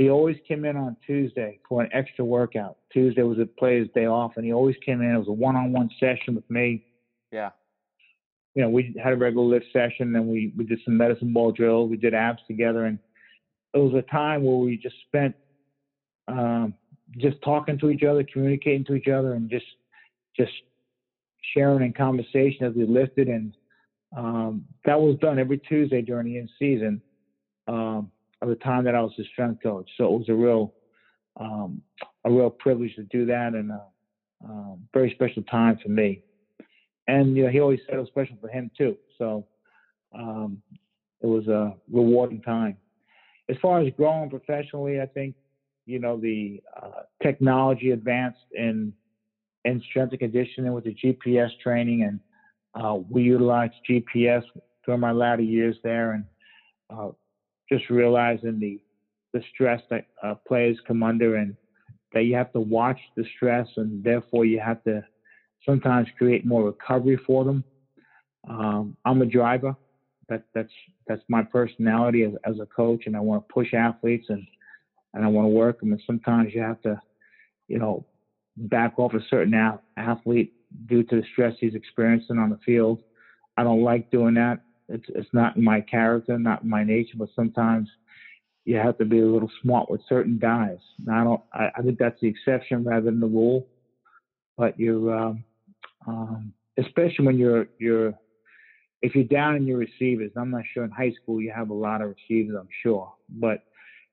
He 0.00 0.08
always 0.08 0.38
came 0.48 0.64
in 0.64 0.78
on 0.78 0.96
Tuesday 1.06 1.58
for 1.68 1.82
an 1.82 1.90
extra 1.92 2.24
workout. 2.24 2.78
Tuesday 2.90 3.20
was 3.20 3.38
a 3.38 3.44
player's 3.44 3.86
day 3.94 4.06
off, 4.06 4.32
and 4.36 4.46
he 4.46 4.50
always 4.50 4.76
came 4.82 5.02
in. 5.02 5.10
It 5.14 5.18
was 5.18 5.28
a 5.28 5.32
one-on-one 5.32 5.90
session 6.00 6.34
with 6.34 6.48
me. 6.48 6.86
Yeah. 7.30 7.50
you 8.54 8.62
know, 8.62 8.70
we 8.70 8.96
had 9.04 9.12
a 9.12 9.16
regular 9.16 9.44
lift 9.46 9.66
session 9.74 10.16
and 10.16 10.26
we, 10.26 10.54
we 10.56 10.64
did 10.64 10.80
some 10.86 10.96
medicine 10.96 11.34
ball 11.34 11.52
drills. 11.52 11.90
We 11.90 11.98
did 11.98 12.14
abs 12.14 12.40
together. 12.48 12.86
And 12.86 12.98
it 13.74 13.78
was 13.78 13.92
a 13.92 14.10
time 14.10 14.42
where 14.42 14.56
we 14.56 14.78
just 14.78 14.96
spent 15.06 15.34
um, 16.28 16.72
just 17.18 17.36
talking 17.42 17.78
to 17.80 17.90
each 17.90 18.02
other, 18.02 18.24
communicating 18.32 18.86
to 18.86 18.94
each 18.94 19.08
other, 19.08 19.34
and 19.34 19.50
just 19.50 19.66
just 20.34 20.52
sharing 21.54 21.84
in 21.84 21.92
conversation 21.92 22.64
as 22.64 22.74
we 22.74 22.86
lifted. 22.86 23.28
And 23.28 23.54
um, 24.16 24.64
that 24.86 24.98
was 24.98 25.18
done 25.20 25.38
every 25.38 25.58
Tuesday 25.58 26.00
during 26.00 26.24
the 26.24 26.38
in 26.38 26.48
season 26.58 27.02
um, 27.68 28.10
of 28.42 28.48
the 28.48 28.56
time 28.56 28.84
that 28.84 28.94
I 28.94 29.02
was 29.02 29.12
his 29.16 29.26
strength 29.32 29.62
coach. 29.62 29.88
So 29.96 30.04
it 30.04 30.18
was 30.18 30.28
a 30.28 30.34
real 30.34 30.74
um, 31.38 31.82
a 32.24 32.30
real 32.30 32.50
privilege 32.50 32.94
to 32.96 33.04
do 33.04 33.24
that 33.26 33.54
and 33.54 33.70
a 33.70 33.80
um, 34.44 34.80
very 34.92 35.10
special 35.12 35.42
time 35.44 35.78
for 35.82 35.88
me. 35.90 36.22
And 37.08 37.36
you 37.36 37.44
know, 37.44 37.50
he 37.50 37.60
always 37.60 37.80
said 37.86 37.96
it 37.96 38.00
was 38.00 38.08
special 38.08 38.36
for 38.40 38.48
him 38.48 38.70
too. 38.76 38.96
So 39.18 39.46
um, 40.14 40.62
it 41.20 41.26
was 41.26 41.46
a 41.48 41.74
rewarding 41.90 42.42
time. 42.42 42.76
As 43.48 43.56
far 43.60 43.80
as 43.80 43.92
growing 43.96 44.30
professionally, 44.30 45.00
I 45.00 45.06
think 45.06 45.34
you 45.86 45.98
know 45.98 46.16
the 46.16 46.62
uh, 46.80 47.02
technology 47.22 47.90
advanced 47.90 48.38
in 48.52 48.92
in 49.64 49.82
strength 49.90 50.12
and 50.12 50.20
conditioning 50.20 50.72
with 50.72 50.84
the 50.84 50.94
GPS 50.94 51.50
training, 51.62 52.02
and 52.04 52.20
uh, 52.74 52.94
we 52.94 53.22
utilized 53.22 53.74
GPS 53.88 54.42
during 54.84 55.00
my 55.00 55.12
latter 55.12 55.42
years 55.42 55.76
there, 55.82 56.12
and 56.12 56.24
uh, 56.90 57.10
just 57.70 57.88
realizing 57.90 58.58
the 58.58 58.80
the 59.32 59.42
stress 59.54 59.80
that 59.90 60.06
uh, 60.24 60.34
players 60.46 60.76
come 60.86 61.02
under, 61.02 61.36
and 61.36 61.56
that 62.12 62.24
you 62.24 62.34
have 62.34 62.52
to 62.52 62.60
watch 62.60 62.98
the 63.16 63.24
stress, 63.36 63.68
and 63.76 64.02
therefore 64.02 64.44
you 64.44 64.58
have 64.60 64.82
to 64.84 65.04
sometimes 65.64 66.08
create 66.18 66.44
more 66.44 66.64
recovery 66.64 67.18
for 67.26 67.44
them. 67.44 67.62
Um, 68.48 68.96
I'm 69.04 69.22
a 69.22 69.26
driver. 69.26 69.76
That, 70.28 70.44
that's 70.54 70.72
that's 71.06 71.22
my 71.28 71.42
personality 71.42 72.24
as, 72.24 72.32
as 72.44 72.60
a 72.60 72.66
coach, 72.66 73.04
and 73.06 73.16
I 73.16 73.20
want 73.20 73.46
to 73.46 73.52
push 73.52 73.74
athletes 73.74 74.26
and 74.28 74.46
and 75.14 75.24
I 75.24 75.28
want 75.28 75.46
to 75.46 75.50
work 75.50 75.80
them. 75.80 75.92
And 75.92 76.02
sometimes 76.06 76.54
you 76.54 76.60
have 76.60 76.80
to, 76.82 77.00
you 77.68 77.78
know, 77.78 78.06
back 78.56 78.98
off 78.98 79.14
a 79.14 79.20
certain 79.28 79.54
athlete 79.96 80.52
due 80.86 81.02
to 81.04 81.16
the 81.16 81.26
stress 81.32 81.54
he's 81.58 81.74
experiencing 81.74 82.38
on 82.38 82.50
the 82.50 82.58
field. 82.64 83.02
I 83.56 83.64
don't 83.64 83.82
like 83.82 84.10
doing 84.10 84.34
that. 84.34 84.60
It's 84.90 85.06
it's 85.08 85.28
not 85.32 85.56
in 85.56 85.64
my 85.64 85.80
character, 85.80 86.38
not 86.38 86.62
in 86.62 86.68
my 86.68 86.84
nature. 86.84 87.16
But 87.16 87.28
sometimes 87.34 87.88
you 88.64 88.76
have 88.76 88.98
to 88.98 89.04
be 89.04 89.20
a 89.20 89.26
little 89.26 89.50
smart 89.62 89.90
with 89.90 90.00
certain 90.08 90.38
guys. 90.38 90.78
Now, 91.04 91.20
I 91.20 91.24
don't. 91.24 91.42
I, 91.52 91.68
I 91.78 91.82
think 91.82 91.98
that's 91.98 92.20
the 92.20 92.28
exception 92.28 92.84
rather 92.84 93.06
than 93.06 93.20
the 93.20 93.26
rule. 93.26 93.66
But 94.56 94.78
you're, 94.78 95.16
um, 95.16 95.44
um, 96.06 96.52
especially 96.78 97.26
when 97.26 97.38
you're 97.38 97.66
you're 97.78 98.14
if 99.02 99.14
you're 99.14 99.24
down 99.24 99.56
in 99.56 99.66
your 99.66 99.78
receivers. 99.78 100.32
I'm 100.36 100.50
not 100.50 100.64
sure 100.74 100.84
in 100.84 100.90
high 100.90 101.12
school 101.22 101.40
you 101.40 101.52
have 101.54 101.70
a 101.70 101.74
lot 101.74 102.02
of 102.02 102.14
receivers. 102.14 102.56
I'm 102.58 102.68
sure, 102.82 103.12
but 103.28 103.64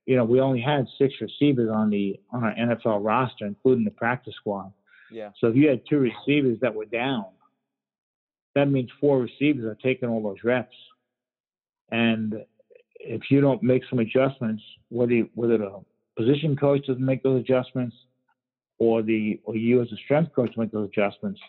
you 0.05 0.15
know, 0.15 0.23
we 0.23 0.39
only 0.39 0.61
had 0.61 0.87
six 0.97 1.13
receivers 1.19 1.69
on 1.69 1.89
the 1.89 2.19
on 2.31 2.43
our 2.43 2.55
NFL 2.55 3.03
roster, 3.03 3.45
including 3.45 3.83
the 3.83 3.91
practice 3.91 4.33
squad. 4.35 4.71
Yeah. 5.11 5.31
So 5.39 5.47
if 5.47 5.55
you 5.55 5.69
had 5.69 5.81
two 5.89 5.99
receivers 5.99 6.57
that 6.61 6.73
were 6.73 6.85
down, 6.85 7.25
that 8.57 8.69
means 8.69 8.89
four 8.99 9.19
receivers 9.19 9.65
are 9.65 9.75
taking 9.75 10.09
all 10.09 10.21
those 10.21 10.43
reps. 10.43 10.75
And 11.91 12.35
if 12.99 13.21
you 13.29 13.41
don't 13.41 13.61
make 13.63 13.83
some 13.89 13.99
adjustments, 13.99 14.63
whether 14.89 15.13
you, 15.13 15.29
whether 15.35 15.57
the 15.57 15.83
position 16.17 16.55
coach 16.55 16.85
doesn't 16.87 17.05
make 17.05 17.23
those 17.23 17.41
adjustments, 17.41 17.95
or 18.79 19.01
the 19.01 19.39
or 19.43 19.55
you 19.55 19.81
as 19.81 19.91
a 19.91 19.97
strength 20.05 20.33
coach 20.35 20.51
make 20.57 20.71
those 20.71 20.89
adjustments, 20.89 21.39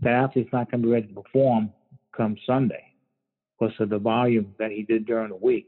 the 0.00 0.10
athlete's 0.10 0.52
not 0.52 0.70
going 0.70 0.82
to 0.82 0.86
be 0.86 0.92
ready 0.92 1.08
to 1.08 1.22
perform 1.22 1.70
come 2.16 2.36
Sunday 2.46 2.84
because 3.58 3.74
of 3.80 3.88
the 3.88 3.98
volume 3.98 4.54
that 4.58 4.70
he 4.70 4.82
did 4.82 5.06
during 5.06 5.30
the 5.30 5.36
week. 5.36 5.66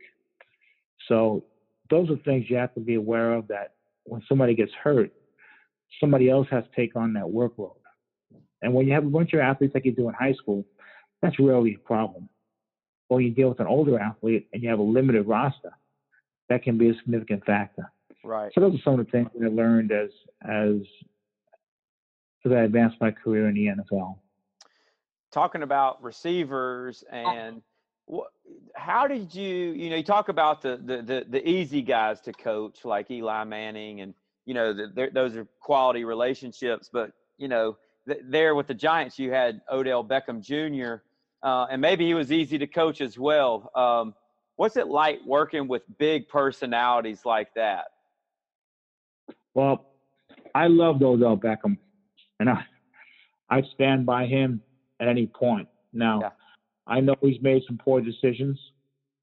So 1.09 1.45
those 1.91 2.11
are 2.11 2.17
things 2.25 2.47
you 2.49 2.57
have 2.57 2.75
to 2.75 2.81
be 2.81 2.95
aware 2.95 3.35
of 3.35 3.49
that 3.49 3.75
when 4.05 4.23
somebody 4.29 4.55
gets 4.55 4.73
hurt, 4.83 5.13
somebody 6.01 6.31
else 6.31 6.47
has 6.51 6.65
to 6.65 6.71
take 6.77 6.97
on 6.97 7.13
that 7.15 7.25
workload. 7.25 7.77
And 8.65 8.73
when 8.73 8.87
you 8.87 8.95
have 8.95 9.05
a 9.05 9.11
bunch 9.11 9.33
of 9.35 9.41
athletes 9.41 9.75
like 9.75 9.85
you 9.85 9.93
do 9.93 10.09
in 10.09 10.15
high 10.15 10.33
school, 10.33 10.65
that's 11.23 11.39
rarely 11.39 11.75
a 11.75 11.79
problem. 11.79 12.29
Or 13.09 13.21
you 13.21 13.31
deal 13.31 13.51
with 13.51 13.61
an 13.61 13.67
older 13.67 14.01
athlete 14.01 14.49
and 14.53 14.63
you 14.63 14.71
have 14.71 14.79
a 14.79 14.83
limited 14.83 15.27
roster, 15.29 15.73
that 16.49 16.63
can 16.63 16.79
be 16.79 16.89
a 16.89 16.95
significant 16.95 17.45
factor. 17.45 17.93
Right. 18.25 18.51
So 18.55 18.61
those 18.61 18.75
are 18.75 18.83
some 18.83 18.99
of 18.99 19.05
the 19.05 19.13
things 19.13 19.29
that 19.39 19.47
I 19.47 19.51
learned 19.51 19.93
as 19.93 20.11
as 20.43 20.77
as 22.47 22.53
I 22.53 22.61
advanced 22.63 22.97
my 23.01 23.11
career 23.11 23.49
in 23.49 23.55
the 23.55 23.67
NFL. 23.67 24.17
Talking 25.31 25.63
about 25.63 26.03
receivers 26.03 27.05
and 27.11 27.63
what, 28.07 28.29
how 28.75 29.07
did 29.07 29.35
you, 29.35 29.73
you 29.73 29.91
know, 29.91 29.97
you 29.97 30.03
talk 30.03 30.29
about 30.29 30.61
the, 30.63 30.77
the, 30.77 31.03
the, 31.03 31.27
the 31.29 31.49
easy 31.49 31.81
guys 31.83 32.21
to 32.23 32.33
coach 32.33 32.85
like 32.85 33.11
Eli 33.11 33.45
Manning 33.45 34.03
and, 34.03 34.15
you 34.45 34.53
know, 34.53 34.75
the, 34.75 35.09
those 35.13 35.35
are 35.37 35.47
quality 35.61 36.05
relationships, 36.05 36.91
but, 36.93 37.13
you 37.39 37.49
know, 37.49 37.79
th- 38.09 38.21
there 38.29 38.55
with 38.55 38.67
the 38.67 38.75
Giants, 38.75 39.19
you 39.19 39.31
had 39.31 39.61
Odell 39.71 40.05
Beckham 40.05 40.41
Jr., 40.41 41.03
uh, 41.43 41.67
and 41.71 41.81
maybe 41.81 42.07
he 42.07 42.15
was 42.15 42.33
easy 42.33 42.57
to 42.59 42.67
coach 42.67 43.01
as 43.01 43.19
well. 43.19 43.71
Um, 43.75 44.15
what's 44.57 44.77
it 44.77 44.89
like 44.89 45.19
working 45.27 45.69
with 45.69 45.83
big 45.99 46.27
personalities 46.29 47.21
like 47.27 47.49
that? 47.55 47.85
Well, 49.53 49.85
I 50.55 50.69
loved 50.69 51.03
Odell 51.03 51.37
Beckham, 51.37 51.77
and 52.41 52.49
I 52.49 52.65
I 53.51 53.63
stand 53.75 54.07
by 54.07 54.27
him 54.27 54.63
at 55.01 55.09
any 55.09 55.27
point. 55.27 55.69
Now, 55.93 56.21
yeah. 56.23 56.31
I 56.87 57.01
know 57.01 57.15
he's 57.21 57.41
made 57.43 57.63
some 57.67 57.79
poor 57.79 58.01
decisions 58.01 58.59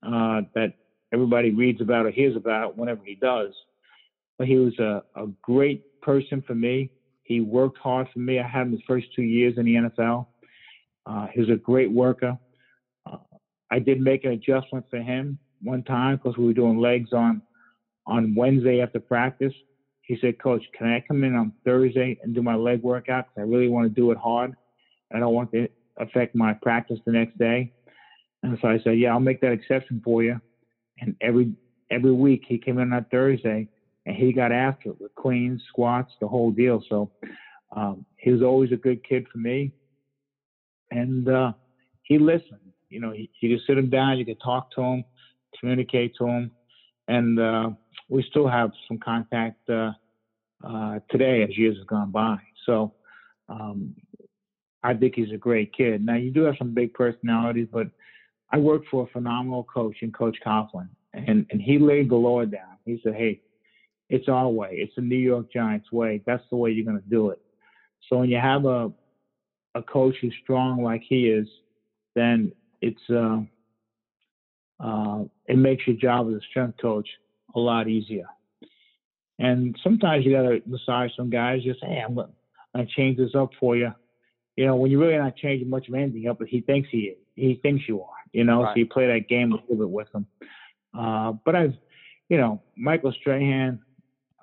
uh, 0.04 0.42
that 0.56 0.74
everybody 1.14 1.52
reads 1.52 1.82
about 1.82 2.06
or 2.06 2.12
hears 2.12 2.36
about 2.36 2.78
whenever 2.78 3.04
he 3.04 3.16
does. 3.16 3.52
But 4.38 4.48
he 4.48 4.56
was 4.56 4.78
a, 4.80 5.04
a 5.16 5.28
great 5.42 5.84
person 6.02 6.42
for 6.46 6.56
me. 6.56 6.92
He 7.32 7.40
worked 7.40 7.78
hard 7.78 8.10
for 8.12 8.20
me. 8.20 8.40
I 8.40 8.46
had 8.46 8.64
him 8.64 8.74
his 8.74 8.82
first 8.86 9.08
two 9.16 9.22
years 9.22 9.54
in 9.58 9.64
the 9.64 9.76
NFL. 9.76 10.28
Uh, 11.06 11.28
he 11.28 11.40
was 11.40 11.50
a 11.50 11.56
great 11.56 11.90
worker. 11.90 12.38
Uh, 13.10 13.18
I 13.72 13.80
did 13.80 14.02
make 14.02 14.26
an 14.26 14.34
adjustment 14.34 14.86
for 14.90 14.98
him 14.98 15.40
one 15.62 15.82
time 15.84 16.18
because 16.18 16.38
we 16.38 16.46
were 16.46 16.54
doing 16.54 16.78
legs 16.78 17.14
on 17.14 17.42
on 18.06 18.36
Wednesday 18.36 18.82
after 18.82 19.00
practice. 19.00 19.54
He 20.02 20.18
said, 20.20 20.40
"Coach, 20.40 20.64
can 20.78 20.88
I 20.88 21.00
come 21.08 21.24
in 21.24 21.34
on 21.36 21.54
Thursday 21.64 22.20
and 22.22 22.36
do 22.36 22.42
my 22.42 22.56
leg 22.56 22.84
workout? 22.84 23.28
Because 23.28 23.48
I 23.48 23.50
really 23.50 23.70
want 23.70 23.86
to 23.88 24.02
do 24.02 24.12
it 24.12 24.18
hard. 24.18 24.54
I 25.14 25.20
don't 25.20 25.34
want 25.34 25.54
to 25.54 25.70
affect 26.00 26.36
my 26.36 26.52
practice 26.52 27.00
the 27.06 27.14
next 27.14 27.38
day. 27.38 27.72
And 28.44 28.58
so 28.62 28.68
I 28.68 28.80
said, 28.80 29.00
yeah, 29.00 29.12
I'll 29.12 29.22
make 29.22 29.40
that 29.40 29.54
exception 29.54 30.02
for 30.04 30.22
you. 30.22 30.42
And 31.00 31.16
every 31.22 31.54
every 31.90 32.12
week 32.12 32.44
he 32.46 32.58
came 32.58 32.78
in 32.78 32.92
on 32.92 33.06
Thursday 33.10 33.70
and 34.06 34.16
he 34.16 34.34
got 34.34 34.52
after 34.52 34.89
it 34.89 34.99
with 34.99 35.14
cleans, 35.16 35.62
squats, 35.68 36.12
the 36.20 36.28
whole 36.28 36.52
deal. 36.52 36.84
So 36.89 37.12
um, 37.76 38.06
he 38.18 38.32
was 38.32 38.41
always 38.41 38.72
a 38.72 38.78
good 38.78 39.04
kid 39.08 39.28
for 39.32 39.38
me. 39.38 39.72
And 40.89 41.28
uh, 41.30 41.54
he 42.04 42.18
listened. 42.18 42.60
You 42.89 42.99
know, 42.99 43.14
you 43.14 43.28
could 43.41 43.66
sit 43.66 43.78
him 43.78 43.89
down, 43.89 44.18
you 44.18 44.26
could 44.26 44.41
talk 44.43 44.70
to 44.76 44.82
him, 44.82 45.06
communicate 45.60 46.14
to 46.18 46.28
him. 46.28 46.52
And 47.08 47.39
uh, 47.39 47.70
we 48.10 48.26
still 48.30 48.47
have 48.47 48.72
some 48.88 48.97
contact 48.97 49.70
uh, 49.70 49.91
uh 50.64 50.99
today 51.10 51.41
as 51.43 51.58
years 51.58 51.78
have 51.78 51.88
gone 51.88 52.12
by. 52.12 52.38
So 52.66 52.93
um, 53.49 53.95
I 54.84 54.93
think 54.93 55.16
he's 55.16 55.32
a 55.32 55.38
great 55.38 55.74
kid. 55.74 56.06
Now 56.06 56.16
you 56.16 56.32
do 56.32 56.43
have 56.43 56.56
some 56.58 56.74
big 56.74 56.93
personalities, 56.93 57.68
but 57.72 57.88
I 58.52 58.58
worked 58.58 58.88
for 58.89 59.04
a 59.04 59.12
phenomenal 59.12 59.64
coach 59.64 59.97
in 60.02 60.12
Coach 60.12 60.38
Coughlin, 60.45 60.89
and 61.14 61.45
and 61.49 61.62
he 61.62 61.80
laid 61.80 62.10
the 62.10 62.16
law 62.16 62.43
down. 62.43 62.78
He 62.86 62.99
said, 63.04 63.16
"Hey, 63.16 63.41
it's 64.12 64.28
our 64.30 64.49
way. 64.49 64.70
It's 64.74 64.93
the 64.95 65.01
New 65.01 65.18
York 65.18 65.51
Giants 65.51 65.91
way. 65.91 66.22
That's 66.26 66.43
the 66.49 66.57
way 66.57 66.72
you're 66.72 66.86
going 66.86 67.01
to 67.01 67.09
do 67.09 67.30
it." 67.30 67.41
So 68.07 68.18
when 68.18 68.30
you 68.30 68.38
have 68.38 68.66
a 68.66 68.91
a 69.74 69.82
coach 69.82 70.16
who's 70.22 70.36
strong 70.43 70.84
like 70.84 71.01
he 71.07 71.30
is, 71.30 71.47
then 72.16 72.51
it's 72.82 73.01
uh, 73.09 73.39
uh, 74.80 75.24
it 75.47 75.57
makes 75.57 75.88
your 75.88 75.95
job 75.97 76.28
as 76.30 76.36
a 76.36 76.45
strength 76.49 76.78
coach 76.80 77.07
a 77.55 77.59
lot 77.59 77.88
easier. 77.88 78.28
And 79.39 79.76
sometimes 79.84 80.26
you 80.26 80.34
got 80.34 80.43
to 80.43 80.62
massage 80.68 81.12
some 81.18 81.32
guys. 81.32 81.64
Just 81.64 81.84
hey, 81.84 82.03
I'm 82.05 82.14
going 82.14 82.30
to 82.76 82.86
change 82.86 83.18
this 83.18 83.34
up 83.34 83.49
for 83.59 83.76
you 83.76 83.91
you 84.55 84.66
know, 84.66 84.76
when 84.76 84.91
you're 84.91 84.99
really 84.99 85.18
not 85.18 85.36
changing 85.36 85.70
much 85.70 85.88
of 85.88 85.95
anything 85.95 86.28
up, 86.28 86.39
but 86.39 86.47
he 86.47 86.62
thinks 86.62 86.89
he 86.91 86.99
is. 86.99 87.18
He 87.36 87.59
thinks 87.62 87.84
you 87.88 88.01
are. 88.01 88.07
You 88.32 88.43
know, 88.43 88.64
right. 88.64 88.74
so 88.74 88.80
you 88.80 88.86
play 88.86 89.07
that 89.07 89.28
game 89.28 89.51
a 89.51 89.55
little 89.55 89.76
bit 89.76 89.89
with 89.89 90.07
him. 90.14 90.26
Uh, 90.97 91.34
but 91.45 91.55
I've, 91.55 91.74
you 92.30 92.38
know, 92.38 92.62
Michael 92.78 93.14
Strahan, 93.20 93.80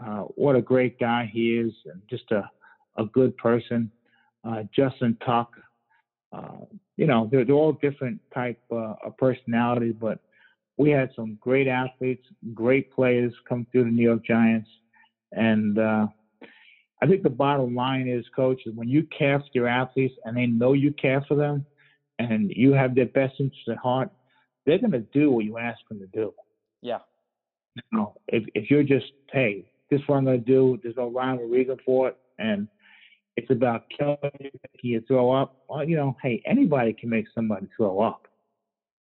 uh, 0.05 0.23
what 0.37 0.57
a 0.57 0.63
great 0.63 0.99
guy 0.99 1.31
he 1.33 1.57
is, 1.57 1.73
and 1.87 2.01
just 2.09 2.31
a 2.31 2.51
a 2.97 3.05
good 3.07 3.37
person. 3.37 3.91
Uh, 4.45 4.63
Justin 4.75 5.17
Tuck, 5.25 5.53
uh, 6.33 6.65
you 6.97 7.07
know, 7.07 7.29
they're, 7.31 7.45
they're 7.45 7.55
all 7.55 7.73
different 7.73 8.21
type 8.35 8.61
uh, 8.73 8.95
of 9.05 9.17
personalities, 9.17 9.95
but 10.01 10.19
we 10.77 10.91
had 10.91 11.11
some 11.15 11.39
great 11.41 11.69
athletes, 11.69 12.27
great 12.55 12.93
players 12.93 13.33
come 13.49 13.67
through 13.71 13.85
the 13.85 13.91
New 13.91 14.03
York 14.03 14.25
Giants, 14.25 14.69
and 15.33 15.79
uh, 15.79 16.07
I 17.01 17.07
think 17.07 17.23
the 17.23 17.31
bottom 17.31 17.75
line 17.75 18.09
is, 18.09 18.25
coach, 18.35 18.63
is 18.67 18.75
when 18.75 18.89
you 18.89 19.07
care 19.17 19.39
for 19.39 19.47
your 19.53 19.69
athletes 19.69 20.15
and 20.25 20.37
they 20.37 20.47
know 20.47 20.73
you 20.73 20.93
care 20.93 21.25
for 21.29 21.37
them, 21.37 21.65
and 22.19 22.51
you 22.55 22.73
have 22.73 22.95
their 22.95 23.07
best 23.07 23.35
interests 23.39 23.69
at 23.71 23.77
heart, 23.77 24.11
they're 24.67 24.79
going 24.79 24.93
to 24.93 25.01
do 25.13 25.31
what 25.31 25.45
you 25.45 25.59
ask 25.59 25.79
them 25.89 26.01
to 26.01 26.07
do. 26.07 26.35
Yeah. 26.83 26.99
You 27.77 27.83
know, 27.93 28.17
if 28.29 28.45
if 28.55 28.71
you're 28.71 28.83
just 28.83 29.13
hey, 29.31 29.71
this 29.91 30.01
is 30.01 30.09
what 30.09 30.17
I'm 30.17 30.25
going 30.25 30.41
to 30.41 30.45
do. 30.45 30.79
There's 30.83 30.97
no 30.97 31.11
rhyme 31.11 31.39
or 31.39 31.47
reason 31.47 31.77
for 31.85 32.09
it, 32.09 32.17
and 32.39 32.69
it's 33.37 33.51
about 33.51 33.85
killing 33.97 34.19
you, 34.41 34.51
making 34.75 34.91
you 34.91 35.01
throw 35.07 35.31
up. 35.31 35.57
Well, 35.69 35.85
you 35.85 35.97
know, 35.97 36.17
hey, 36.23 36.43
anybody 36.45 36.93
can 36.93 37.09
make 37.11 37.27
somebody 37.35 37.69
throw 37.77 38.01
up. 38.01 38.27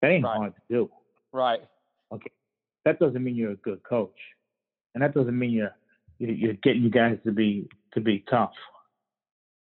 That 0.01 0.11
ain't 0.11 0.23
Right. 0.25 0.37
hard 0.37 0.55
to 0.55 0.61
do. 0.69 0.89
Right. 1.31 1.61
Okay. 2.11 2.31
That 2.85 2.99
doesn't 2.99 3.23
mean 3.23 3.35
you're 3.35 3.51
a 3.51 3.55
good 3.57 3.81
coach, 3.83 4.17
and 4.93 5.01
that 5.03 5.13
doesn't 5.13 5.37
mean 5.37 5.51
you're 5.51 5.75
you're 6.19 6.31
you're 6.31 6.53
getting 6.55 6.83
you 6.83 6.89
guys 6.89 7.17
to 7.25 7.31
be 7.31 7.67
to 7.93 8.01
be 8.01 8.23
tough. 8.29 8.53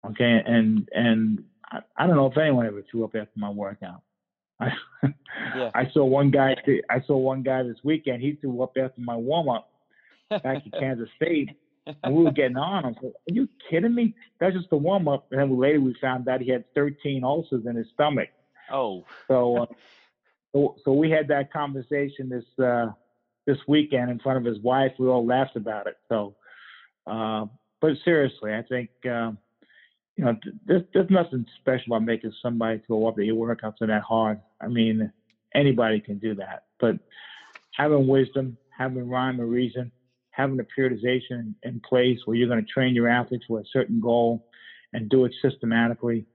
Okay, 0.10 0.42
and 0.46 0.88
and 0.94 1.44
I, 1.72 1.80
I 1.98 2.08
don't 2.08 2.16
know 2.16 2.28
if 2.28 2.38
anyone 2.38 2.66
ever 2.66 2.82
threw 2.90 3.04
up 3.04 3.16
after 3.16 3.38
my 3.40 3.50
workout. 3.50 4.02
I, 4.60 4.70
Yeah. 5.56 5.70
I 5.76 5.90
saw 5.92 6.04
one 6.06 6.32
guy. 6.32 6.56
I 6.90 7.02
saw 7.06 7.18
one 7.18 7.44
guy 7.44 7.62
this 7.64 7.78
weekend. 7.84 8.22
He 8.24 8.34
threw 8.36 8.62
up 8.64 8.72
after 8.78 9.00
my 9.02 9.16
warm 9.16 9.50
up 9.50 9.70
back 10.30 10.66
in 10.66 10.72
Kansas 10.80 11.10
State, 11.16 11.52
and 12.04 12.16
we 12.16 12.24
were 12.24 12.32
getting 12.32 12.58
on. 12.58 12.86
I 12.86 12.88
was 12.90 12.98
like, 13.02 13.14
"Are 13.14 13.34
you 13.34 13.50
kidding 13.70 13.94
me? 13.94 14.16
That's 14.40 14.56
just 14.56 14.70
the 14.70 14.78
warm 14.78 15.08
up." 15.08 15.28
And 15.32 15.40
then 15.40 15.58
later 15.58 15.82
we 15.82 15.96
found 16.02 16.28
out 16.28 16.42
he 16.42 16.50
had 16.50 16.66
13 16.74 17.24
ulcers 17.24 17.66
in 17.66 17.76
his 17.76 17.88
stomach. 17.94 18.30
oh. 18.72 19.06
So, 19.28 19.58
uh, 19.58 19.66
so, 20.54 20.76
so 20.84 20.94
we 20.94 21.12
had 21.12 21.28
that 21.28 21.52
conversation 21.52 22.30
this 22.30 22.66
uh, 22.66 22.92
this 23.46 23.58
weekend 23.68 24.10
in 24.10 24.20
front 24.20 24.38
of 24.38 24.46
his 24.46 24.62
wife. 24.64 24.94
We 24.98 25.08
all 25.08 25.26
laughed 25.26 25.56
about 25.56 25.88
it. 25.88 25.98
So, 26.10 26.36
uh, 27.06 27.46
but 27.82 27.92
seriously, 28.04 28.54
I 28.54 28.64
think 28.64 28.90
um, 29.06 29.38
you 30.16 30.26
know 30.26 30.36
th- 30.42 30.56
there's 30.66 30.84
there's 30.94 31.10
nothing 31.10 31.46
special 31.60 31.94
about 31.94 32.06
making 32.06 32.34
somebody 32.42 32.82
throw 32.88 33.08
up 33.08 33.16
that 33.18 33.26
your 33.26 33.36
workouts 33.36 33.82
are 33.82 33.88
that 33.88 34.02
hard. 34.02 34.40
I 34.62 34.68
mean, 34.68 35.12
anybody 35.54 36.00
can 36.00 36.18
do 36.18 36.36
that. 36.36 36.64
But 36.80 37.00
having 37.76 38.08
wisdom, 38.08 38.58
having 38.76 39.10
rhyme 39.10 39.40
or 39.40 39.46
reason, 39.46 39.92
having 40.36 40.60
a 40.60 40.64
periodization 40.80 41.54
in 41.64 41.80
place 41.88 42.20
where 42.26 42.36
you're 42.36 42.50
going 42.50 42.64
to 42.64 42.72
train 42.72 42.94
your 42.94 43.08
athletes 43.08 43.46
for 43.48 43.60
a 43.60 43.64
certain 43.72 44.02
goal 44.02 44.46
and 44.94 45.10
do 45.10 45.24
it 45.26 45.34
systematically, 45.42 46.26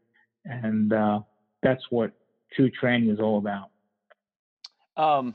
and 0.47 0.93
uh, 0.93 1.21
that's 1.63 1.83
what 1.91 2.13
true 2.53 2.71
training 2.71 3.11
is 3.11 3.21
all 3.21 3.39
about. 3.39 3.71
Um, 4.97 5.35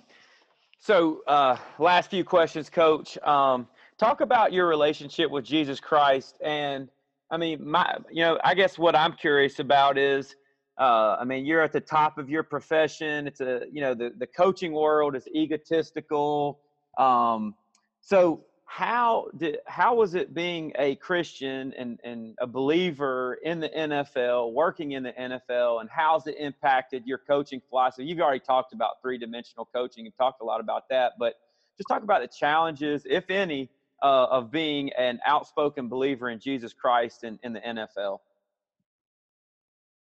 so, 0.79 1.21
uh, 1.27 1.57
last 1.79 2.09
few 2.09 2.23
questions, 2.23 2.69
Coach. 2.69 3.17
Um, 3.19 3.67
talk 3.97 4.21
about 4.21 4.51
your 4.51 4.67
relationship 4.67 5.29
with 5.29 5.45
Jesus 5.45 5.79
Christ, 5.79 6.37
and 6.43 6.89
I 7.29 7.37
mean, 7.37 7.67
my, 7.67 7.97
you 8.11 8.23
know, 8.23 8.39
I 8.43 8.55
guess 8.55 8.79
what 8.79 8.95
I'm 8.95 9.13
curious 9.13 9.59
about 9.59 9.97
is, 9.97 10.35
uh, 10.79 11.17
I 11.19 11.23
mean, 11.23 11.45
you're 11.45 11.61
at 11.61 11.71
the 11.71 11.79
top 11.79 12.17
of 12.17 12.29
your 12.29 12.43
profession. 12.43 13.27
It's 13.27 13.41
a, 13.41 13.63
you 13.71 13.81
know, 13.81 13.93
the 13.93 14.11
the 14.17 14.27
coaching 14.27 14.73
world 14.73 15.15
is 15.15 15.27
egotistical. 15.27 16.59
Um, 16.97 17.55
so, 18.01 18.43
how 18.75 19.29
did 19.37 19.59
how 19.67 19.95
was 19.95 20.15
it 20.15 20.33
being 20.33 20.73
a 20.77 20.95
Christian 20.95 21.73
and 21.77 21.97
and 22.03 22.35
a 22.39 22.45
believer 22.45 23.35
in 23.41 23.61
the 23.61 23.69
NFL, 23.69 24.51
working 24.51 24.91
in 24.91 25.03
the 25.03 25.13
NFL, 25.13 25.79
and 25.79 25.89
how's 25.89 26.27
it 26.27 26.35
impacted 26.37 27.03
your 27.05 27.19
coaching 27.19 27.61
philosophy? 27.69 28.03
You've 28.03 28.19
already 28.19 28.41
talked 28.41 28.73
about 28.73 29.01
three 29.01 29.17
dimensional 29.17 29.69
coaching 29.73 30.05
and 30.05 30.13
talked 30.17 30.41
a 30.41 30.43
lot 30.43 30.59
about 30.59 30.89
that, 30.89 31.13
but 31.17 31.35
just 31.77 31.87
talk 31.87 32.03
about 32.03 32.21
the 32.21 32.27
challenges, 32.27 33.03
if 33.09 33.29
any, 33.29 33.69
uh, 34.03 34.25
of 34.25 34.51
being 34.51 34.91
an 34.97 35.21
outspoken 35.25 35.87
believer 35.87 36.29
in 36.29 36.41
Jesus 36.41 36.73
Christ 36.73 37.23
in, 37.23 37.39
in 37.43 37.53
the 37.53 37.61
NFL. 37.61 38.19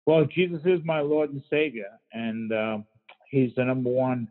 Well, 0.05 0.27
Jesus 0.27 0.61
is 0.67 0.81
my 0.85 1.01
Lord 1.01 1.31
and 1.31 1.43
Savior, 1.49 1.89
and 2.13 2.53
uh, 2.53 2.79
He's 3.31 3.55
the 3.55 3.65
number 3.65 3.89
one 3.89 4.29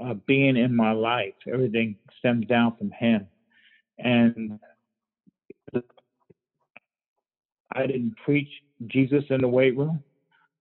uh, 0.00 0.14
being 0.26 0.56
in 0.56 0.74
my 0.74 0.92
life. 0.92 1.34
Everything 1.46 1.96
stems 2.18 2.46
down 2.46 2.74
from 2.78 2.90
Him, 2.92 3.26
and 3.98 4.58
I 7.72 7.86
didn't 7.86 8.16
preach 8.24 8.48
Jesus 8.86 9.24
in 9.30 9.40
the 9.40 9.48
weight 9.48 9.76
room. 9.76 10.02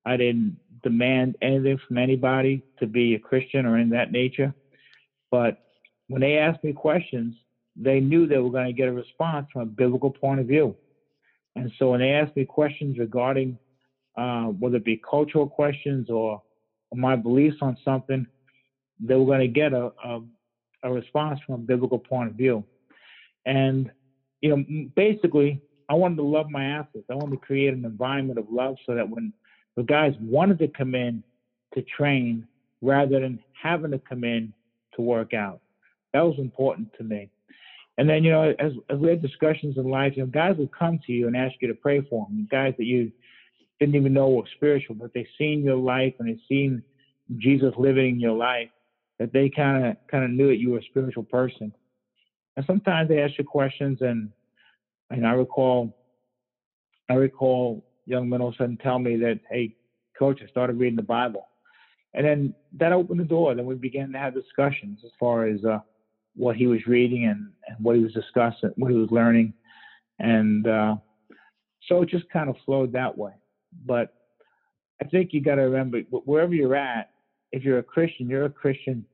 I 0.05 0.17
didn't 0.17 0.57
demand 0.83 1.37
anything 1.41 1.79
from 1.87 1.97
anybody 1.97 2.63
to 2.79 2.87
be 2.87 3.15
a 3.15 3.19
Christian 3.19 3.65
or 3.65 3.77
in 3.77 3.89
that 3.89 4.11
nature. 4.11 4.53
But 5.31 5.57
when 6.07 6.21
they 6.21 6.37
asked 6.37 6.63
me 6.63 6.73
questions, 6.73 7.35
they 7.75 7.99
knew 7.99 8.25
they 8.25 8.37
were 8.37 8.51
going 8.51 8.67
to 8.67 8.73
get 8.73 8.87
a 8.87 8.93
response 8.93 9.47
from 9.51 9.63
a 9.63 9.65
biblical 9.65 10.09
point 10.09 10.39
of 10.39 10.47
view. 10.47 10.75
And 11.55 11.71
so 11.77 11.91
when 11.91 11.99
they 11.99 12.11
asked 12.11 12.35
me 12.35 12.45
questions 12.45 12.97
regarding 12.97 13.57
uh, 14.17 14.45
whether 14.45 14.77
it 14.77 14.85
be 14.85 15.01
cultural 15.09 15.47
questions 15.47 16.09
or, 16.09 16.41
my 16.95 17.17
beliefs 17.17 17.57
on 17.61 17.75
something, 17.83 18.25
they 19.01 19.13
were 19.13 19.25
going 19.25 19.41
to 19.41 19.47
get 19.49 19.73
a, 19.73 19.91
a, 20.05 20.21
a 20.83 20.91
response 20.93 21.37
from 21.45 21.55
a 21.55 21.57
biblical 21.57 21.99
point 21.99 22.29
of 22.29 22.35
view. 22.35 22.63
And, 23.47 23.89
you 24.41 24.49
know, 24.49 24.89
basically, 24.95 25.61
I 25.89 25.93
wanted 25.93 26.17
to 26.17 26.23
love 26.23 26.49
my 26.51 26.65
athletes. 26.65 27.07
I 27.09 27.15
wanted 27.15 27.31
to 27.31 27.45
create 27.45 27.73
an 27.73 27.85
environment 27.85 28.37
of 28.37 28.45
love 28.51 28.75
so 28.85 28.93
that 28.93 29.09
when 29.09 29.33
the 29.75 29.83
guys 29.83 30.13
wanted 30.19 30.59
to 30.59 30.67
come 30.67 30.93
in 30.93 31.23
to 31.73 31.81
train 31.81 32.45
rather 32.81 33.19
than 33.19 33.39
having 33.59 33.91
to 33.91 33.99
come 33.99 34.23
in 34.25 34.53
to 34.95 35.01
work 35.01 35.33
out, 35.33 35.61
that 36.13 36.21
was 36.21 36.35
important 36.39 36.89
to 36.97 37.03
me. 37.03 37.29
And 37.97 38.07
then, 38.07 38.23
you 38.23 38.31
know, 38.31 38.53
as, 38.59 38.73
as 38.89 38.99
we 38.99 39.09
had 39.09 39.21
discussions 39.21 39.77
in 39.77 39.89
life, 39.89 40.13
you 40.15 40.23
know, 40.23 40.27
guys 40.27 40.55
would 40.57 40.77
come 40.77 40.99
to 41.07 41.13
you 41.13 41.27
and 41.27 41.35
ask 41.35 41.55
you 41.61 41.69
to 41.69 41.73
pray 41.73 42.01
for 42.01 42.27
them. 42.27 42.47
Guys 42.51 42.73
that 42.77 42.85
you 42.85 43.11
didn't 43.79 43.95
even 43.95 44.13
know 44.13 44.29
were 44.29 44.43
spiritual, 44.55 44.95
but 44.95 45.13
they 45.13 45.25
seen 45.37 45.63
your 45.63 45.77
life 45.77 46.13
and 46.19 46.27
they 46.27 46.39
seen 46.49 46.83
Jesus 47.37 47.73
living 47.77 48.15
in 48.15 48.19
your 48.19 48.37
life, 48.37 48.69
that 49.19 49.33
they 49.33 49.49
kind 49.49 49.85
of 49.85 49.95
kind 50.11 50.23
of 50.23 50.31
knew 50.31 50.47
that 50.47 50.57
you 50.57 50.71
were 50.71 50.79
a 50.79 50.83
spiritual 50.83 51.23
person. 51.23 51.73
And 52.57 52.65
sometimes 52.65 53.07
they 53.07 53.21
ask 53.21 53.37
you 53.37 53.43
questions, 53.43 53.99
and 54.01 54.31
and 55.11 55.25
I 55.25 55.31
recall, 55.33 55.95
I 57.09 57.13
recall 57.13 57.85
young 58.05 58.27
men 58.27 58.41
all 58.41 58.49
of 58.49 58.55
a 58.55 58.57
sudden 58.57 58.77
tell 58.77 58.99
me 58.99 59.15
that, 59.17 59.39
hey, 59.49 59.75
coach, 60.17 60.41
I 60.43 60.49
started 60.49 60.77
reading 60.77 60.97
the 60.97 61.03
Bible, 61.03 61.47
and 62.15 62.25
then 62.25 62.55
that 62.73 62.91
opened 62.91 63.19
the 63.19 63.25
door. 63.25 63.53
Then 63.53 63.67
we 63.67 63.75
began 63.75 64.11
to 64.11 64.17
have 64.17 64.33
discussions 64.33 64.99
as 65.05 65.11
far 65.19 65.45
as 65.45 65.63
uh, 65.63 65.79
what 66.35 66.55
he 66.55 66.65
was 66.65 66.79
reading 66.87 67.25
and, 67.25 67.51
and 67.67 67.77
what 67.79 67.95
he 67.95 68.01
was 68.01 68.13
discussing, 68.13 68.71
what 68.75 68.91
he 68.91 68.97
was 68.97 69.11
learning, 69.11 69.53
and 70.17 70.67
uh, 70.67 70.95
so 71.87 72.01
it 72.01 72.09
just 72.09 72.27
kind 72.29 72.49
of 72.49 72.55
flowed 72.65 72.91
that 72.93 73.15
way. 73.15 73.33
But 73.85 74.15
I 74.99 75.05
think 75.05 75.29
you 75.31 75.41
got 75.41 75.55
to 75.55 75.61
remember 75.61 75.99
wherever 76.09 76.55
you're 76.55 76.75
at, 76.75 77.11
if 77.51 77.63
you're 77.63 77.77
a 77.77 77.83
Christian, 77.83 78.27
you're 78.27 78.45
a 78.45 78.49
Christian 78.49 79.05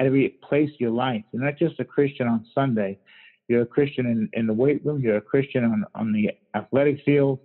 every 0.00 0.30
place 0.48 0.70
your 0.78 0.90
life. 0.90 1.22
You're 1.32 1.44
not 1.44 1.58
just 1.58 1.78
a 1.78 1.84
Christian 1.84 2.26
on 2.26 2.46
Sunday. 2.54 2.98
You're 3.48 3.62
a 3.62 3.66
Christian 3.66 4.06
in, 4.06 4.28
in 4.32 4.46
the 4.46 4.52
weight 4.52 4.84
room. 4.84 5.00
You're 5.00 5.18
a 5.18 5.20
Christian 5.20 5.64
on, 5.64 5.84
on 5.94 6.12
the 6.12 6.30
athletic 6.58 7.02
field. 7.04 7.38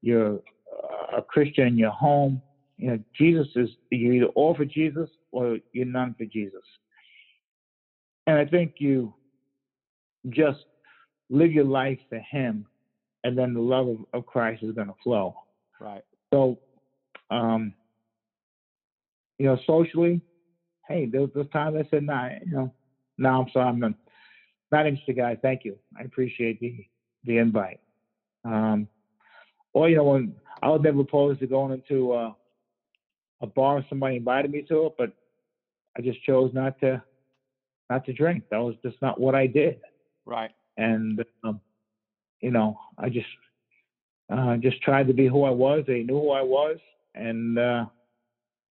You're 0.00 0.36
uh, 0.36 1.18
a 1.18 1.22
Christian 1.22 1.66
in 1.66 1.78
your 1.78 1.90
home. 1.90 2.40
You 2.78 2.92
know, 2.92 2.98
Jesus 3.16 3.46
is 3.56 3.68
you're 3.90 4.14
either 4.14 4.26
all 4.26 4.54
for 4.54 4.64
Jesus 4.64 5.10
or 5.32 5.58
you're 5.72 5.86
none 5.86 6.14
for 6.16 6.24
Jesus. 6.24 6.62
And 8.26 8.38
I 8.38 8.44
think 8.44 8.76
you 8.78 9.12
just 10.30 10.60
live 11.28 11.52
your 11.52 11.64
life 11.64 11.98
for 12.08 12.18
Him, 12.18 12.66
and 13.24 13.36
then 13.36 13.54
the 13.54 13.60
love 13.60 13.88
of, 13.88 13.98
of 14.14 14.26
Christ 14.26 14.62
is 14.62 14.72
going 14.74 14.88
to 14.88 14.94
flow. 15.02 15.34
Right. 15.80 16.02
So, 16.32 16.58
um, 17.30 17.74
you 19.38 19.46
know, 19.46 19.58
socially, 19.66 20.20
hey, 20.90 21.06
there 21.06 21.20
was 21.20 21.30
those 21.34 21.48
times 21.50 21.76
I 21.78 21.88
said, 21.90 22.02
nah, 22.02 22.28
you 22.44 22.52
know, 22.52 22.74
no, 23.16 23.28
I'm 23.40 23.46
sorry, 23.52 23.68
I'm 23.68 23.78
not, 23.78 23.94
not 24.72 24.86
interested, 24.86 25.16
guys. 25.16 25.38
Thank 25.40 25.64
you. 25.64 25.76
I 25.98 26.02
appreciate 26.02 26.60
the 26.60 26.84
the 27.24 27.38
invite. 27.38 27.80
Um, 28.44 28.88
or 29.72 29.88
you 29.88 29.96
know, 29.96 30.04
when 30.04 30.34
I 30.62 30.68
was 30.68 30.80
never 30.82 31.00
opposed 31.00 31.40
to 31.40 31.46
going 31.46 31.72
into 31.72 32.12
uh, 32.12 32.32
a 33.40 33.46
bar 33.46 33.78
if 33.78 33.84
somebody 33.88 34.16
invited 34.16 34.50
me 34.50 34.62
to 34.62 34.86
it, 34.86 34.94
but 34.98 35.12
I 35.96 36.02
just 36.02 36.22
chose 36.24 36.50
not 36.52 36.78
to 36.80 37.02
not 37.88 38.04
to 38.06 38.12
drink. 38.12 38.44
That 38.50 38.58
was 38.58 38.74
just 38.82 39.00
not 39.02 39.20
what 39.20 39.34
I 39.34 39.46
did 39.46 39.80
Right. 40.26 40.50
and 40.76 41.24
um, 41.44 41.60
you 42.40 42.50
know, 42.50 42.78
I 42.98 43.08
just 43.08 43.26
uh, 44.32 44.56
just 44.56 44.80
tried 44.82 45.08
to 45.08 45.12
be 45.12 45.26
who 45.26 45.44
I 45.44 45.50
was. 45.50 45.84
They 45.86 46.02
knew 46.02 46.20
who 46.20 46.30
I 46.30 46.42
was, 46.42 46.78
and 47.14 47.58
uh, 47.58 47.86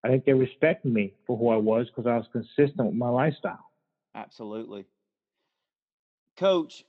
I 0.02 0.08
think 0.08 0.24
they 0.24 0.32
respected 0.32 0.92
me 0.92 1.14
for 1.26 1.36
who 1.36 1.48
I 1.50 1.56
was 1.56 1.86
because 1.88 2.06
I 2.06 2.16
was 2.16 2.26
consistent 2.32 2.86
with 2.86 2.94
my 2.94 3.08
lifestyle. 3.08 3.70
Absolutely. 4.14 4.86
Coach, 6.36 6.84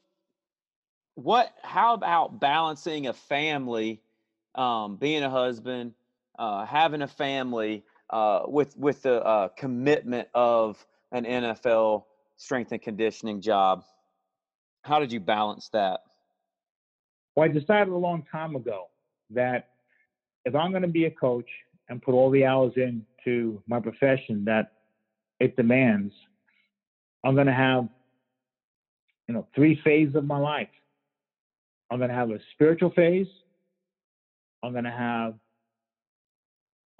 what 1.15 1.53
how 1.61 1.93
about 1.93 2.39
balancing 2.39 3.07
a 3.07 3.13
family, 3.13 4.01
um, 4.55 4.95
being 4.95 5.23
a 5.23 5.29
husband, 5.29 5.93
uh, 6.39 6.65
having 6.65 7.01
a 7.01 7.07
family 7.07 7.83
uh, 8.09 8.43
with 8.47 8.77
with 8.77 9.01
the 9.01 9.23
uh, 9.23 9.49
commitment 9.49 10.29
of 10.33 10.83
an 11.11 11.25
NFL 11.25 12.05
strength 12.37 12.71
and 12.71 12.81
conditioning 12.81 13.41
job? 13.41 13.83
How 14.83 14.99
did 14.99 15.11
you 15.11 15.19
balance 15.19 15.69
that? 15.73 15.99
Well, 17.35 17.49
I 17.49 17.51
decided 17.51 17.89
a 17.89 17.97
long 17.97 18.23
time 18.31 18.55
ago 18.55 18.87
that 19.31 19.69
if 20.45 20.55
I'm 20.55 20.71
going 20.71 20.81
to 20.81 20.87
be 20.87 21.05
a 21.05 21.11
coach 21.11 21.49
and 21.91 22.01
put 22.01 22.13
all 22.13 22.31
the 22.31 22.45
hours 22.45 22.71
into 22.77 23.61
my 23.67 23.79
profession 23.79 24.45
that 24.45 24.71
it 25.41 25.57
demands, 25.57 26.13
I'm 27.25 27.35
going 27.35 27.47
to 27.47 27.53
have, 27.53 27.87
you 29.27 29.33
know, 29.33 29.45
three 29.53 29.79
phases 29.83 30.15
of 30.15 30.25
my 30.25 30.37
life. 30.37 30.69
I'm 31.91 31.97
going 31.97 32.09
to 32.09 32.15
have 32.15 32.31
a 32.31 32.39
spiritual 32.53 32.91
phase. 32.91 33.27
I'm 34.63 34.71
going 34.71 34.85
to 34.85 34.89
have 34.89 35.33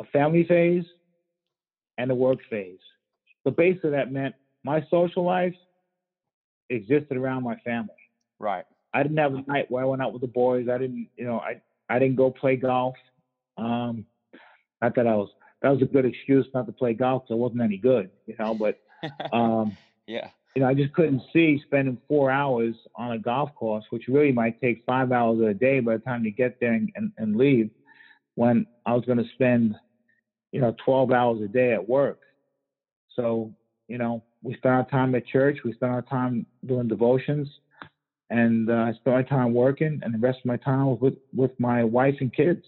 a 0.02 0.04
family 0.12 0.44
phase 0.44 0.84
and 1.98 2.12
a 2.12 2.16
work 2.16 2.40
phase. 2.50 2.80
So 3.46 3.52
basically, 3.52 3.92
that 3.92 4.12
meant 4.12 4.36
my 4.66 4.86
social 4.92 5.24
life 5.24 5.56
existed 6.70 7.16
around 7.16 7.44
my 7.44 7.56
family. 7.58 7.96
Right. 8.40 8.66
I 8.94 9.04
didn't 9.04 9.18
have 9.20 9.36
a 9.36 9.42
night 9.48 9.72
where 9.72 9.84
I 9.84 9.88
went 9.88 10.02
out 10.02 10.12
with 10.12 10.22
the 10.22 10.28
boys. 10.28 10.68
I 10.68 10.78
didn't, 10.78 11.08
you 11.16 11.24
know, 11.24 11.40
I 11.40 11.62
I 11.88 11.98
didn't 11.98 12.18
go 12.18 12.30
play 12.30 12.58
golf. 12.58 12.96
Um, 13.58 14.06
not 14.82 14.96
that 14.96 15.08
I 15.08 15.16
was 15.16 15.30
that 15.62 15.70
was 15.70 15.82
a 15.82 15.86
good 15.86 16.06
excuse 16.06 16.48
not 16.54 16.66
to 16.66 16.72
play 16.72 16.94
golf 16.94 17.24
because 17.24 17.36
I 17.36 17.38
wasn't 17.38 17.62
any 17.62 17.78
good, 17.78 18.10
you 18.26 18.36
know. 18.40 18.56
But 18.56 18.80
um, 19.34 19.78
yeah, 20.08 20.30
you 20.56 20.62
know, 20.62 20.68
I 20.68 20.74
just 20.74 20.94
couldn't 20.94 21.22
see 21.32 21.62
spending 21.66 21.98
four 22.08 22.30
hours 22.30 22.76
on 22.96 23.14
a 23.14 23.20
golf 23.20 23.54
course, 23.56 23.86
which 23.90 24.08
really 24.08 24.32
might 24.32 24.60
take 24.60 24.84
five 24.86 25.12
hours 25.12 25.40
a 25.42 25.54
day 25.54 25.80
by 25.80 25.98
the 25.98 26.04
time 26.04 26.26
you 26.26 26.32
get 26.32 26.60
there 26.60 26.74
and, 26.74 26.92
and, 26.96 27.12
and 27.18 27.38
leave, 27.38 27.70
when 28.36 28.66
I 28.86 28.94
was 28.94 29.06
going 29.06 29.18
to 29.18 29.30
spend, 29.34 29.76
you 30.52 30.60
know, 30.60 30.76
12 30.84 31.12
hours 31.12 31.42
a 31.42 31.48
day 31.48 31.74
at 31.74 31.88
work. 31.88 32.20
So, 33.16 33.54
you 33.88 33.98
know, 33.98 34.24
we 34.44 34.56
spent 34.56 34.76
our 34.76 34.90
time 34.90 35.16
at 35.16 35.26
church, 35.26 35.60
we 35.64 35.74
spent 35.74 35.92
our 35.92 36.02
time 36.02 36.46
doing 36.66 36.88
devotions, 36.88 37.48
and 38.30 38.70
uh, 38.70 38.74
I 38.74 38.94
spent 38.94 39.16
my 39.16 39.24
time 39.24 39.54
working, 39.54 40.02
and 40.04 40.14
the 40.14 40.18
rest 40.18 40.40
of 40.40 40.46
my 40.46 40.58
time 40.58 40.88
was 40.88 41.00
with, 41.00 41.18
with 41.34 41.58
my 41.60 41.84
wife 41.84 42.16
and 42.20 42.34
kids. 42.34 42.66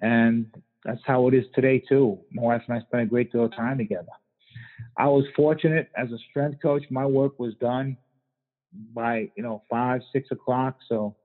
And 0.00 0.46
that's 0.84 1.00
how 1.04 1.28
it 1.28 1.34
is 1.34 1.44
today, 1.54 1.82
too. 1.86 2.18
My 2.32 2.42
wife 2.42 2.62
and 2.66 2.76
I 2.76 2.80
spend 2.82 3.02
a 3.02 3.06
great 3.06 3.32
deal 3.32 3.44
of 3.44 3.54
time 3.54 3.78
together. 3.78 4.08
I 4.96 5.06
was 5.06 5.24
fortunate 5.36 5.90
as 5.96 6.10
a 6.10 6.18
strength 6.30 6.60
coach. 6.62 6.84
My 6.90 7.06
work 7.06 7.38
was 7.38 7.54
done 7.60 7.96
by 8.94 9.30
you 9.36 9.42
know 9.42 9.62
five, 9.68 10.00
six 10.12 10.28
o'clock, 10.30 10.78
so 10.88 11.16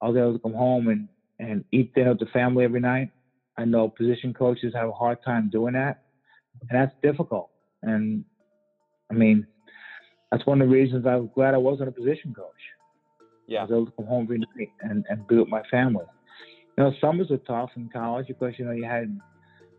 I 0.00 0.08
was 0.08 0.16
able 0.16 0.34
to 0.34 0.38
come 0.38 0.54
home 0.54 0.88
and 0.88 1.08
and 1.38 1.64
eat 1.72 1.94
dinner 1.94 2.10
with 2.10 2.20
the 2.20 2.26
family 2.26 2.64
every 2.64 2.80
night. 2.80 3.10
I 3.58 3.64
know 3.64 3.88
position 3.88 4.34
coaches 4.34 4.74
have 4.74 4.88
a 4.88 4.92
hard 4.92 5.18
time 5.24 5.50
doing 5.50 5.74
that, 5.74 6.02
and 6.68 6.78
that's 6.78 6.94
difficult. 7.02 7.50
And 7.82 8.24
I 9.10 9.14
mean, 9.14 9.46
that's 10.30 10.46
one 10.46 10.60
of 10.60 10.68
the 10.68 10.74
reasons 10.74 11.06
I 11.06 11.16
was 11.16 11.28
glad 11.34 11.54
I 11.54 11.58
wasn't 11.58 11.88
a 11.88 11.92
position 11.92 12.34
coach. 12.34 12.52
Yeah. 13.46 13.60
I 13.60 13.62
was 13.62 13.70
able 13.70 13.86
to 13.86 13.92
come 13.92 14.06
home 14.06 14.24
every 14.24 14.38
night 14.38 14.70
and, 14.80 15.04
and 15.08 15.26
be 15.28 15.36
with 15.36 15.48
my 15.48 15.62
family. 15.70 16.04
You 16.76 16.84
know, 16.84 16.94
summers 17.00 17.30
are 17.30 17.38
tough 17.38 17.70
in 17.76 17.88
college 17.88 18.26
because, 18.26 18.58
you 18.58 18.64
know, 18.64 18.72
you 18.72 18.84
had 18.84 19.18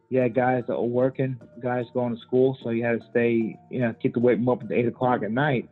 you 0.10 0.20
had 0.20 0.34
guys 0.34 0.64
that 0.68 0.76
were 0.76 0.88
working, 0.88 1.38
guys 1.62 1.86
going 1.94 2.16
to 2.16 2.22
school, 2.22 2.58
so 2.64 2.70
you 2.70 2.84
had 2.84 3.02
to 3.02 3.08
stay, 3.10 3.58
you 3.70 3.80
know, 3.80 3.94
keep 4.02 4.14
the 4.14 4.22
room 4.22 4.48
up 4.48 4.64
at 4.64 4.72
eight 4.72 4.88
o'clock 4.88 5.22
at 5.22 5.32
night. 5.32 5.70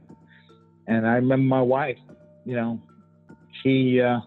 And 0.88 1.08
I 1.08 1.16
remember 1.16 1.48
my 1.48 1.62
wife, 1.62 1.98
you 2.46 2.56
know, 2.56 2.82
she 3.64 4.02
uh 4.02 4.20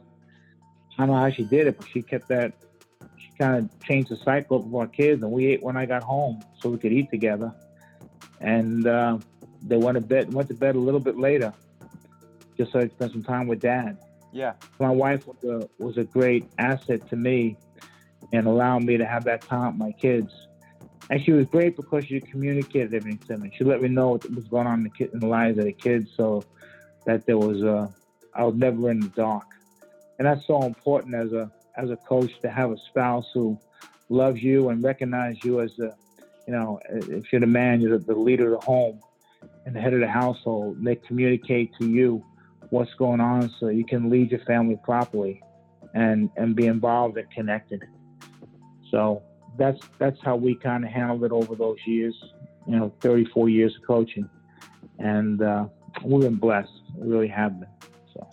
I 0.99 1.07
don't 1.07 1.09
know 1.09 1.15
how 1.15 1.31
she 1.31 1.45
did 1.45 1.69
it, 1.69 1.79
but 1.79 1.87
she 1.93 2.03
kept 2.03 2.29
that 2.29 2.53
she 3.17 3.31
kind 3.39 3.57
of 3.57 3.87
changed 3.87 4.11
the 4.11 4.17
cycle 4.25 4.59
of 4.59 4.75
our 4.75 4.89
kids 4.89 5.23
and 5.23 5.31
we 5.31 5.47
ate 5.47 5.63
when 5.63 5.77
I 5.77 5.87
got 5.87 6.03
home 6.03 6.43
so 6.61 6.69
we 6.71 6.79
could 6.79 6.93
eat 6.93 7.11
together. 7.11 7.53
And 8.41 8.87
uh, 8.87 9.19
they 9.63 9.77
went 9.77 9.95
to 9.95 10.01
bed 10.01 10.33
went 10.33 10.49
to 10.49 10.55
bed 10.55 10.75
a 10.75 10.79
little 10.79 11.01
bit 11.01 11.17
later 11.17 11.53
just 12.57 12.73
so 12.73 12.81
I 12.81 12.83
could 12.83 12.93
spend 12.93 13.13
some 13.13 13.23
time 13.23 13.47
with 13.47 13.61
dad. 13.61 13.97
Yeah. 14.33 14.53
My 14.79 14.91
wife 14.91 15.23
was 15.27 15.37
a 15.45 15.83
was 15.83 15.97
a 15.97 16.05
great 16.05 16.45
asset 16.59 17.09
to 17.11 17.17
me 17.17 17.57
and 18.33 18.47
allowed 18.47 18.85
me 18.85 18.97
to 18.97 19.07
have 19.07 19.25
that 19.25 19.47
time 19.49 19.79
with 19.79 19.89
my 19.89 19.93
kids. 19.93 20.31
And 21.11 21.25
she 21.25 21.33
was 21.33 21.47
great 21.47 21.77
because 21.77 22.05
she 22.07 22.21
communicated 22.21 22.93
everything 22.93 23.19
to 23.29 23.39
me. 23.39 23.53
She 23.57 23.65
let 23.65 23.81
me 23.81 23.89
know 23.89 24.11
what 24.11 24.31
was 24.31 24.45
going 24.49 24.67
on 24.67 24.81
in 24.81 24.85
the, 24.85 24.91
kid, 24.91 25.11
in 25.15 25.21
the 25.21 25.27
lives 25.27 25.59
of 25.59 25.65
the 25.65 25.73
kids, 25.73 26.09
so 26.17 26.45
that 27.07 27.25
there 27.27 27.39
was 27.39 27.63
a, 27.63 27.93
I 28.35 28.45
was 28.45 28.55
never 28.57 28.91
in 28.91 29.01
the 29.01 29.09
dark. 29.09 29.47
And 30.19 30.27
that's 30.27 30.47
so 30.47 30.65
important 30.65 31.15
as 31.15 31.33
a 31.33 31.51
as 31.77 31.91
a 31.91 31.97
coach 31.97 32.31
to 32.43 32.51
have 32.51 32.73
a 32.73 32.77
spouse 32.91 33.25
who 33.33 33.57
loves 34.09 34.43
you 34.43 34.69
and 34.71 34.83
recognize 34.83 35.37
you 35.45 35.61
as 35.61 35.71
a, 35.79 35.95
you 36.47 36.53
know, 36.53 36.81
if 36.91 37.33
you're 37.33 37.41
the 37.41 37.47
man, 37.47 37.81
you're 37.81 37.99
the 37.99 38.15
leader 38.15 38.53
of 38.53 38.61
the 38.61 38.67
home 38.67 39.01
and 39.65 39.77
the 39.77 39.81
head 39.81 39.95
of 39.95 40.01
the 40.01 40.09
household. 40.09 40.77
They 40.83 40.97
communicate 40.97 41.71
to 41.79 41.87
you 41.87 42.25
what's 42.71 42.93
going 42.95 43.21
on 43.21 43.53
so 43.59 43.69
you 43.69 43.85
can 43.85 44.11
lead 44.11 44.31
your 44.31 44.41
family 44.41 44.79
properly 44.83 45.43
and 45.95 46.31
and 46.37 46.55
be 46.55 46.67
involved 46.67 47.17
and 47.17 47.31
connected. 47.31 47.83
So 48.91 49.23
that's 49.57 49.81
that's 49.99 50.19
how 50.23 50.37
we 50.37 50.55
kind 50.55 50.85
of 50.85 50.91
handled 50.91 51.25
it 51.25 51.33
over 51.33 51.55
those 51.55 51.79
years, 51.87 52.15
you 52.67 52.77
know, 52.77 52.93
34 53.01 53.49
years 53.49 53.75
of 53.77 53.87
coaching, 53.87 54.29
and 54.99 55.43
uh, 55.43 55.67
we've 56.05 56.23
been 56.23 56.37
blessed. 56.37 56.71
We 56.97 57.09
really 57.09 57.29
have 57.29 57.59
been. 57.59 57.69
So, 58.15 58.29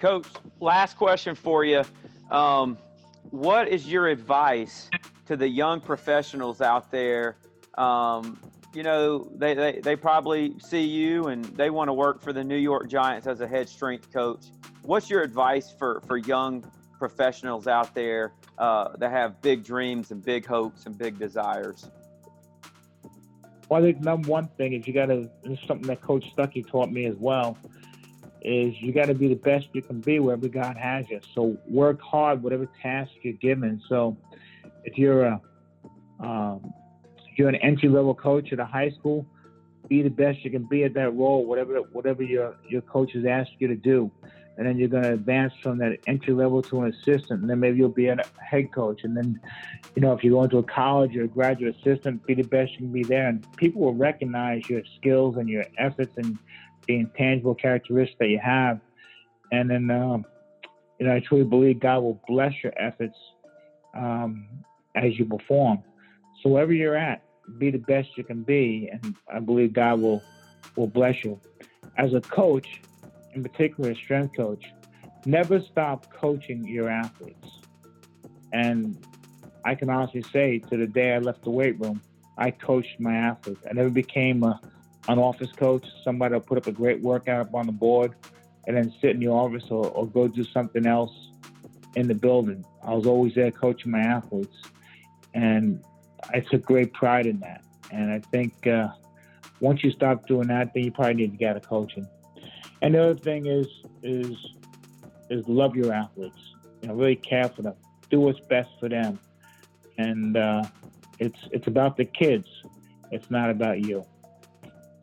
Coach, 0.00 0.26
last 0.60 0.96
question 0.96 1.34
for 1.34 1.64
you. 1.64 1.82
Um, 2.30 2.78
what 3.30 3.68
is 3.68 3.90
your 3.90 4.08
advice 4.08 4.90
to 5.26 5.36
the 5.36 5.48
young 5.48 5.80
professionals 5.80 6.60
out 6.60 6.90
there? 6.90 7.36
Um, 7.76 8.38
you 8.72 8.82
know, 8.82 9.28
they, 9.34 9.54
they, 9.54 9.80
they 9.80 9.96
probably 9.96 10.54
see 10.60 10.84
you 10.84 11.26
and 11.26 11.44
they 11.44 11.70
want 11.70 11.88
to 11.88 11.92
work 11.92 12.22
for 12.22 12.32
the 12.32 12.44
New 12.44 12.56
York 12.56 12.88
Giants 12.88 13.26
as 13.26 13.40
a 13.40 13.48
head 13.48 13.68
strength 13.68 14.12
coach. 14.12 14.46
What's 14.82 15.10
your 15.10 15.22
advice 15.22 15.72
for, 15.76 16.02
for 16.06 16.16
young 16.16 16.64
professionals 16.98 17.66
out 17.66 17.94
there 17.94 18.32
uh, 18.58 18.96
that 18.98 19.10
have 19.10 19.40
big 19.42 19.64
dreams 19.64 20.10
and 20.10 20.24
big 20.24 20.46
hopes 20.46 20.86
and 20.86 20.96
big 20.96 21.18
desires? 21.18 21.90
Well, 23.68 23.82
I 23.82 23.86
think 23.86 24.00
number 24.00 24.28
one 24.28 24.48
thing 24.56 24.72
is 24.74 24.86
you 24.86 24.92
got 24.92 25.06
to, 25.06 25.28
this 25.44 25.58
is 25.58 25.66
something 25.66 25.86
that 25.88 26.00
Coach 26.00 26.24
Stuckey 26.36 26.68
taught 26.68 26.90
me 26.90 27.06
as 27.06 27.16
well, 27.16 27.56
is 28.42 28.74
you 28.80 28.92
got 28.92 29.06
to 29.06 29.14
be 29.14 29.28
the 29.28 29.34
best 29.34 29.66
you 29.72 29.82
can 29.82 30.00
be 30.00 30.18
wherever 30.18 30.48
God 30.48 30.76
has 30.76 31.08
you. 31.08 31.20
So 31.34 31.56
work 31.68 32.00
hard, 32.00 32.42
whatever 32.42 32.68
task 32.80 33.10
you're 33.22 33.34
given. 33.34 33.80
So 33.88 34.16
if 34.84 34.96
you're 34.96 35.24
a, 35.24 35.40
um, 36.20 36.72
you're 37.40 37.48
an 37.48 37.56
entry 37.56 37.88
level 37.88 38.14
coach 38.14 38.52
at 38.52 38.60
a 38.60 38.64
high 38.66 38.90
school, 38.90 39.26
be 39.88 40.02
the 40.02 40.10
best 40.10 40.44
you 40.44 40.50
can 40.50 40.64
be 40.64 40.84
at 40.84 40.92
that 40.94 41.10
role, 41.16 41.46
whatever 41.46 41.78
whatever 41.96 42.22
your 42.22 42.54
your 42.68 42.82
coach 42.82 43.12
has 43.14 43.24
asked 43.24 43.52
you 43.58 43.66
to 43.66 43.74
do. 43.74 44.10
And 44.58 44.68
then 44.68 44.76
you're 44.76 44.88
going 44.88 45.04
to 45.04 45.14
advance 45.14 45.54
from 45.62 45.78
that 45.78 45.96
entry 46.06 46.34
level 46.34 46.60
to 46.64 46.82
an 46.82 46.92
assistant, 46.92 47.40
and 47.40 47.48
then 47.48 47.60
maybe 47.60 47.78
you'll 47.78 47.88
be 47.88 48.08
a 48.08 48.16
head 48.50 48.70
coach, 48.74 49.04
and 49.04 49.16
then, 49.16 49.40
you 49.94 50.02
know, 50.02 50.12
if 50.12 50.22
you 50.22 50.32
go 50.32 50.44
into 50.44 50.58
a 50.58 50.62
college 50.62 51.16
or 51.16 51.24
a 51.24 51.28
graduate 51.28 51.74
assistant, 51.80 52.26
be 52.26 52.34
the 52.34 52.42
best 52.42 52.72
you 52.72 52.78
can 52.80 52.92
be 52.92 53.02
there, 53.02 53.28
and 53.28 53.46
people 53.56 53.80
will 53.80 53.94
recognize 53.94 54.60
your 54.68 54.82
skills 54.98 55.36
and 55.38 55.48
your 55.48 55.64
efforts 55.78 56.12
and 56.18 56.36
the 56.86 56.96
intangible 56.96 57.54
characteristics 57.54 58.18
that 58.18 58.28
you 58.28 58.38
have, 58.38 58.80
and 59.50 59.70
then, 59.70 59.90
um, 59.90 60.26
you 60.98 61.06
know, 61.06 61.14
I 61.14 61.20
truly 61.20 61.44
believe 61.44 61.80
God 61.80 62.00
will 62.00 62.20
bless 62.28 62.52
your 62.62 62.74
efforts 62.76 63.16
um, 63.96 64.46
as 64.94 65.18
you 65.18 65.24
perform. 65.24 65.82
So 66.42 66.50
wherever 66.50 66.74
you're 66.74 66.96
at, 66.96 67.22
be 67.58 67.70
the 67.70 67.78
best 67.78 68.16
you 68.16 68.24
can 68.24 68.42
be, 68.42 68.88
and 68.92 69.14
I 69.32 69.40
believe 69.40 69.72
God 69.72 70.00
will 70.00 70.22
will 70.76 70.86
bless 70.86 71.24
you. 71.24 71.40
As 71.96 72.14
a 72.14 72.20
coach, 72.20 72.80
in 73.34 73.42
particular 73.42 73.90
a 73.90 73.94
strength 73.94 74.36
coach, 74.36 74.62
never 75.26 75.60
stop 75.60 76.06
coaching 76.12 76.64
your 76.64 76.88
athletes. 76.88 77.48
And 78.52 78.96
I 79.64 79.74
can 79.74 79.90
honestly 79.90 80.24
say 80.32 80.58
to 80.70 80.76
the 80.76 80.86
day 80.86 81.14
I 81.14 81.18
left 81.18 81.44
the 81.44 81.50
weight 81.50 81.78
room, 81.78 82.00
I 82.38 82.50
coached 82.50 82.98
my 82.98 83.14
athletes. 83.14 83.60
I 83.68 83.74
never 83.74 83.90
became 83.90 84.42
a, 84.42 84.60
an 85.08 85.18
office 85.18 85.52
coach, 85.52 85.84
somebody 86.04 86.38
put 86.40 86.58
up 86.58 86.66
a 86.66 86.72
great 86.72 87.00
workout 87.02 87.40
up 87.48 87.54
on 87.54 87.66
the 87.66 87.72
board 87.72 88.14
and 88.66 88.76
then 88.76 88.92
sit 89.00 89.10
in 89.10 89.20
the 89.20 89.28
office 89.28 89.64
or, 89.70 89.88
or 89.88 90.06
go 90.06 90.28
do 90.28 90.44
something 90.44 90.86
else 90.86 91.12
in 91.96 92.08
the 92.08 92.14
building. 92.14 92.64
I 92.82 92.94
was 92.94 93.06
always 93.06 93.34
there 93.34 93.50
coaching 93.50 93.90
my 93.90 94.00
athletes. 94.00 94.56
And 95.34 95.82
I 96.32 96.40
took 96.40 96.64
great 96.64 96.92
pride 96.92 97.26
in 97.26 97.40
that. 97.40 97.62
And 97.90 98.10
I 98.10 98.20
think 98.30 98.66
uh, 98.66 98.88
once 99.60 99.82
you 99.82 99.90
stop 99.90 100.26
doing 100.26 100.48
that, 100.48 100.72
then 100.74 100.84
you 100.84 100.92
probably 100.92 101.14
need 101.14 101.32
to 101.32 101.36
get 101.36 101.54
a 101.54 101.58
of 101.58 101.68
coaching. 101.68 102.06
And 102.82 102.94
the 102.94 103.02
other 103.02 103.14
thing 103.18 103.46
is 103.46 103.66
is 104.02 104.34
is 105.28 105.46
love 105.46 105.76
your 105.76 105.92
athletes. 105.92 106.38
You 106.82 106.88
know, 106.88 106.94
really 106.94 107.16
care 107.16 107.48
for 107.48 107.62
them. 107.62 107.74
Do 108.10 108.20
what's 108.20 108.40
best 108.40 108.70
for 108.78 108.88
them. 108.88 109.18
And 109.98 110.36
uh, 110.36 110.64
it's 111.18 111.38
it's 111.52 111.66
about 111.66 111.96
the 111.96 112.06
kids. 112.06 112.46
It's 113.10 113.30
not 113.30 113.50
about 113.50 113.80
you. 113.80 114.04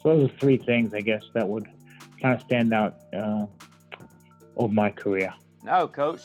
So 0.01 0.17
those 0.17 0.29
are 0.29 0.33
three 0.37 0.57
things, 0.57 0.93
I 0.93 1.01
guess, 1.01 1.23
that 1.33 1.47
would 1.47 1.67
kind 2.21 2.35
of 2.35 2.41
stand 2.45 2.73
out 2.73 2.95
uh, 3.13 3.45
over 4.55 4.73
my 4.73 4.89
career. 4.89 5.33
No, 5.63 5.87
coach. 5.87 6.21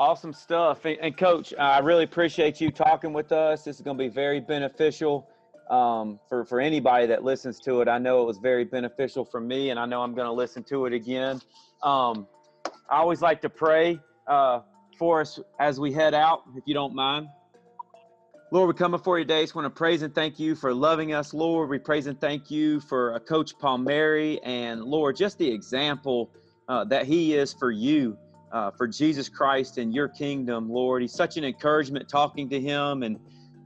Awesome 0.00 0.32
stuff. 0.32 0.86
And, 0.86 1.14
coach, 1.14 1.52
I 1.58 1.78
really 1.80 2.04
appreciate 2.04 2.58
you 2.58 2.70
talking 2.70 3.12
with 3.12 3.32
us. 3.32 3.64
This 3.64 3.76
is 3.76 3.82
going 3.82 3.98
to 3.98 4.02
be 4.02 4.08
very 4.08 4.40
beneficial 4.40 5.28
um, 5.68 6.18
for 6.26 6.42
for 6.46 6.58
anybody 6.58 7.06
that 7.08 7.22
listens 7.22 7.60
to 7.60 7.82
it. 7.82 7.86
I 7.86 7.98
know 7.98 8.22
it 8.22 8.26
was 8.26 8.38
very 8.38 8.64
beneficial 8.64 9.26
for 9.26 9.42
me, 9.42 9.68
and 9.68 9.78
I 9.78 9.84
know 9.84 10.00
I'm 10.00 10.14
going 10.14 10.26
to 10.26 10.32
listen 10.32 10.64
to 10.64 10.86
it 10.86 10.94
again. 10.94 11.42
Um, 11.82 12.26
I 12.88 12.96
always 12.96 13.20
like 13.20 13.42
to 13.42 13.50
pray 13.50 14.00
uh, 14.26 14.60
for 14.98 15.20
us 15.20 15.38
as 15.58 15.78
we 15.78 15.92
head 15.92 16.14
out, 16.14 16.44
if 16.56 16.64
you 16.66 16.72
don't 16.72 16.94
mind. 16.94 17.28
Lord, 18.52 18.68
we 18.68 18.78
come 18.78 18.92
before 18.92 19.18
you 19.18 19.26
today. 19.26 19.42
Just 19.42 19.54
want 19.54 19.66
to 19.66 19.70
praise 19.70 20.00
and 20.00 20.14
thank 20.14 20.40
you 20.40 20.54
for 20.54 20.72
loving 20.72 21.12
us, 21.12 21.34
Lord. 21.34 21.68
We 21.68 21.78
praise 21.78 22.06
and 22.06 22.18
thank 22.18 22.50
you 22.50 22.80
for 22.80 23.14
uh, 23.14 23.18
Coach 23.18 23.52
Palmieri 23.58 24.42
and 24.44 24.82
Lord, 24.82 25.14
just 25.16 25.36
the 25.36 25.50
example 25.50 26.30
uh, 26.70 26.84
that 26.84 27.04
he 27.04 27.34
is 27.34 27.52
for 27.52 27.70
you, 27.70 28.16
uh, 28.52 28.70
for 28.70 28.86
Jesus 28.86 29.28
Christ 29.28 29.78
and 29.78 29.94
your 29.94 30.08
kingdom, 30.08 30.70
Lord. 30.70 31.02
He's 31.02 31.14
such 31.14 31.36
an 31.36 31.44
encouragement 31.44 32.08
talking 32.08 32.48
to 32.50 32.60
him 32.60 33.02
and 33.02 33.18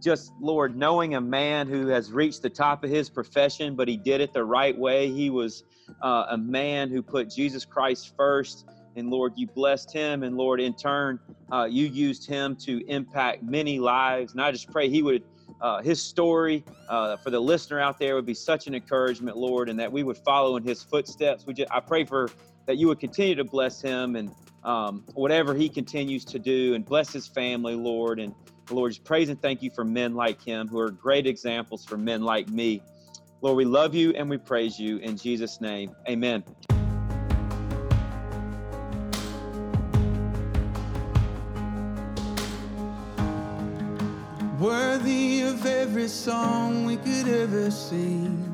just, 0.03 0.32
Lord, 0.41 0.76
knowing 0.76 1.14
a 1.14 1.20
man 1.20 1.66
who 1.66 1.87
has 1.89 2.12
reached 2.12 2.43
the 2.43 2.51
top 2.51 2.85
of 2.85 2.91
his 2.91 3.09
profession, 3.09 3.74
but 3.74 3.89
he 3.89 3.97
did 3.97 4.20
it 4.20 4.32
the 4.32 4.45
right 4.45 4.76
way. 4.76 5.11
He 5.11 5.30
was 5.30 5.64
uh, 6.03 6.26
a 6.30 6.37
man 6.37 6.91
who 6.91 7.03
put 7.03 7.30
Jesus 7.30 7.64
Christ 7.64 8.12
first 8.16 8.66
and 8.97 9.11
Lord, 9.11 9.32
you 9.37 9.47
blessed 9.47 9.93
him, 9.93 10.22
and 10.22 10.37
Lord, 10.37 10.61
in 10.61 10.74
turn, 10.74 11.18
uh, 11.53 11.64
you 11.64 11.87
used 11.87 12.26
him 12.26 12.57
to 12.64 12.80
impact 12.87 13.43
many 13.43 13.78
lives. 13.78 14.32
And 14.32 14.41
I 14.41 14.53
just 14.53 14.70
pray 14.70 14.89
he 14.89 15.03
would, 15.03 15.24
uh, 15.61 15.82
his 15.82 16.01
story 16.01 16.64
uh, 16.89 17.16
for 17.16 17.30
the 17.30 17.41
listener 17.41 17.80
out 17.80 17.99
there 17.99 18.14
would 18.14 18.26
be 18.26 18.35
such 18.35 18.66
an 18.66 18.74
encouragement, 18.74 19.37
Lord, 19.37 19.68
and 19.68 19.78
that 19.80 19.91
we 19.91 20.05
would 20.05 20.18
follow 20.18 20.57
in 20.57 20.62
his 20.62 20.82
footsteps. 20.82 21.45
We 21.47 21.55
just, 21.55 21.70
I 21.72 21.80
pray 21.80 22.05
for 22.05 22.30
that 22.66 22.76
you 22.76 22.87
would 22.89 23.01
continue 23.01 23.35
to 23.35 23.45
bless 23.45 23.82
him 23.82 24.16
and 24.16 24.30
um, 24.65 25.05
whatever 25.15 25.55
he 25.55 25.69
continues 25.69 26.25
to 26.27 26.39
do, 26.39 26.75
and 26.75 26.85
bless 26.85 27.12
his 27.12 27.27
family, 27.27 27.75
Lord. 27.75 28.19
And 28.19 28.35
Lord, 28.71 28.93
just 28.93 29.05
praise 29.05 29.29
and 29.29 29.41
thank 29.41 29.62
you 29.62 29.71
for 29.71 29.85
men 29.85 30.15
like 30.15 30.43
him 30.43 30.69
who 30.69 30.79
are 30.79 30.91
great 30.91 31.27
examples 31.27 31.85
for 31.85 31.97
men 31.97 32.23
like 32.23 32.49
me. 32.49 32.83
Lord, 33.43 33.57
we 33.57 33.65
love 33.65 33.95
you 33.95 34.12
and 34.12 34.31
we 34.31 34.39
praise 34.39 34.79
you 34.79 34.99
in 34.99 35.17
Jesus' 35.17 35.61
name. 35.61 35.95
Amen. 36.09 36.43
worthy 44.65 45.43
of 45.43 45.67
every 45.67 46.09
song 46.09 46.87
we 46.87 46.97
could 46.97 47.29
ever 47.29 47.71
sing, 47.71 48.54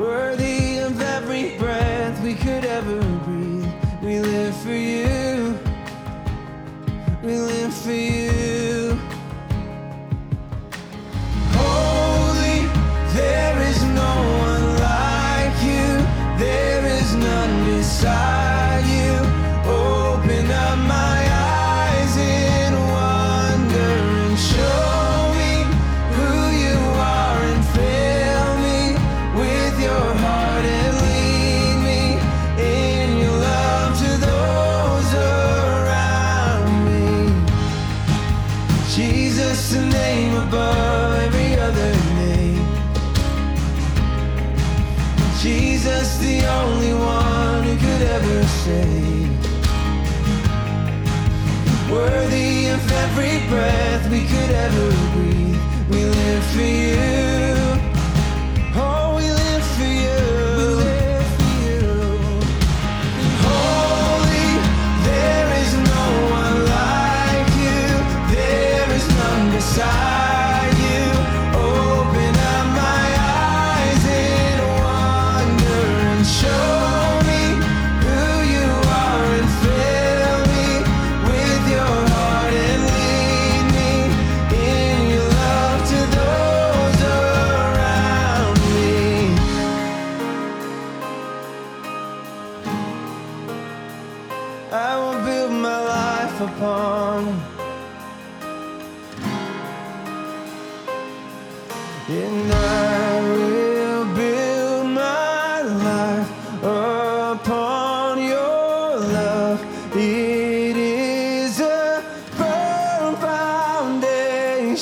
Worthy 0.00 0.39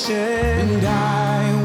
And 0.07 0.85
I 0.85 1.58